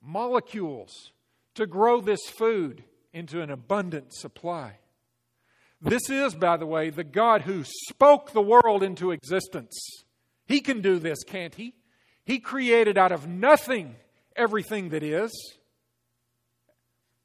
molecules 0.02 1.12
to 1.54 1.66
grow 1.66 2.00
this 2.00 2.28
food 2.28 2.84
into 3.12 3.40
an 3.40 3.50
abundant 3.50 4.12
supply. 4.12 4.78
This 5.80 6.08
is, 6.10 6.34
by 6.34 6.56
the 6.56 6.66
way, 6.66 6.90
the 6.90 7.04
God 7.04 7.42
who 7.42 7.64
spoke 7.64 8.32
the 8.32 8.42
world 8.42 8.82
into 8.82 9.10
existence. 9.10 10.04
He 10.46 10.60
can 10.60 10.80
do 10.80 10.98
this, 10.98 11.24
can't 11.24 11.54
he? 11.54 11.74
He 12.24 12.38
created 12.38 12.98
out 12.98 13.12
of 13.12 13.26
nothing 13.26 13.96
everything 14.36 14.90
that 14.90 15.02
is. 15.02 15.32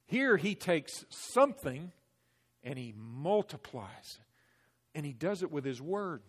Here 0.06 0.38
he 0.38 0.56
takes 0.56 1.06
something 1.10 1.92
and 2.64 2.78
he 2.78 2.94
multiplies 2.96 4.18
it. 4.20 4.31
And 4.94 5.06
he 5.06 5.14
does 5.14 5.44
it 5.44 5.52
with 5.52 5.66
his 5.66 5.82
word. 5.82 6.22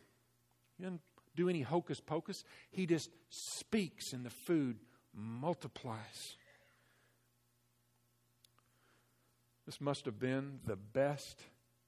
He 0.76 0.84
doesn't 0.84 1.00
do 1.34 1.48
any 1.48 1.62
hocus 1.62 2.00
pocus. 2.00 2.44
He 2.70 2.86
just 2.86 3.10
speaks 3.30 4.12
and 4.12 4.24
the 4.24 4.30
food 4.30 4.76
multiplies. 5.14 6.36
This 9.66 9.80
must 9.80 10.06
have 10.06 10.18
been 10.18 10.60
the 10.66 10.76
best 10.76 11.40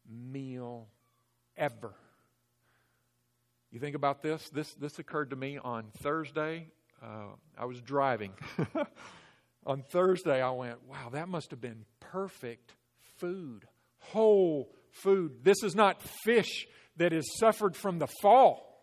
meal 0.08 0.88
ever. 1.56 1.94
You 3.72 3.80
think 3.80 3.96
about 3.96 4.22
this? 4.22 4.48
This, 4.50 4.72
this 4.74 4.98
occurred 4.98 5.30
to 5.30 5.36
me 5.36 5.58
on 5.58 5.86
Thursday. 5.98 6.68
Uh, 7.02 7.34
I 7.58 7.64
was 7.64 7.80
driving. 7.80 8.32
on 9.66 9.82
Thursday, 9.82 10.40
I 10.40 10.50
went, 10.50 10.78
wow, 10.86 11.08
that 11.12 11.28
must 11.28 11.50
have 11.50 11.60
been 11.60 11.84
perfect 11.98 12.72
food, 13.16 13.66
whole 13.98 14.72
food. 14.94 15.44
This 15.44 15.62
is 15.62 15.74
not 15.74 16.02
fish 16.24 16.66
that 16.96 17.12
has 17.12 17.26
suffered 17.38 17.76
from 17.76 17.98
the 17.98 18.08
fall, 18.22 18.80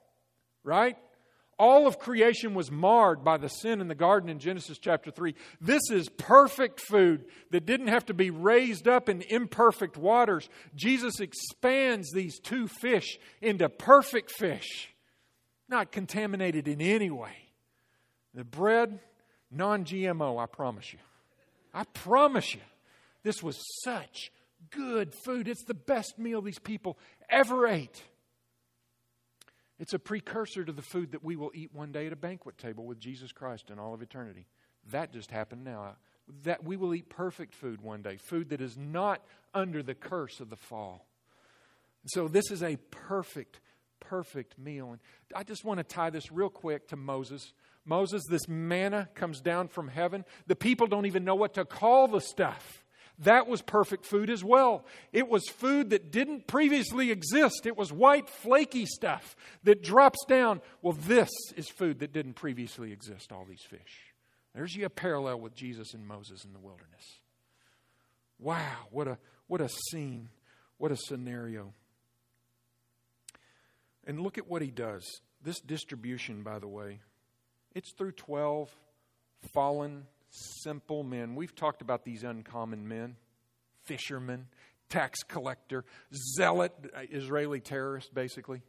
right? 0.64 0.98
All 1.58 1.86
of 1.86 2.00
creation 2.00 2.56
was 2.56 2.72
marred 2.72 3.24
by 3.24 3.38
the 3.38 3.48
sin 3.48 3.82
in 3.82 3.88
the 3.88 3.94
garden 3.94 4.30
in 4.30 4.40
Genesis 4.40 4.80
chapter 4.80 5.12
3. 5.12 5.36
This 5.60 5.92
is 5.92 6.10
perfect 6.10 6.80
food 6.80 7.26
that 7.52 7.68
didn't 7.68 7.90
have 7.90 8.06
to 8.08 8.16
be 8.16 8.32
raised 8.32 8.88
up 8.88 9.10
in 9.10 9.22
imperfect 9.22 9.96
waters. 9.96 10.50
Jesus 10.76 11.20
expands 11.20 12.12
these 12.12 12.40
two 12.40 12.68
fish 12.68 13.20
into 13.42 13.70
perfect 13.70 14.32
fish, 14.32 14.90
not 15.70 15.92
contaminated 15.92 16.68
in 16.68 16.82
any 16.82 17.12
way. 17.12 17.36
The 18.34 18.44
bread, 18.44 19.00
non 19.52 19.86
GMO, 19.86 20.42
I 20.42 20.48
promise 20.48 20.92
you. 20.92 21.00
I 21.76 21.84
promise 21.84 22.56
you. 22.56 22.62
This 23.24 23.44
was 23.44 23.62
such 23.84 24.32
good 24.70 25.14
food. 25.26 25.48
It's 25.48 25.64
the 25.64 25.74
best 25.74 26.20
meal 26.20 26.42
these 26.42 26.60
people 26.60 26.98
ever 27.30 27.68
ate. 27.68 28.04
It's 29.80 29.94
a 29.94 30.00
precursor 30.00 30.64
to 30.64 30.72
the 30.72 30.84
food 30.84 31.14
that 31.14 31.24
we 31.24 31.36
will 31.36 31.52
eat 31.56 31.74
one 31.74 31.92
day 31.92 32.06
at 32.06 32.14
a 32.14 32.18
banquet 32.18 32.58
table 32.60 32.86
with 32.86 33.00
Jesus 33.00 33.32
Christ 33.32 33.72
in 33.72 33.80
all 33.80 33.96
of 33.96 34.02
eternity. 34.04 34.46
That 34.92 35.12
just 35.12 35.32
happened 35.32 35.64
now. 35.64 35.96
That 36.44 36.64
we 36.64 36.78
will 36.78 36.94
eat 36.94 37.10
perfect 37.10 37.56
food 37.56 37.82
one 37.82 38.04
day, 38.04 38.18
food 38.18 38.50
that 38.50 38.62
is 38.62 38.78
not 38.78 39.24
under 39.54 39.82
the 39.82 39.96
curse 39.96 40.40
of 40.40 40.52
the 40.52 40.56
fall. 40.56 41.08
So 42.06 42.28
this 42.28 42.52
is 42.52 42.62
a 42.62 42.78
perfect, 42.92 43.60
perfect 44.00 44.58
meal. 44.60 44.92
And 44.92 45.00
I 45.36 45.44
just 45.44 45.66
want 45.66 45.80
to 45.80 45.84
tie 45.84 46.12
this 46.12 46.32
real 46.32 46.50
quick 46.50 46.88
to 46.90 46.96
Moses. 46.96 47.54
Moses, 47.84 48.22
this 48.30 48.48
manna 48.48 49.10
comes 49.16 49.42
down 49.42 49.68
from 49.68 49.88
heaven. 49.88 50.26
The 50.46 50.56
people 50.56 50.86
don't 50.86 51.08
even 51.08 51.24
know 51.24 51.36
what 51.36 51.56
to 51.56 51.66
call 51.66 52.08
the 52.08 52.22
stuff 52.22 52.81
that 53.22 53.48
was 53.48 53.62
perfect 53.62 54.06
food 54.06 54.30
as 54.30 54.44
well. 54.44 54.86
It 55.14 55.28
was 55.28 55.48
food 55.48 55.92
that 55.92 56.12
didn't 56.12 56.48
previously 56.48 57.12
exist. 57.12 57.66
It 57.66 57.78
was 57.78 57.92
white, 57.92 58.28
flaky 58.28 58.86
stuff 58.86 59.36
that 59.64 59.84
drops 59.84 60.26
down. 60.28 60.62
Well, 60.82 60.94
this 60.94 61.30
is 61.56 61.70
food 61.70 62.00
that 62.00 62.14
didn't 62.14 62.34
previously 62.34 62.92
exist, 62.92 63.32
all 63.32 63.46
these 63.46 63.64
fish. 63.70 64.14
There's 64.56 64.76
you 64.76 64.86
a 64.86 64.90
parallel 64.90 65.40
with 65.40 65.56
Jesus 65.56 65.94
and 65.94 66.06
Moses 66.06 66.44
in 66.44 66.54
the 66.54 66.60
wilderness. 66.60 67.20
Wow, 68.40 68.88
what 68.90 69.08
a, 69.08 69.18
what 69.48 69.62
a 69.62 69.70
scene, 69.92 70.30
what 70.78 70.92
a 70.92 70.98
scenario. 70.98 71.74
And 74.06 74.20
look 74.20 74.38
at 74.40 74.48
what 74.48 74.64
he 74.64 74.72
does. 74.72 75.06
This 75.44 75.60
distribution, 75.60 76.42
by 76.42 76.60
the 76.60 76.68
way, 76.68 77.00
it's 77.76 77.94
through 77.94 78.14
12 78.14 78.70
fallen 79.54 80.06
simple 80.32 81.04
men. 81.04 81.36
We've 81.36 81.56
talked 81.56 81.82
about 81.82 82.04
these 82.04 82.24
uncommon 82.24 82.88
men 82.88 83.16
fishermen, 83.84 84.48
tax 84.90 85.24
collector, 85.24 85.84
zealot, 86.38 86.72
uh, 86.96 87.02
Israeli 87.10 87.60
terrorist, 87.60 88.14
basically. 88.14 88.62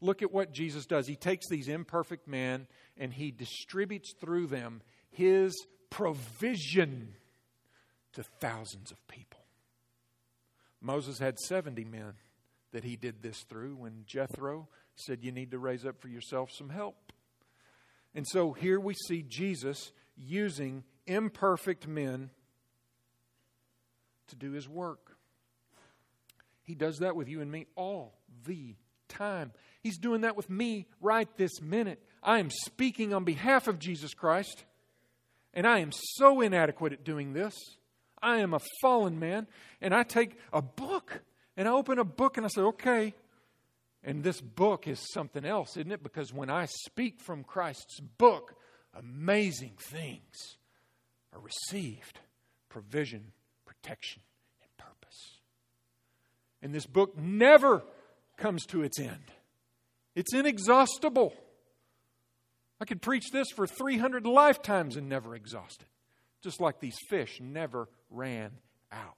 Look 0.00 0.22
at 0.22 0.32
what 0.32 0.52
Jesus 0.52 0.86
does. 0.86 1.08
He 1.08 1.16
takes 1.16 1.48
these 1.48 1.68
imperfect 1.68 2.28
men 2.28 2.66
and 2.96 3.12
he 3.12 3.30
distributes 3.32 4.14
through 4.20 4.46
them 4.46 4.80
his 5.10 5.54
provision 5.90 7.14
to 8.12 8.22
thousands 8.40 8.92
of 8.92 9.08
people. 9.08 9.40
Moses 10.80 11.18
had 11.18 11.38
70 11.38 11.84
men 11.84 12.14
that 12.72 12.84
he 12.84 12.96
did 12.96 13.22
this 13.22 13.42
through 13.48 13.74
when 13.76 14.04
Jethro 14.06 14.68
said, 14.94 15.24
You 15.24 15.32
need 15.32 15.50
to 15.50 15.58
raise 15.58 15.84
up 15.84 16.00
for 16.00 16.08
yourself 16.08 16.50
some 16.52 16.68
help. 16.68 17.12
And 18.14 18.26
so 18.26 18.52
here 18.52 18.78
we 18.78 18.94
see 18.94 19.22
Jesus 19.22 19.92
using 20.18 20.84
imperfect 21.06 21.86
men 21.86 22.30
to 24.28 24.36
do 24.36 24.52
his 24.52 24.68
work. 24.68 25.16
He 26.62 26.74
does 26.74 26.98
that 26.98 27.16
with 27.16 27.28
you 27.28 27.40
and 27.40 27.50
me 27.50 27.66
all 27.76 28.18
the 28.44 28.74
time. 29.08 29.52
He's 29.82 29.98
doing 29.98 30.20
that 30.22 30.36
with 30.36 30.50
me 30.50 30.86
right 31.00 31.28
this 31.36 31.62
minute. 31.62 32.02
I 32.22 32.40
am 32.40 32.50
speaking 32.50 33.14
on 33.14 33.24
behalf 33.24 33.68
of 33.68 33.78
Jesus 33.78 34.12
Christ, 34.12 34.64
and 35.54 35.66
I 35.66 35.78
am 35.78 35.92
so 35.92 36.40
inadequate 36.40 36.92
at 36.92 37.04
doing 37.04 37.32
this. 37.32 37.54
I 38.20 38.38
am 38.38 38.52
a 38.52 38.60
fallen 38.82 39.18
man, 39.18 39.46
and 39.80 39.94
I 39.94 40.02
take 40.02 40.36
a 40.52 40.60
book 40.60 41.22
and 41.58 41.66
I 41.66 41.72
open 41.72 41.98
a 41.98 42.04
book 42.04 42.36
and 42.36 42.46
I 42.46 42.48
say, 42.48 42.60
okay. 42.62 43.14
And 44.04 44.22
this 44.22 44.40
book 44.40 44.86
is 44.86 45.04
something 45.12 45.44
else, 45.44 45.76
isn't 45.76 45.90
it? 45.90 46.04
Because 46.04 46.32
when 46.32 46.50
I 46.50 46.66
speak 46.66 47.20
from 47.20 47.42
Christ's 47.42 47.98
book, 47.98 48.54
amazing 48.98 49.74
things 49.78 50.56
are 51.32 51.40
received 51.40 52.20
provision, 52.68 53.32
protection, 53.64 54.22
and 54.62 54.70
purpose. 54.76 55.40
And 56.62 56.74
this 56.74 56.86
book 56.86 57.16
never 57.16 57.82
comes 58.36 58.66
to 58.66 58.82
its 58.82 58.98
end, 58.98 59.32
it's 60.14 60.34
inexhaustible. 60.34 61.34
I 62.80 62.84
could 62.84 63.02
preach 63.02 63.24
this 63.32 63.48
for 63.56 63.66
300 63.66 64.24
lifetimes 64.24 64.96
and 64.96 65.08
never 65.08 65.34
exhaust 65.34 65.82
it, 65.82 65.88
just 66.44 66.60
like 66.60 66.78
these 66.78 66.96
fish 67.08 67.40
never 67.40 67.88
ran 68.08 68.52
out. 68.92 69.16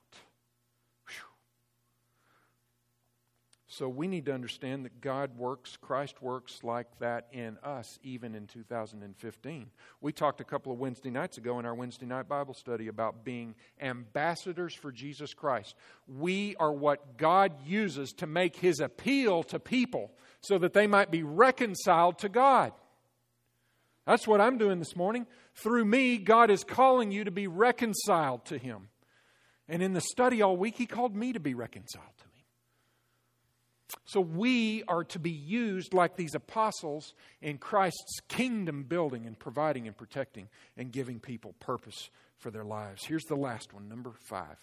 So 3.81 3.89
we 3.89 4.09
need 4.09 4.27
to 4.27 4.35
understand 4.35 4.85
that 4.85 5.01
God 5.01 5.39
works, 5.39 5.79
Christ 5.79 6.21
works 6.21 6.59
like 6.63 6.87
that 6.99 7.29
in 7.33 7.57
us, 7.65 7.99
even 8.03 8.35
in 8.35 8.47
2015. 8.47 9.71
We 10.03 10.13
talked 10.13 10.43
a 10.43 10.45
couple 10.45 10.71
of 10.71 10.79
Wednesday 10.79 11.09
nights 11.09 11.39
ago 11.39 11.59
in 11.59 11.65
our 11.65 11.75
Wednesday 11.75 12.05
night 12.05 12.29
Bible 12.29 12.53
study 12.53 12.89
about 12.89 13.25
being 13.25 13.55
ambassadors 13.81 14.75
for 14.75 14.93
Jesus 14.93 15.33
Christ. 15.33 15.77
We 16.07 16.57
are 16.57 16.71
what 16.71 17.17
God 17.17 17.55
uses 17.65 18.13
to 18.19 18.27
make 18.27 18.55
his 18.55 18.81
appeal 18.81 19.45
to 19.45 19.59
people 19.59 20.11
so 20.43 20.59
that 20.59 20.75
they 20.75 20.87
might 20.87 21.11
be 21.11 21.23
reconciled 21.23 22.19
to 22.19 22.29
God. 22.29 22.75
That's 24.07 24.29
what 24.29 24.43
I'm 24.43 24.59
doing 24.59 24.79
this 24.79 24.95
morning. 24.95 25.27
Through 25.55 25.87
me, 25.87 26.19
God 26.19 26.51
is 26.51 26.65
calling 26.65 27.13
you 27.13 27.25
to 27.25 27.31
be 27.31 27.47
reconciled 27.47 28.45
to 28.45 28.59
him. 28.59 28.91
And 29.71 29.83
in 29.83 29.95
the 29.95 30.03
study 30.03 30.43
all 30.43 30.59
week, 30.59 30.77
he 30.77 30.85
called 30.85 31.17
me 31.17 31.33
to 31.33 31.41
be 31.41 31.55
reconciled 31.55 32.13
to 32.19 32.25
him. 32.25 32.40
So 34.05 34.21
we 34.21 34.85
are 34.89 35.05
to 35.05 35.19
be 35.19 35.31
used 35.31 35.95
like 35.95 36.17
these 36.17 36.35
apostles 36.35 37.15
in 37.41 37.59
Christ's 37.59 38.21
kingdom 38.29 38.85
building 38.85 39.27
and 39.27 39.39
providing 39.39 39.87
and 39.87 39.97
protecting 39.97 40.49
and 40.77 40.93
giving 40.93 41.21
people 41.21 41.55
purpose 41.61 42.11
for 42.39 42.51
their 42.51 42.65
lives. 42.65 43.05
Here's 43.05 43.25
the 43.25 43.37
last 43.37 43.73
one, 43.73 43.89
number 43.89 44.13
five. 44.29 44.59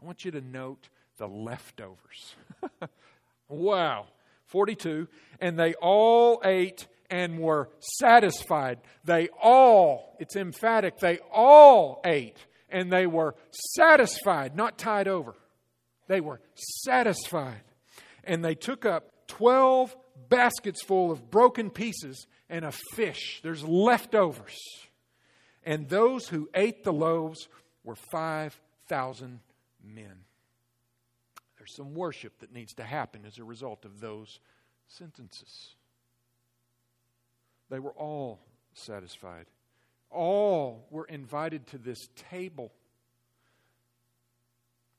I 0.00 0.04
want 0.04 0.24
you 0.24 0.30
to 0.32 0.40
note 0.40 0.88
the 1.18 1.26
leftovers. 1.26 2.34
wow. 3.48 4.06
42. 4.46 5.08
And 5.40 5.58
they 5.58 5.74
all 5.74 6.40
ate 6.44 6.86
and 7.10 7.38
were 7.38 7.68
satisfied. 7.78 8.80
They 9.04 9.28
all, 9.40 10.16
it's 10.18 10.36
emphatic, 10.36 10.98
they 10.98 11.18
all 11.32 12.00
ate 12.04 12.38
and 12.72 12.90
they 12.90 13.06
were 13.06 13.36
satisfied, 13.50 14.56
not 14.56 14.78
tide 14.78 15.06
over. 15.06 15.34
They 16.08 16.20
were 16.20 16.40
satisfied 16.54 17.62
and 18.24 18.44
they 18.44 18.54
took 18.54 18.84
up 18.84 19.10
12 19.28 19.96
baskets 20.28 20.82
full 20.82 21.10
of 21.10 21.30
broken 21.30 21.70
pieces 21.70 22.26
and 22.48 22.64
a 22.64 22.72
fish. 22.72 23.40
There's 23.42 23.64
leftovers. 23.64 24.58
And 25.64 25.88
those 25.88 26.28
who 26.28 26.48
ate 26.54 26.84
the 26.84 26.92
loaves 26.92 27.48
were 27.84 27.94
5,000 27.94 29.40
men. 29.84 30.24
There's 31.58 31.76
some 31.76 31.94
worship 31.94 32.40
that 32.40 32.52
needs 32.52 32.74
to 32.74 32.82
happen 32.82 33.24
as 33.24 33.38
a 33.38 33.44
result 33.44 33.84
of 33.84 34.00
those 34.00 34.40
sentences. 34.88 35.76
They 37.70 37.78
were 37.78 37.92
all 37.92 38.40
satisfied. 38.74 39.46
All 40.10 40.86
were 40.90 41.06
invited 41.06 41.68
to 41.68 41.78
this 41.78 42.08
table. 42.30 42.72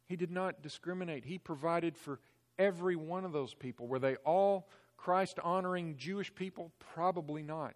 He 0.07 0.15
did 0.15 0.31
not 0.31 0.61
discriminate. 0.61 1.25
He 1.25 1.37
provided 1.37 1.97
for 1.97 2.19
every 2.57 2.95
one 2.95 3.25
of 3.25 3.31
those 3.31 3.53
people? 3.53 3.87
Were 3.87 3.99
they 3.99 4.15
all 4.17 4.69
Christ 4.97 5.39
honoring 5.43 5.97
Jewish 5.97 6.33
people? 6.33 6.71
Probably 6.93 7.43
not. 7.43 7.75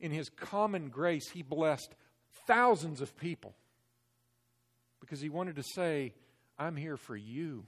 In 0.00 0.10
his 0.10 0.28
common 0.28 0.88
grace, 0.88 1.28
he 1.30 1.42
blessed 1.42 1.94
thousands 2.46 3.00
of 3.00 3.16
people 3.16 3.54
because 5.00 5.20
he 5.20 5.28
wanted 5.28 5.56
to 5.56 5.62
say, 5.62 6.14
I'm 6.58 6.76
here 6.76 6.96
for 6.96 7.16
you. 7.16 7.66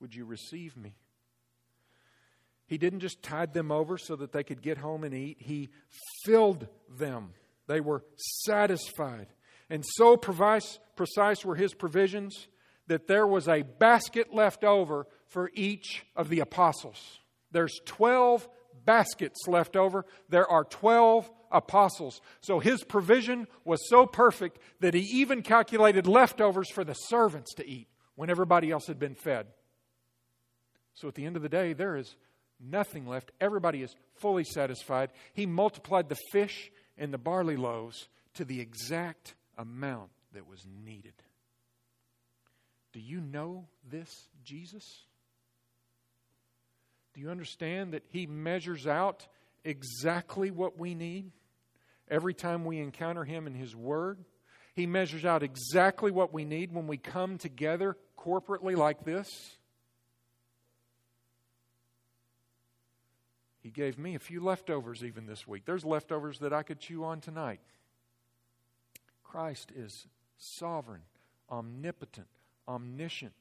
Would 0.00 0.14
you 0.14 0.24
receive 0.24 0.76
me? 0.76 0.96
He 2.66 2.78
didn't 2.78 3.00
just 3.00 3.22
tide 3.22 3.52
them 3.52 3.70
over 3.70 3.98
so 3.98 4.16
that 4.16 4.32
they 4.32 4.42
could 4.42 4.62
get 4.62 4.78
home 4.78 5.04
and 5.04 5.14
eat, 5.14 5.36
he 5.40 5.70
filled 6.24 6.66
them. 6.98 7.34
They 7.66 7.80
were 7.80 8.02
satisfied. 8.16 9.26
And 9.68 9.84
so 9.86 10.16
precise, 10.16 10.78
precise 10.96 11.44
were 11.44 11.54
his 11.54 11.74
provisions 11.74 12.48
that 12.92 13.06
there 13.06 13.26
was 13.26 13.48
a 13.48 13.62
basket 13.62 14.34
left 14.34 14.64
over 14.64 15.06
for 15.24 15.50
each 15.54 16.04
of 16.14 16.28
the 16.28 16.40
apostles. 16.40 17.20
There's 17.50 17.80
12 17.86 18.46
baskets 18.84 19.48
left 19.48 19.76
over. 19.76 20.04
There 20.28 20.46
are 20.46 20.64
12 20.64 21.30
apostles. 21.50 22.20
So 22.42 22.58
his 22.58 22.84
provision 22.84 23.48
was 23.64 23.88
so 23.88 24.04
perfect 24.04 24.58
that 24.80 24.92
he 24.92 25.00
even 25.00 25.40
calculated 25.40 26.06
leftovers 26.06 26.70
for 26.70 26.84
the 26.84 26.92
servants 26.92 27.54
to 27.54 27.66
eat 27.66 27.88
when 28.14 28.28
everybody 28.28 28.70
else 28.70 28.88
had 28.88 28.98
been 28.98 29.14
fed. 29.14 29.46
So 30.92 31.08
at 31.08 31.14
the 31.14 31.24
end 31.24 31.36
of 31.36 31.42
the 31.42 31.48
day, 31.48 31.72
there 31.72 31.96
is 31.96 32.14
nothing 32.60 33.06
left. 33.06 33.32
Everybody 33.40 33.82
is 33.82 33.96
fully 34.16 34.44
satisfied. 34.44 35.12
He 35.32 35.46
multiplied 35.46 36.10
the 36.10 36.18
fish 36.30 36.70
and 36.98 37.10
the 37.10 37.16
barley 37.16 37.56
loaves 37.56 38.08
to 38.34 38.44
the 38.44 38.60
exact 38.60 39.34
amount 39.56 40.10
that 40.34 40.46
was 40.46 40.66
needed. 40.84 41.14
Do 42.92 43.00
you 43.00 43.20
know 43.20 43.66
this 43.90 44.28
Jesus? 44.44 45.04
Do 47.14 47.20
you 47.20 47.30
understand 47.30 47.94
that 47.94 48.04
He 48.08 48.26
measures 48.26 48.86
out 48.86 49.26
exactly 49.64 50.50
what 50.50 50.78
we 50.78 50.94
need 50.94 51.30
every 52.08 52.34
time 52.34 52.64
we 52.64 52.78
encounter 52.78 53.24
Him 53.24 53.46
in 53.46 53.54
His 53.54 53.74
Word? 53.74 54.18
He 54.74 54.86
measures 54.86 55.24
out 55.24 55.42
exactly 55.42 56.10
what 56.10 56.32
we 56.32 56.44
need 56.44 56.72
when 56.72 56.86
we 56.86 56.96
come 56.96 57.38
together 57.38 57.96
corporately 58.18 58.76
like 58.76 59.04
this. 59.04 59.28
He 63.62 63.70
gave 63.70 63.98
me 63.98 64.14
a 64.14 64.18
few 64.18 64.42
leftovers 64.42 65.04
even 65.04 65.26
this 65.26 65.46
week. 65.46 65.64
There's 65.64 65.84
leftovers 65.84 66.38
that 66.40 66.52
I 66.52 66.62
could 66.62 66.80
chew 66.80 67.04
on 67.04 67.20
tonight. 67.20 67.60
Christ 69.22 69.70
is 69.74 70.06
sovereign, 70.36 71.02
omnipotent, 71.50 72.26
omniscient, 72.68 73.34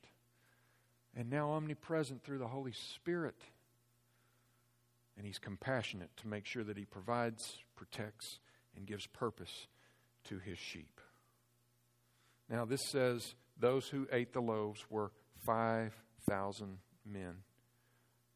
and 1.16 1.30
now 1.30 1.52
omnipresent 1.52 2.24
through 2.24 2.40
the 2.40 2.48
Holy 2.48 2.74
Spirit. 2.96 3.42
And 5.18 5.26
He's 5.26 5.40
compassionate 5.40 6.16
to 6.18 6.28
make 6.28 6.46
sure 6.46 6.64
that 6.64 6.78
He 6.78 6.86
provides, 6.86 7.58
protects, 7.76 8.40
and 8.76 8.86
gives 8.86 9.06
purpose 9.08 9.68
to 10.26 10.40
His 10.40 10.58
sheep. 10.58 11.00
Now, 12.50 12.66
this 12.66 12.82
says 12.90 13.36
those 13.60 13.88
who 13.88 14.08
ate 14.12 14.34
the 14.34 14.42
loaves 14.42 14.86
were 14.90 15.12
5,000 15.46 16.78
men. 17.06 17.36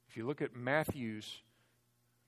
If 0.10 0.18
you 0.18 0.26
look 0.26 0.42
at 0.42 0.56
Matthew's 0.56 1.42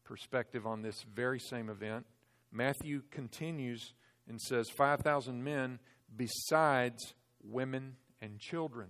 perspective 0.03 0.65
on 0.65 0.81
this 0.81 1.05
very 1.13 1.39
same 1.39 1.69
event, 1.69 2.05
Matthew 2.51 3.03
continues 3.11 3.93
and 4.27 4.41
says 4.41 4.69
5,000 4.69 5.43
men 5.43 5.79
besides 6.15 7.13
women 7.43 7.95
and 8.21 8.39
children. 8.39 8.89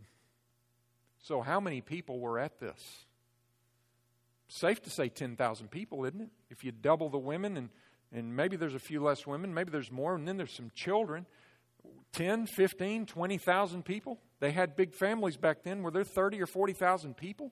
So, 1.19 1.41
how 1.41 1.59
many 1.59 1.82
people 1.82 2.19
were 2.19 2.39
at 2.39 2.59
this? 2.59 3.05
Safe 4.47 4.82
to 4.84 4.89
say 4.89 5.09
10,000 5.09 5.69
people, 5.69 6.05
isn't 6.05 6.21
it? 6.21 6.30
If 6.49 6.63
you 6.63 6.71
double 6.71 7.09
the 7.09 7.17
women, 7.17 7.57
and, 7.57 7.69
and 8.13 8.36
maybe 8.36 8.55
there's 8.55 8.75
a 8.75 8.80
few 8.80 9.03
less 9.03 9.28
women, 9.28 9.53
maybe 9.53 9.71
there's 9.71 9.91
more, 9.91 10.15
and 10.15 10.28
then 10.28 10.38
there's 10.38 10.53
some 10.53 10.71
children 10.73 11.25
10, 12.13 12.47
15, 12.47 13.05
20,000 13.05 13.86
people. 13.86 14.19
They 14.39 14.51
had 14.51 14.75
big 14.75 14.93
families 14.93 15.38
back 15.38 15.63
then. 15.63 15.84
Were 15.84 15.91
there 15.91 16.03
30 16.03 16.41
or 16.41 16.47
40,000 16.47 17.15
people? 17.15 17.51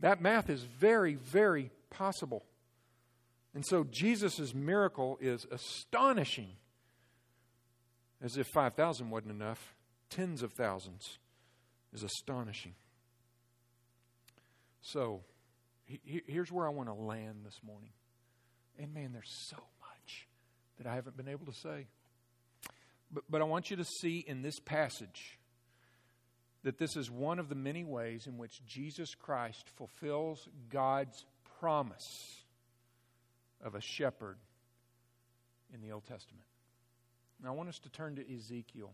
That 0.00 0.20
math 0.20 0.50
is 0.50 0.62
very, 0.62 1.14
very 1.14 1.70
possible. 1.90 2.44
And 3.54 3.64
so 3.64 3.84
Jesus' 3.84 4.54
miracle 4.54 5.18
is 5.20 5.46
astonishing. 5.50 6.50
As 8.22 8.36
if 8.36 8.46
5,000 8.48 9.10
wasn't 9.10 9.32
enough, 9.32 9.74
tens 10.10 10.42
of 10.42 10.52
thousands 10.52 11.18
is 11.92 12.02
astonishing. 12.02 12.74
So, 14.82 15.22
here's 15.86 16.52
where 16.52 16.66
I 16.66 16.70
want 16.70 16.88
to 16.88 16.94
land 16.94 17.38
this 17.44 17.58
morning. 17.64 17.90
And 18.78 18.92
man, 18.92 19.12
there's 19.12 19.32
so 19.48 19.56
much 19.56 20.28
that 20.78 20.86
I 20.86 20.94
haven't 20.94 21.16
been 21.16 21.28
able 21.28 21.46
to 21.46 21.52
say. 21.52 21.86
But, 23.10 23.24
but 23.30 23.40
I 23.40 23.44
want 23.44 23.70
you 23.70 23.76
to 23.76 23.84
see 23.84 24.24
in 24.26 24.42
this 24.42 24.58
passage 24.60 25.38
that 26.64 26.78
this 26.78 26.96
is 26.96 27.10
one 27.10 27.38
of 27.38 27.48
the 27.48 27.54
many 27.54 27.84
ways 27.84 28.26
in 28.26 28.38
which 28.38 28.64
Jesus 28.66 29.14
Christ 29.14 29.68
fulfills 29.76 30.48
God's 30.70 31.24
promise 31.60 32.42
of 33.62 33.74
a 33.74 33.80
shepherd 33.80 34.36
in 35.72 35.80
the 35.80 35.92
Old 35.92 36.04
Testament. 36.06 36.46
Now, 37.42 37.50
I 37.50 37.52
want 37.52 37.68
us 37.68 37.78
to 37.80 37.88
turn 37.90 38.16
to 38.16 38.34
Ezekiel. 38.34 38.92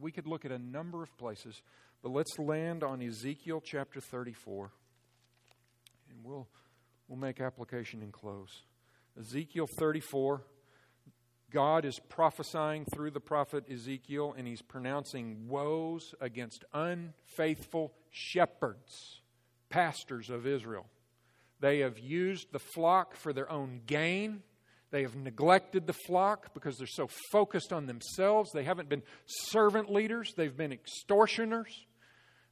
We 0.00 0.12
could 0.12 0.26
look 0.26 0.44
at 0.44 0.52
a 0.52 0.58
number 0.58 1.02
of 1.02 1.16
places, 1.16 1.62
but 2.02 2.10
let's 2.10 2.38
land 2.38 2.82
on 2.82 3.02
Ezekiel 3.02 3.62
chapter 3.64 4.00
34, 4.00 4.70
and 6.10 6.18
we'll, 6.24 6.46
we'll 7.08 7.18
make 7.18 7.40
application 7.40 8.02
and 8.02 8.12
close. 8.12 8.64
Ezekiel 9.18 9.66
34. 9.78 10.42
God 11.50 11.84
is 11.84 12.00
prophesying 12.08 12.86
through 12.86 13.10
the 13.10 13.20
prophet 13.20 13.64
Ezekiel, 13.70 14.34
and 14.36 14.48
he's 14.48 14.62
pronouncing 14.62 15.48
woes 15.48 16.14
against 16.18 16.64
unfaithful 16.72 17.92
shepherds, 18.10 19.20
pastors 19.68 20.30
of 20.30 20.46
Israel. 20.46 20.86
They 21.60 21.80
have 21.80 21.98
used 21.98 22.52
the 22.52 22.58
flock 22.58 23.14
for 23.14 23.32
their 23.32 23.50
own 23.50 23.82
gain. 23.86 24.42
They 24.92 25.02
have 25.02 25.16
neglected 25.16 25.86
the 25.86 25.94
flock 25.94 26.52
because 26.52 26.76
they're 26.76 26.86
so 26.86 27.08
focused 27.32 27.72
on 27.72 27.86
themselves. 27.86 28.52
They 28.52 28.62
haven't 28.62 28.90
been 28.90 29.02
servant 29.26 29.90
leaders, 29.90 30.34
they've 30.36 30.56
been 30.56 30.72
extortioners. 30.72 31.86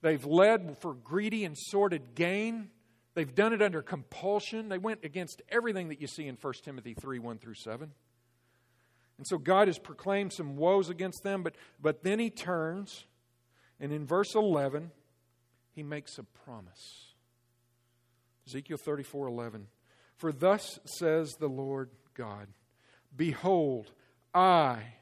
They've 0.03 0.25
led 0.25 0.79
for 0.81 0.95
greedy 0.95 1.45
and 1.45 1.55
sordid 1.57 2.15
gain. 2.15 2.71
They've 3.13 3.35
done 3.35 3.53
it 3.53 3.61
under 3.61 3.83
compulsion. 3.83 4.71
They 4.71 4.79
went 4.79 5.05
against 5.05 5.43
everything 5.51 5.89
that 5.89 6.01
you 6.01 6.07
see 6.07 6.27
in 6.27 6.39
1 6.41 6.55
Timothy 6.65 6.95
3 6.95 7.19
1 7.19 7.39
through 7.39 7.57
7. 7.57 7.91
And 9.19 9.27
so 9.27 9.37
God 9.37 9.69
has 9.69 9.79
proclaimed 9.79 10.33
some 10.33 10.57
woes 10.57 10.89
against 10.89 11.23
them, 11.23 11.43
but, 11.43 11.55
but 11.79 12.03
then 12.03 12.19
he 12.19 12.31
turns, 12.31 13.05
and 13.79 13.93
in 13.93 14.07
verse 14.07 14.35
11, 14.35 14.91
he 15.75 15.83
makes 15.83 16.17
a 16.17 16.23
promise. 16.23 17.13
Ezekiel 18.47 18.79
34 18.79 19.29
11. 19.29 19.67
For 20.17 20.33
thus 20.33 20.79
says 20.87 21.35
the 21.39 21.49
Lord 21.49 21.91
God 22.15 22.49
Behold, 23.17 23.91
I, 24.35 24.95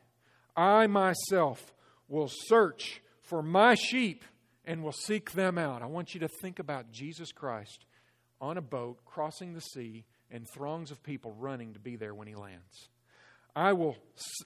I 0.56 0.86
myself, 0.86 1.74
will 2.08 2.30
search 2.30 3.02
for 3.22 3.42
my 3.42 3.74
sheep 3.74 4.24
and 4.64 4.82
will 4.82 4.92
seek 4.92 5.32
them 5.32 5.58
out. 5.58 5.82
I 5.82 5.86
want 5.86 6.14
you 6.14 6.20
to 6.20 6.28
think 6.40 6.58
about 6.58 6.90
Jesus 6.90 7.32
Christ 7.32 7.84
on 8.40 8.56
a 8.56 8.62
boat 8.62 9.04
crossing 9.04 9.54
the 9.54 9.60
sea 9.60 10.04
and 10.30 10.46
throngs 10.54 10.90
of 10.90 11.02
people 11.02 11.34
running 11.38 11.74
to 11.74 11.80
be 11.80 11.96
there 11.96 12.14
when 12.14 12.28
he 12.28 12.34
lands. 12.34 12.88
I 13.54 13.72
will 13.72 13.96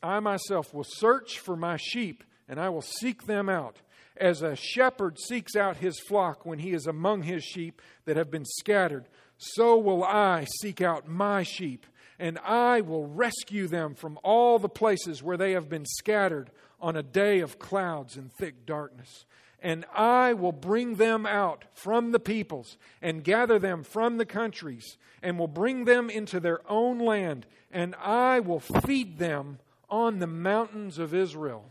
I 0.02 0.20
myself 0.20 0.72
will 0.72 0.86
search 0.86 1.38
for 1.38 1.56
my 1.56 1.76
sheep 1.76 2.24
and 2.48 2.58
I 2.58 2.70
will 2.70 2.82
seek 2.82 3.26
them 3.26 3.48
out 3.48 3.76
as 4.16 4.42
a 4.42 4.56
shepherd 4.56 5.18
seeks 5.18 5.54
out 5.54 5.76
his 5.76 6.00
flock 6.00 6.46
when 6.46 6.60
he 6.60 6.72
is 6.72 6.86
among 6.86 7.22
his 7.22 7.44
sheep 7.44 7.82
that 8.04 8.16
have 8.16 8.30
been 8.30 8.44
scattered 8.44 9.08
so 9.36 9.76
will 9.76 10.04
I 10.04 10.46
seek 10.60 10.80
out 10.80 11.08
my 11.08 11.42
sheep 11.42 11.84
and 12.18 12.38
I 12.38 12.80
will 12.80 13.06
rescue 13.06 13.66
them 13.66 13.94
from 13.94 14.18
all 14.22 14.58
the 14.58 14.68
places 14.68 15.22
where 15.22 15.36
they 15.36 15.52
have 15.52 15.68
been 15.68 15.86
scattered 15.86 16.50
on 16.80 16.96
a 16.96 17.02
day 17.02 17.40
of 17.40 17.58
clouds 17.58 18.16
and 18.16 18.32
thick 18.32 18.66
darkness 18.66 19.24
and 19.62 19.84
I 19.94 20.32
will 20.32 20.52
bring 20.52 20.96
them 20.96 21.24
out 21.24 21.64
from 21.72 22.10
the 22.10 22.18
peoples 22.18 22.76
and 23.00 23.22
gather 23.22 23.58
them 23.60 23.84
from 23.84 24.18
the 24.18 24.26
countries 24.26 24.98
and 25.22 25.38
will 25.38 25.48
bring 25.48 25.84
them 25.84 26.10
into 26.10 26.40
their 26.40 26.60
own 26.68 26.98
land, 26.98 27.46
and 27.70 27.94
I 27.94 28.40
will 28.40 28.58
feed 28.58 29.18
them 29.18 29.60
on 29.88 30.18
the 30.18 30.26
mountains 30.26 30.98
of 30.98 31.14
Israel, 31.14 31.70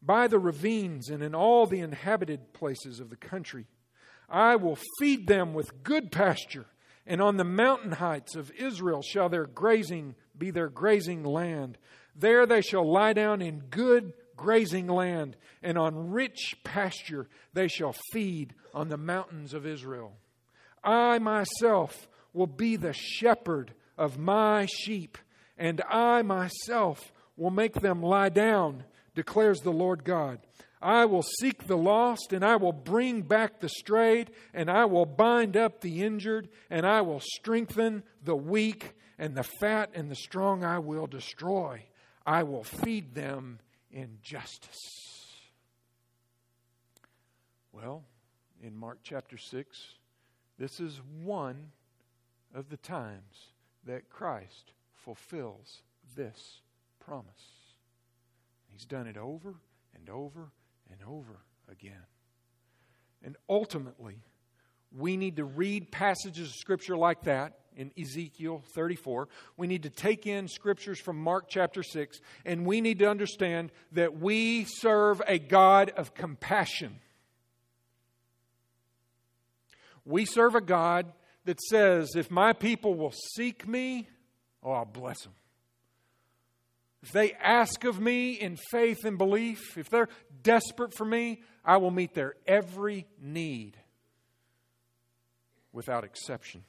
by 0.00 0.26
the 0.26 0.38
ravines 0.38 1.10
and 1.10 1.22
in 1.22 1.34
all 1.34 1.66
the 1.66 1.80
inhabited 1.80 2.54
places 2.54 2.98
of 2.98 3.10
the 3.10 3.16
country. 3.16 3.66
I 4.30 4.56
will 4.56 4.78
feed 4.98 5.26
them 5.26 5.52
with 5.52 5.82
good 5.82 6.10
pasture, 6.10 6.66
and 7.10 7.20
on 7.20 7.36
the 7.36 7.44
mountain 7.44 7.90
heights 7.90 8.36
of 8.36 8.52
Israel 8.52 9.02
shall 9.02 9.28
their 9.28 9.44
grazing 9.44 10.14
be 10.38 10.52
their 10.52 10.68
grazing 10.68 11.24
land. 11.24 11.76
There 12.14 12.46
they 12.46 12.60
shall 12.60 12.88
lie 12.88 13.14
down 13.14 13.42
in 13.42 13.64
good 13.68 14.12
grazing 14.36 14.86
land, 14.86 15.36
and 15.60 15.76
on 15.76 16.12
rich 16.12 16.56
pasture 16.62 17.26
they 17.52 17.66
shall 17.66 17.96
feed 18.12 18.54
on 18.72 18.88
the 18.88 18.96
mountains 18.96 19.54
of 19.54 19.66
Israel. 19.66 20.18
I 20.84 21.18
myself 21.18 22.08
will 22.32 22.46
be 22.46 22.76
the 22.76 22.94
shepherd 22.94 23.74
of 23.98 24.16
my 24.16 24.66
sheep, 24.66 25.18
and 25.58 25.82
I 25.90 26.22
myself 26.22 27.12
will 27.36 27.50
make 27.50 27.74
them 27.74 28.04
lie 28.04 28.28
down, 28.28 28.84
declares 29.16 29.58
the 29.62 29.72
Lord 29.72 30.04
God. 30.04 30.38
I 30.82 31.04
will 31.04 31.22
seek 31.22 31.66
the 31.66 31.76
lost, 31.76 32.32
and 32.32 32.42
I 32.44 32.56
will 32.56 32.72
bring 32.72 33.22
back 33.22 33.60
the 33.60 33.68
strayed, 33.68 34.30
and 34.54 34.70
I 34.70 34.86
will 34.86 35.04
bind 35.04 35.56
up 35.56 35.80
the 35.80 36.02
injured, 36.02 36.48
and 36.70 36.86
I 36.86 37.02
will 37.02 37.20
strengthen 37.20 38.02
the 38.24 38.36
weak, 38.36 38.94
and 39.18 39.34
the 39.34 39.42
fat 39.42 39.90
and 39.94 40.10
the 40.10 40.16
strong 40.16 40.64
I 40.64 40.78
will 40.78 41.06
destroy. 41.06 41.84
I 42.26 42.44
will 42.44 42.64
feed 42.64 43.14
them 43.14 43.58
in 43.90 44.18
justice. 44.22 44.78
Well, 47.72 48.04
in 48.62 48.74
Mark 48.74 49.00
chapter 49.02 49.36
6, 49.36 49.78
this 50.58 50.80
is 50.80 51.00
one 51.22 51.72
of 52.54 52.70
the 52.70 52.78
times 52.78 53.52
that 53.84 54.08
Christ 54.08 54.72
fulfills 54.94 55.82
this 56.16 56.60
promise. 57.00 57.26
He's 58.72 58.84
done 58.86 59.06
it 59.06 59.16
over 59.18 59.54
and 59.94 60.08
over 60.08 60.52
and 60.90 61.00
over 61.08 61.40
again. 61.70 62.04
And 63.22 63.36
ultimately, 63.48 64.22
we 64.96 65.16
need 65.16 65.36
to 65.36 65.44
read 65.44 65.90
passages 65.90 66.48
of 66.48 66.54
Scripture 66.54 66.96
like 66.96 67.24
that 67.24 67.60
in 67.76 67.92
Ezekiel 67.98 68.62
34. 68.74 69.28
We 69.56 69.66
need 69.66 69.84
to 69.84 69.90
take 69.90 70.26
in 70.26 70.48
scriptures 70.48 71.00
from 71.00 71.16
Mark 71.16 71.46
chapter 71.48 71.82
6, 71.82 72.20
and 72.44 72.66
we 72.66 72.80
need 72.80 72.98
to 72.98 73.08
understand 73.08 73.70
that 73.92 74.18
we 74.18 74.64
serve 74.64 75.22
a 75.26 75.38
God 75.38 75.90
of 75.96 76.14
compassion. 76.14 76.96
We 80.04 80.24
serve 80.24 80.54
a 80.54 80.60
God 80.60 81.12
that 81.44 81.60
says, 81.60 82.10
if 82.16 82.30
my 82.30 82.52
people 82.52 82.94
will 82.94 83.14
seek 83.34 83.66
me, 83.66 84.08
oh, 84.62 84.72
I'll 84.72 84.84
bless 84.84 85.22
them. 85.22 85.32
If 87.02 87.12
they 87.12 87.32
ask 87.32 87.84
of 87.84 87.98
me 87.98 88.32
in 88.32 88.58
faith 88.70 89.04
and 89.04 89.16
belief, 89.16 89.78
if 89.78 89.88
they're 89.88 90.08
desperate 90.42 90.94
for 90.94 91.04
me, 91.04 91.42
I 91.64 91.78
will 91.78 91.90
meet 91.90 92.14
their 92.14 92.34
every 92.46 93.06
need 93.20 93.76
without 95.72 96.04
exception. 96.04 96.64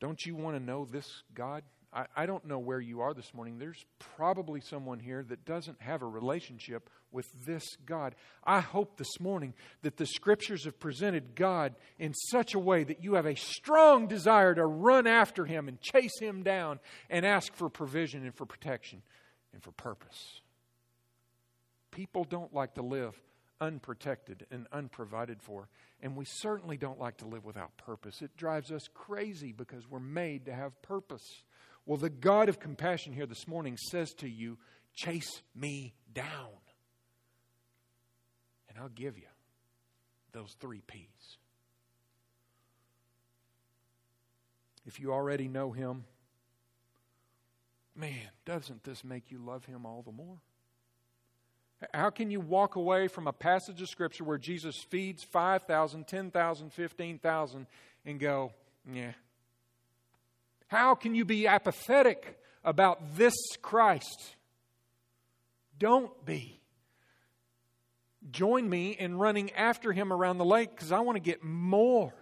Don't 0.00 0.24
you 0.24 0.34
want 0.34 0.56
to 0.56 0.62
know 0.62 0.84
this 0.84 1.22
God? 1.34 1.62
I, 1.92 2.06
I 2.14 2.26
don't 2.26 2.44
know 2.46 2.58
where 2.58 2.80
you 2.80 3.00
are 3.00 3.14
this 3.14 3.32
morning. 3.34 3.58
There's 3.58 3.84
probably 4.16 4.60
someone 4.60 4.98
here 4.98 5.24
that 5.24 5.44
doesn't 5.44 5.80
have 5.80 6.02
a 6.02 6.06
relationship 6.06 6.90
with 7.16 7.26
this 7.46 7.64
God. 7.86 8.14
I 8.44 8.60
hope 8.60 8.98
this 8.98 9.18
morning 9.18 9.54
that 9.82 9.96
the 9.96 10.06
scriptures 10.06 10.66
have 10.66 10.78
presented 10.78 11.34
God 11.34 11.74
in 11.98 12.12
such 12.14 12.54
a 12.54 12.58
way 12.58 12.84
that 12.84 13.02
you 13.02 13.14
have 13.14 13.26
a 13.26 13.34
strong 13.34 14.06
desire 14.06 14.54
to 14.54 14.66
run 14.66 15.06
after 15.06 15.46
him 15.46 15.66
and 15.66 15.80
chase 15.80 16.20
him 16.20 16.42
down 16.42 16.78
and 17.10 17.24
ask 17.24 17.54
for 17.54 17.70
provision 17.70 18.22
and 18.22 18.34
for 18.34 18.44
protection 18.44 19.02
and 19.54 19.62
for 19.62 19.72
purpose. 19.72 20.42
People 21.90 22.24
don't 22.24 22.52
like 22.52 22.74
to 22.74 22.82
live 22.82 23.20
unprotected 23.60 24.46
and 24.50 24.66
unprovided 24.70 25.42
for. 25.42 25.68
And 26.02 26.14
we 26.14 26.26
certainly 26.26 26.76
don't 26.76 27.00
like 27.00 27.16
to 27.18 27.26
live 27.26 27.46
without 27.46 27.76
purpose. 27.78 28.20
It 28.20 28.36
drives 28.36 28.70
us 28.70 28.88
crazy 28.92 29.52
because 29.52 29.88
we're 29.88 29.98
made 29.98 30.44
to 30.44 30.54
have 30.54 30.82
purpose. 30.82 31.42
Well, 31.86 31.96
the 31.96 32.10
God 32.10 32.50
of 32.50 32.60
compassion 32.60 33.14
here 33.14 33.24
this 33.24 33.48
morning 33.48 33.78
says 33.78 34.12
to 34.18 34.28
you, 34.28 34.58
Chase 34.94 35.42
me 35.54 35.94
down, 36.14 36.56
and 38.76 38.82
I'll 38.82 38.90
give 38.90 39.16
you 39.16 39.24
those 40.32 40.54
three 40.60 40.82
P's. 40.86 41.38
If 44.84 45.00
you 45.00 45.12
already 45.12 45.48
know 45.48 45.72
Him, 45.72 46.04
man, 47.94 48.28
doesn't 48.44 48.84
this 48.84 49.02
make 49.02 49.30
you 49.30 49.38
love 49.38 49.64
Him 49.64 49.86
all 49.86 50.02
the 50.02 50.12
more? 50.12 50.36
How 51.94 52.10
can 52.10 52.30
you 52.30 52.40
walk 52.40 52.76
away 52.76 53.08
from 53.08 53.26
a 53.26 53.32
passage 53.32 53.80
of 53.80 53.88
Scripture 53.88 54.24
where 54.24 54.38
Jesus 54.38 54.76
feeds 54.90 55.24
5,000, 55.24 56.06
10,000, 56.06 56.72
15,000 56.72 57.66
and 58.04 58.20
go, 58.20 58.52
yeah? 58.92 59.12
How 60.68 60.94
can 60.94 61.14
you 61.14 61.24
be 61.24 61.46
apathetic 61.46 62.38
about 62.62 63.16
this 63.16 63.34
Christ? 63.62 64.36
Don't 65.78 66.24
be. 66.26 66.60
Join 68.30 68.68
me 68.68 68.90
in 68.90 69.18
running 69.18 69.52
after 69.52 69.92
him 69.92 70.12
around 70.12 70.38
the 70.38 70.44
lake 70.44 70.70
because 70.70 70.92
I 70.92 71.00
want 71.00 71.16
to 71.16 71.20
get 71.20 71.44
more. 71.44 72.14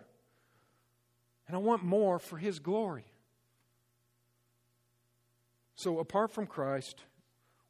And 1.47 1.57
I 1.57 1.61
want 1.61 1.83
more 1.83 2.19
for 2.19 2.37
his 2.37 2.59
glory. 2.59 3.05
So, 5.77 5.99
apart 5.99 6.31
from 6.31 6.47
Christ, 6.47 7.01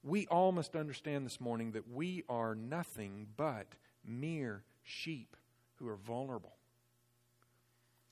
we 0.03 0.27
all 0.27 0.53
must 0.53 0.77
understand 0.77 1.25
this 1.25 1.41
morning 1.41 1.73
that 1.73 1.91
we 1.91 2.23
are 2.29 2.55
nothing 2.55 3.27
but 3.37 3.67
mere 4.05 4.63
sheep 4.83 5.37
who 5.77 5.89
are 5.89 5.97
vulnerable. 5.97 6.53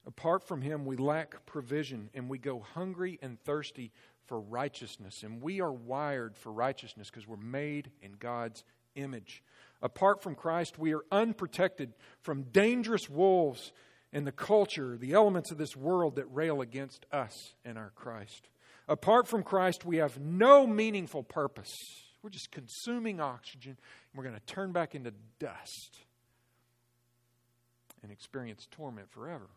Apart 0.06 0.42
from 0.42 0.62
Him, 0.62 0.84
we 0.84 0.96
lack 0.96 1.46
provision 1.46 2.10
and 2.14 2.28
we 2.28 2.38
go 2.38 2.60
hungry 2.74 3.18
and 3.22 3.38
thirsty 3.44 3.92
for 4.26 4.40
righteousness. 4.40 5.22
And 5.22 5.40
we 5.42 5.60
are 5.60 5.72
wired 5.72 6.36
for 6.36 6.50
righteousness 6.50 7.10
because 7.10 7.28
we're 7.28 7.36
made 7.36 7.90
in 8.00 8.12
God's 8.18 8.64
image. 8.94 9.42
Apart 9.82 10.22
from 10.22 10.36
Christ, 10.36 10.78
we 10.78 10.94
are 10.94 11.04
unprotected 11.10 11.92
from 12.20 12.44
dangerous 12.44 13.10
wolves 13.10 13.72
and 14.12 14.26
the 14.26 14.32
culture, 14.32 14.96
the 14.96 15.12
elements 15.12 15.50
of 15.50 15.58
this 15.58 15.76
world 15.76 16.16
that 16.16 16.32
rail 16.32 16.60
against 16.60 17.04
us 17.10 17.54
and 17.64 17.76
our 17.76 17.90
Christ. 17.96 18.48
Apart 18.86 19.26
from 19.26 19.42
Christ, 19.42 19.84
we 19.84 19.96
have 19.96 20.20
no 20.20 20.66
meaningful 20.66 21.22
purpose. 21.22 21.74
We're 22.22 22.30
just 22.30 22.52
consuming 22.52 23.20
oxygen, 23.20 23.72
and 23.72 23.78
we're 24.14 24.24
going 24.24 24.38
to 24.38 24.46
turn 24.46 24.70
back 24.70 24.94
into 24.94 25.12
dust 25.40 25.98
and 28.02 28.12
experience 28.12 28.68
torment 28.70 29.10
forever. 29.10 29.48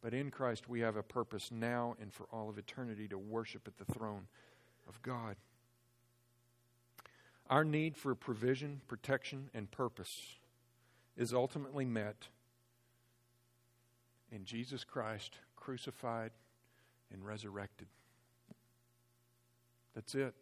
But 0.00 0.14
in 0.14 0.30
Christ, 0.30 0.68
we 0.68 0.80
have 0.80 0.96
a 0.96 1.02
purpose 1.02 1.50
now 1.50 1.96
and 2.00 2.12
for 2.12 2.26
all 2.32 2.48
of 2.48 2.58
eternity 2.58 3.08
to 3.08 3.18
worship 3.18 3.68
at 3.68 3.76
the 3.76 3.92
throne 3.92 4.26
of 4.88 5.00
God. 5.02 5.36
Our 7.52 7.64
need 7.64 7.98
for 7.98 8.14
provision, 8.14 8.80
protection, 8.88 9.50
and 9.52 9.70
purpose 9.70 10.36
is 11.18 11.34
ultimately 11.34 11.84
met 11.84 12.28
in 14.30 14.46
Jesus 14.46 14.84
Christ, 14.84 15.34
crucified 15.54 16.30
and 17.12 17.22
resurrected. 17.22 17.88
That's 19.94 20.14
it. 20.14 20.34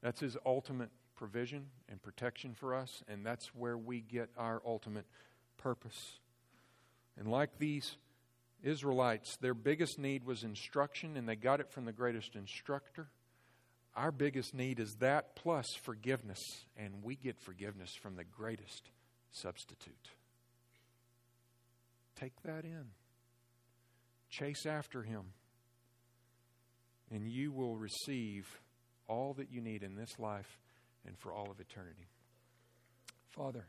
That's 0.00 0.20
His 0.20 0.36
ultimate 0.46 0.90
provision 1.16 1.66
and 1.88 2.00
protection 2.00 2.54
for 2.54 2.72
us, 2.72 3.02
and 3.08 3.26
that's 3.26 3.52
where 3.52 3.76
we 3.76 4.00
get 4.00 4.28
our 4.38 4.62
ultimate 4.64 5.06
purpose. 5.58 6.20
And 7.18 7.26
like 7.26 7.58
these 7.58 7.96
Israelites, 8.62 9.38
their 9.38 9.54
biggest 9.54 9.98
need 9.98 10.22
was 10.22 10.44
instruction, 10.44 11.16
and 11.16 11.28
they 11.28 11.34
got 11.34 11.58
it 11.58 11.72
from 11.72 11.84
the 11.84 11.90
greatest 11.90 12.36
instructor. 12.36 13.08
Our 13.96 14.12
biggest 14.12 14.54
need 14.54 14.78
is 14.78 14.94
that 15.00 15.34
plus 15.34 15.66
forgiveness, 15.82 16.40
and 16.76 17.02
we 17.02 17.16
get 17.16 17.40
forgiveness 17.40 17.90
from 18.00 18.14
the 18.14 18.24
greatest 18.24 18.90
substitute. 19.32 20.10
Take 22.20 22.40
that 22.44 22.64
in, 22.64 22.84
chase 24.30 24.66
after 24.66 25.02
Him 25.02 25.32
and 27.10 27.28
you 27.28 27.52
will 27.52 27.76
receive 27.76 28.46
all 29.08 29.34
that 29.34 29.50
you 29.52 29.60
need 29.60 29.82
in 29.82 29.94
this 29.94 30.18
life 30.18 30.58
and 31.06 31.16
for 31.18 31.32
all 31.32 31.50
of 31.50 31.60
eternity. 31.60 32.08
Father, 33.30 33.66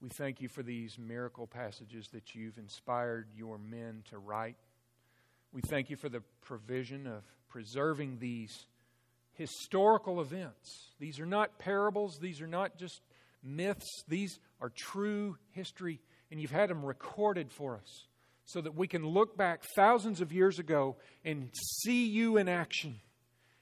we 0.00 0.08
thank 0.16 0.40
you 0.40 0.48
for 0.48 0.62
these 0.62 0.98
miracle 0.98 1.46
passages 1.46 2.08
that 2.12 2.34
you've 2.34 2.58
inspired 2.58 3.28
your 3.36 3.58
men 3.58 4.02
to 4.10 4.18
write. 4.18 4.56
We 5.52 5.60
thank 5.60 5.90
you 5.90 5.96
for 5.96 6.08
the 6.08 6.22
provision 6.42 7.06
of 7.06 7.24
preserving 7.48 8.18
these 8.18 8.66
historical 9.34 10.20
events. 10.20 10.90
These 10.98 11.20
are 11.20 11.26
not 11.26 11.58
parables, 11.58 12.18
these 12.20 12.40
are 12.40 12.46
not 12.46 12.78
just 12.78 13.00
myths, 13.42 14.04
these 14.08 14.38
are 14.60 14.72
true 14.74 15.36
history, 15.50 16.00
and 16.30 16.40
you've 16.40 16.50
had 16.50 16.70
them 16.70 16.84
recorded 16.84 17.50
for 17.50 17.76
us 17.76 18.06
so 18.44 18.60
that 18.60 18.74
we 18.74 18.86
can 18.86 19.06
look 19.06 19.36
back 19.36 19.62
thousands 19.76 20.20
of 20.20 20.32
years 20.32 20.58
ago 20.58 20.96
and 21.24 21.50
see 21.82 22.06
you 22.06 22.38
in 22.38 22.48
action 22.48 23.00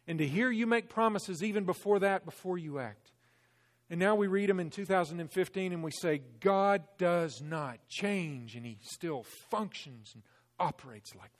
and 0.06 0.18
to 0.18 0.26
hear 0.26 0.50
you 0.50 0.66
make 0.66 0.88
promises 0.88 1.42
even 1.42 1.64
before 1.64 2.00
that, 2.00 2.24
before 2.24 2.58
you 2.58 2.78
act. 2.78 3.12
And 3.90 3.98
now 3.98 4.14
we 4.14 4.28
read 4.28 4.48
them 4.48 4.60
in 4.60 4.70
2015 4.70 5.72
and 5.72 5.82
we 5.82 5.90
say, 5.90 6.22
God 6.40 6.82
does 6.98 7.40
not 7.42 7.78
change 7.88 8.54
and 8.54 8.64
He 8.64 8.78
still 8.82 9.24
functions 9.50 10.12
and 10.14 10.22
operates 10.58 11.14
like 11.14 11.30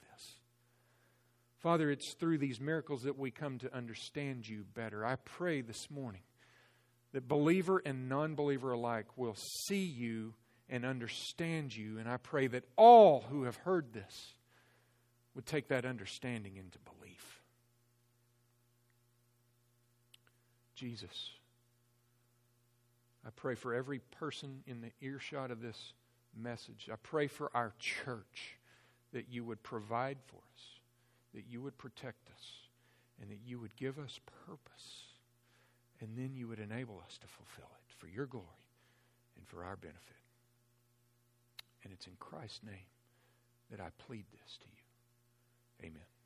Father, 1.61 1.91
it's 1.91 2.13
through 2.13 2.39
these 2.39 2.59
miracles 2.59 3.03
that 3.03 3.19
we 3.19 3.29
come 3.29 3.59
to 3.59 3.75
understand 3.75 4.47
you 4.47 4.65
better. 4.73 5.05
I 5.05 5.15
pray 5.17 5.61
this 5.61 5.91
morning 5.91 6.21
that 7.13 7.27
believer 7.27 7.81
and 7.85 8.09
non 8.09 8.33
believer 8.33 8.71
alike 8.71 9.05
will 9.15 9.35
see 9.35 9.85
you 9.85 10.33
and 10.69 10.85
understand 10.85 11.75
you. 11.75 11.99
And 11.99 12.09
I 12.09 12.17
pray 12.17 12.47
that 12.47 12.63
all 12.77 13.25
who 13.29 13.43
have 13.43 13.57
heard 13.57 13.93
this 13.93 14.33
would 15.35 15.45
take 15.45 15.67
that 15.67 15.85
understanding 15.85 16.57
into 16.57 16.79
belief. 16.79 17.41
Jesus, 20.73 21.29
I 23.23 23.29
pray 23.35 23.53
for 23.53 23.75
every 23.75 23.99
person 23.99 24.63
in 24.65 24.81
the 24.81 24.91
earshot 24.99 25.51
of 25.51 25.61
this 25.61 25.93
message. 26.35 26.89
I 26.91 26.95
pray 27.03 27.27
for 27.27 27.51
our 27.53 27.73
church 27.77 28.57
that 29.13 29.27
you 29.29 29.43
would 29.43 29.61
provide 29.61 30.17
for 30.25 30.37
us, 30.37 30.80
that 31.33 31.45
you 31.49 31.61
would 31.61 31.77
protect 31.77 32.27
us, 32.29 32.45
and 33.21 33.29
that 33.29 33.39
you 33.45 33.59
would 33.59 33.75
give 33.75 33.99
us 33.99 34.19
purpose. 34.45 35.03
And 36.01 36.17
then 36.17 36.31
you 36.35 36.47
would 36.47 36.59
enable 36.59 36.99
us 37.05 37.19
to 37.19 37.27
fulfill 37.27 37.69
it 37.69 37.93
for 37.99 38.07
your 38.07 38.25
glory 38.25 38.47
and 39.37 39.47
for 39.47 39.63
our 39.63 39.75
benefit. 39.75 40.01
And 41.83 41.93
it's 41.93 42.07
in 42.07 42.13
Christ's 42.19 42.61
name 42.65 42.89
that 43.69 43.79
I 43.79 43.89
plead 44.07 44.25
this 44.31 44.57
to 44.57 44.67
you. 44.67 45.87
Amen. 45.87 46.20